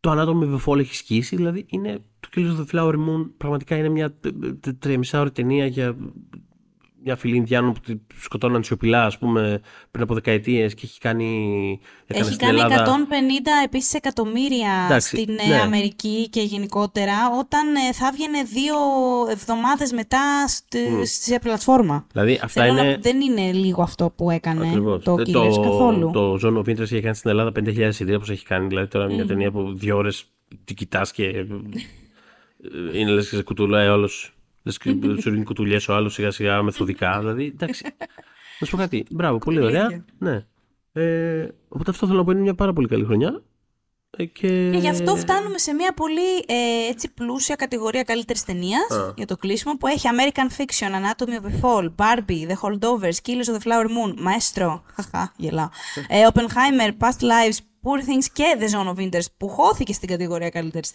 [0.00, 1.36] Το Anatomy of Fall έχει σκίσει.
[1.36, 2.02] Δηλαδή είναι
[2.34, 4.14] Killers of the Flower Moon πραγματικά είναι μια
[4.78, 5.96] τρεμισάωρη ταινία για
[7.04, 9.60] μια φιλή Ινδιάνων που σκοτώναν σιωπηλά, ας πούμε,
[9.90, 11.80] πριν από δεκαετίες και έχει κάνει.
[12.06, 12.64] Έχει κάνει 150
[13.64, 15.60] επίσης εκατομμύρια στην ε, ναι.
[15.60, 18.76] Αμερική και γενικότερα, όταν ε, θα έβγαινε δύο
[19.30, 21.02] εβδομάδες μετά στη, mm.
[21.02, 22.06] σε πλατφόρμα.
[22.12, 22.98] Δηλαδή, αυτά είναι...
[23.00, 25.04] δεν είναι λίγο αυτό που έκανε Ακριβώς.
[25.04, 26.10] το Killers καθόλου.
[26.10, 28.66] Το Zone of Interest έχει κάνει στην Ελλάδα 5.000 ιδρύα που έχει κάνει.
[28.66, 29.12] Δηλαδή, τώρα mm.
[29.12, 30.24] μια ταινία που δύο ώρες
[30.64, 31.46] την κοιτάς και
[32.92, 34.34] είναι λες και σε κουτουλάει όλος.
[34.62, 34.90] Λες και
[35.20, 37.18] σου ρίχνει κουτουλιές ο άλλος σιγά σιγά μεθοδικά.
[37.18, 37.84] Δηλαδή, εντάξει.
[38.60, 39.06] Να σου πω κάτι.
[39.10, 40.04] Μπράβο, πολύ ωραία.
[40.18, 40.46] Ναι.
[40.92, 43.42] Ε, οπότε αυτό θέλω να πω είναι μια πάρα πολύ καλή χρονιά.
[44.16, 44.70] Ε, και...
[44.70, 49.36] και γι' αυτό φτάνουμε σε μια πολύ ε, έτσι, πλούσια κατηγορία καλύτερης ταινίας για το
[49.36, 53.62] κλείσιμο που έχει American Fiction, Anatomy of a Fall, Barbie, The Holdovers, Killers of the
[53.64, 55.68] Flower Moon, Maestro, χαχά, γελάω,
[56.08, 60.48] ε, Oppenheimer, Past Lives, Poor Things και The Zone of Interest που χώθηκε στην κατηγορία
[60.48, 60.92] καλύτερης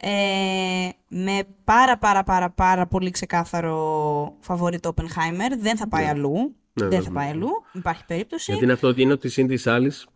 [0.00, 5.56] Ε, με πάρα πάρα πάρα πάρα πολύ ξεκάθαρο φαβορή Oppenheimer.
[5.58, 6.10] Δεν θα πάει ναι.
[6.10, 6.54] αλλού.
[6.72, 7.48] Ναι, δεν θα πάει αλλού.
[7.72, 8.44] Υπάρχει περίπτωση.
[8.46, 10.06] Γιατί είναι αυτό ότι είναι ότι η Cindy άλλης,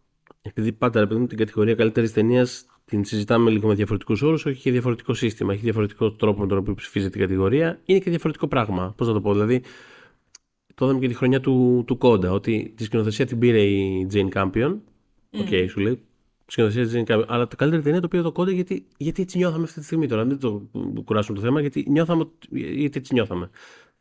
[0.42, 4.70] επειδή πάντα ρε την κατηγορία καλύτερης ταινίας την συζητάμε λίγο με διαφορετικούς όρους, όχι και
[4.70, 5.52] διαφορετικό σύστημα.
[5.52, 7.80] Έχει διαφορετικό τρόπο με τον οποίο ψηφίζει την κατηγορία.
[7.84, 8.94] Είναι και διαφορετικό πράγμα.
[8.96, 9.62] Πώς να το πω, δηλαδή.
[10.74, 14.28] Το είδαμε και τη χρονιά του, του Κόντα, ότι τη σκηνοθεσία την πήρε η Jane
[14.32, 14.76] Campion
[15.30, 16.02] Οκ, okay, σου λέει.
[16.46, 19.64] Σκηνοθεσία της είναι Αλλά το καλύτερο ταινία το οποίο το κόντε γιατί, γιατί έτσι νιώθαμε
[19.64, 20.24] αυτή τη στιγμή τώρα.
[20.24, 20.68] Δεν το
[21.04, 23.50] κουράσουμε το θέμα, γιατί, νιώθαμε, γιατί έτσι νιώθαμε.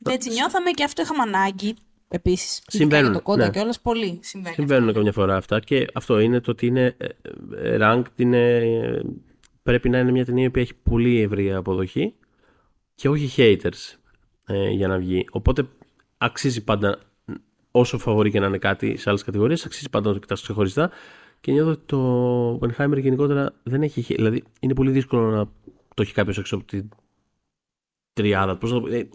[0.03, 1.73] Και έτσι νιώθαμε και αυτό είχαμε ανάγκη.
[2.11, 2.61] Επίσης.
[2.67, 3.13] Συμβαίνουν.
[3.13, 3.49] Το κόντα ναι.
[3.49, 4.55] και όλα πολύ συμβαίνουν.
[4.55, 5.59] Συμβαίνουν καμιά φορά αυτά.
[5.59, 7.07] Και αυτό είναι το ότι είναι ε,
[7.55, 8.61] ε, ranked, είναι,
[9.63, 12.13] πρέπει να είναι μια ταινία που έχει πολύ ευρία αποδοχή
[12.95, 13.97] και όχι haters
[14.45, 15.25] ε, για να βγει.
[15.31, 15.67] Οπότε
[16.17, 16.99] αξίζει πάντα
[17.71, 20.91] όσο φαβορεί και να είναι κάτι σε άλλες κατηγορίες, αξίζει πάντα να το κοιτάξει ξεχωριστά.
[21.41, 24.01] Και νιώθω ότι το Oppenheimer γενικότερα δεν έχει.
[24.01, 25.45] Δηλαδή είναι πολύ δύσκολο να
[25.93, 26.89] το έχει κάποιος έξω από την
[28.13, 28.57] τριάδα.
[28.57, 29.09] Πώς να, ε,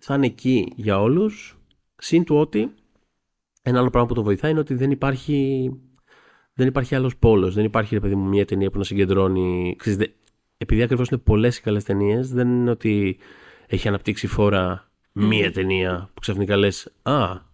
[0.00, 1.57] θα είναι εκεί για όλους.
[1.98, 2.74] Συν του ότι
[3.62, 5.70] ένα άλλο πράγμα που το βοηθάει είναι ότι δεν υπάρχει,
[6.54, 7.54] δεν υπάρχει άλλος πόλος.
[7.54, 9.76] Δεν υπάρχει, ρε παιδί μου, μια ταινία που να συγκεντρώνει.
[10.58, 13.18] επειδή ακριβώς είναι πολλές οι καλές ταινίες, δεν είναι ότι
[13.66, 17.46] έχει αναπτύξει φόρα μία ταινία που ξαφνικά λες Α,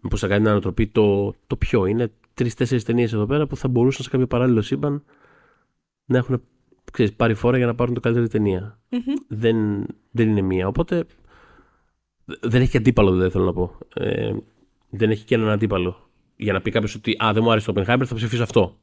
[0.00, 1.86] Μήπως θα κάνει μια ανατροπή το, το ποιο.
[1.86, 5.04] Είναι τρει-τέσσερι ταινίες εδώ πέρα που θα μπορούσαν σε κάποιο παράλληλο σύμπαν
[6.04, 6.42] να έχουν
[6.92, 8.78] ξέρεις, πάρει φόρα για να πάρουν το καλύτερη ταινία.
[9.28, 10.68] Δεν, δεν είναι μία.
[10.68, 11.06] Οπότε
[12.26, 13.78] δεν έχει και αντίπαλο, δεν θέλω να πω.
[13.94, 14.32] Ε,
[14.90, 16.10] δεν έχει και έναν αντίπαλο.
[16.36, 18.78] Για να πει κάποιος ότι Α, δεν μου άρεσε το Oppenheimer, θα ψηφίσω αυτό.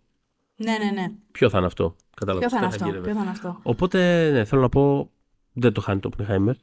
[0.55, 1.11] Ναι, ναι, ναι.
[1.31, 2.45] Ποιο θα είναι αυτό; Κατάλαβα.
[2.45, 5.09] Ποιο θα είναι αυτό; Ποιο θα είναι αυτό; Οπότε, ναι, θέλω να πω.
[5.53, 6.53] Δεν το χάνει το Oppenheimer.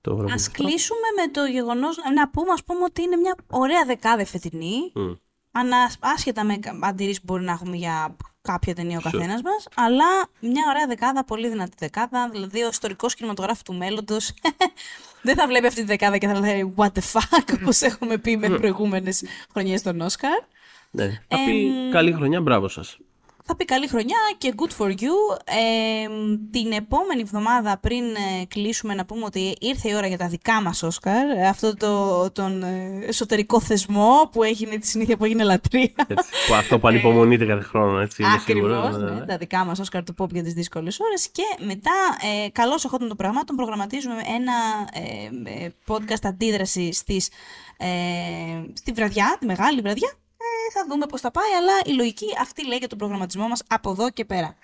[0.00, 4.24] Το Α κλείσουμε με το γεγονός να πούμε, ας πούμε, ότι είναι μια ωραία δεκάδα
[4.24, 4.92] φετινή.
[4.94, 5.16] Mm.
[5.50, 8.16] Ανα, άσχετα με αντιρρήσεις που μπορεί να έχουμε για
[8.52, 10.04] κάποια ταινία ο καθένας μας, αλλά
[10.40, 12.28] μια ωραία δεκάδα, πολύ δυνατή δεκάδα.
[12.32, 14.32] Δηλαδή, ο ιστορικός κινηματογράφος του μέλλοντος
[15.26, 18.36] δεν θα βλέπει αυτή τη δεκάδα και θα λέει What the fuck, όπως έχουμε πει
[18.36, 20.42] με προηγούμενες χρονιές των Όσκαρ.
[20.90, 21.22] Ναι.
[21.28, 22.98] Θα πει καλή χρονιά, μπράβο σας
[23.48, 25.36] θα πει καλή χρονιά και good for you.
[25.44, 26.08] Ε,
[26.50, 30.62] την επόμενη εβδομάδα πριν ε, κλείσουμε να πούμε ότι ήρθε η ώρα για τα δικά
[30.62, 35.90] μας Όσκαρ, αυτό το, τον ε, εσωτερικό θεσμό που έγινε τη συνήθεια που έγινε λατρεία.
[36.06, 38.24] Έτσι, που αυτό που ανυπομονείται κάθε χρόνο, έτσι.
[38.40, 41.92] Ακριβώς, ναι, ναι, τα δικά μας Όσκαρ του Pop για τις δύσκολες ώρες και μετά,
[42.44, 44.52] ε, καλώς εχόταν των πραγμάτων, προγραμματίζουμε ένα
[45.62, 47.28] ε, podcast αντίδραση στις,
[47.76, 47.86] ε,
[48.72, 52.66] στη βραδιά, τη μεγάλη βραδιά, ε, θα δούμε πώς θα πάει, αλλά η λογική αυτή
[52.66, 54.54] λέει για τον προγραμματισμό μας από εδώ και πέρα.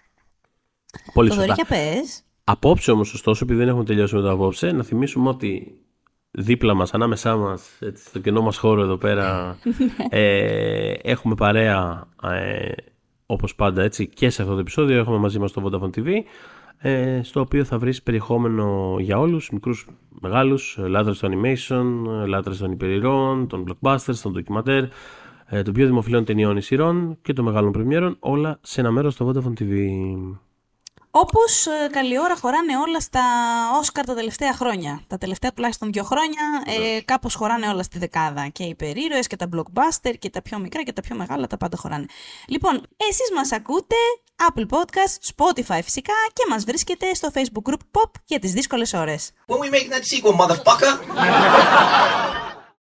[1.12, 1.66] Πολύ το σωστά.
[1.68, 2.22] πες.
[2.45, 5.79] Απόψε όμως, ωστόσο, επειδή δεν έχουμε τελειώσει με το απόψε, να θυμίσουμε ότι
[6.31, 9.59] δίπλα μας, ανάμεσά μας, έτσι, στο κενό μας χώρο εδώ πέρα,
[10.09, 12.72] ε, έχουμε παρέα, ε,
[13.27, 16.09] όπως πάντα, έτσι, και σε αυτό το επεισόδιο έχουμε μαζί μας το Vodafone TV,
[16.79, 21.85] ε, στο οποίο θα βρεις περιεχόμενο για όλους, μικρούς, μεγάλους, λάτρες του animation,
[22.27, 24.89] λάτρες των υπερηρών, των blockbusters, των ντοκιματέρ, ε,
[25.51, 29.62] των πιο δημοφιλών ταινιών ισηρών και των μεγάλων πρεμιέρων, όλα σε ένα μέρος στο Vodafone
[29.62, 29.72] TV.
[31.16, 33.22] Όπως ε, καλή ώρα χωράνε όλα στα
[33.78, 35.01] Όσκαρ τα τελευταία χρόνια.
[35.07, 38.49] Τα τελευταία τουλάχιστον δύο χρόνια ε, κάπως χωράνε όλα στη δεκάδα.
[38.49, 41.57] Και οι περίρωε και τα blockbuster και τα πιο μικρά και τα πιο μεγάλα τα
[41.57, 42.07] πάντα χωράνε.
[42.49, 43.95] Λοιπόν, εσείς μας ακούτε
[44.49, 49.30] Apple Podcast, Spotify φυσικά και μας βρίσκετε στο Facebook group Pop για τις δύσκολες ώρες.
[49.47, 50.92] When we make that sequel, motherfucker!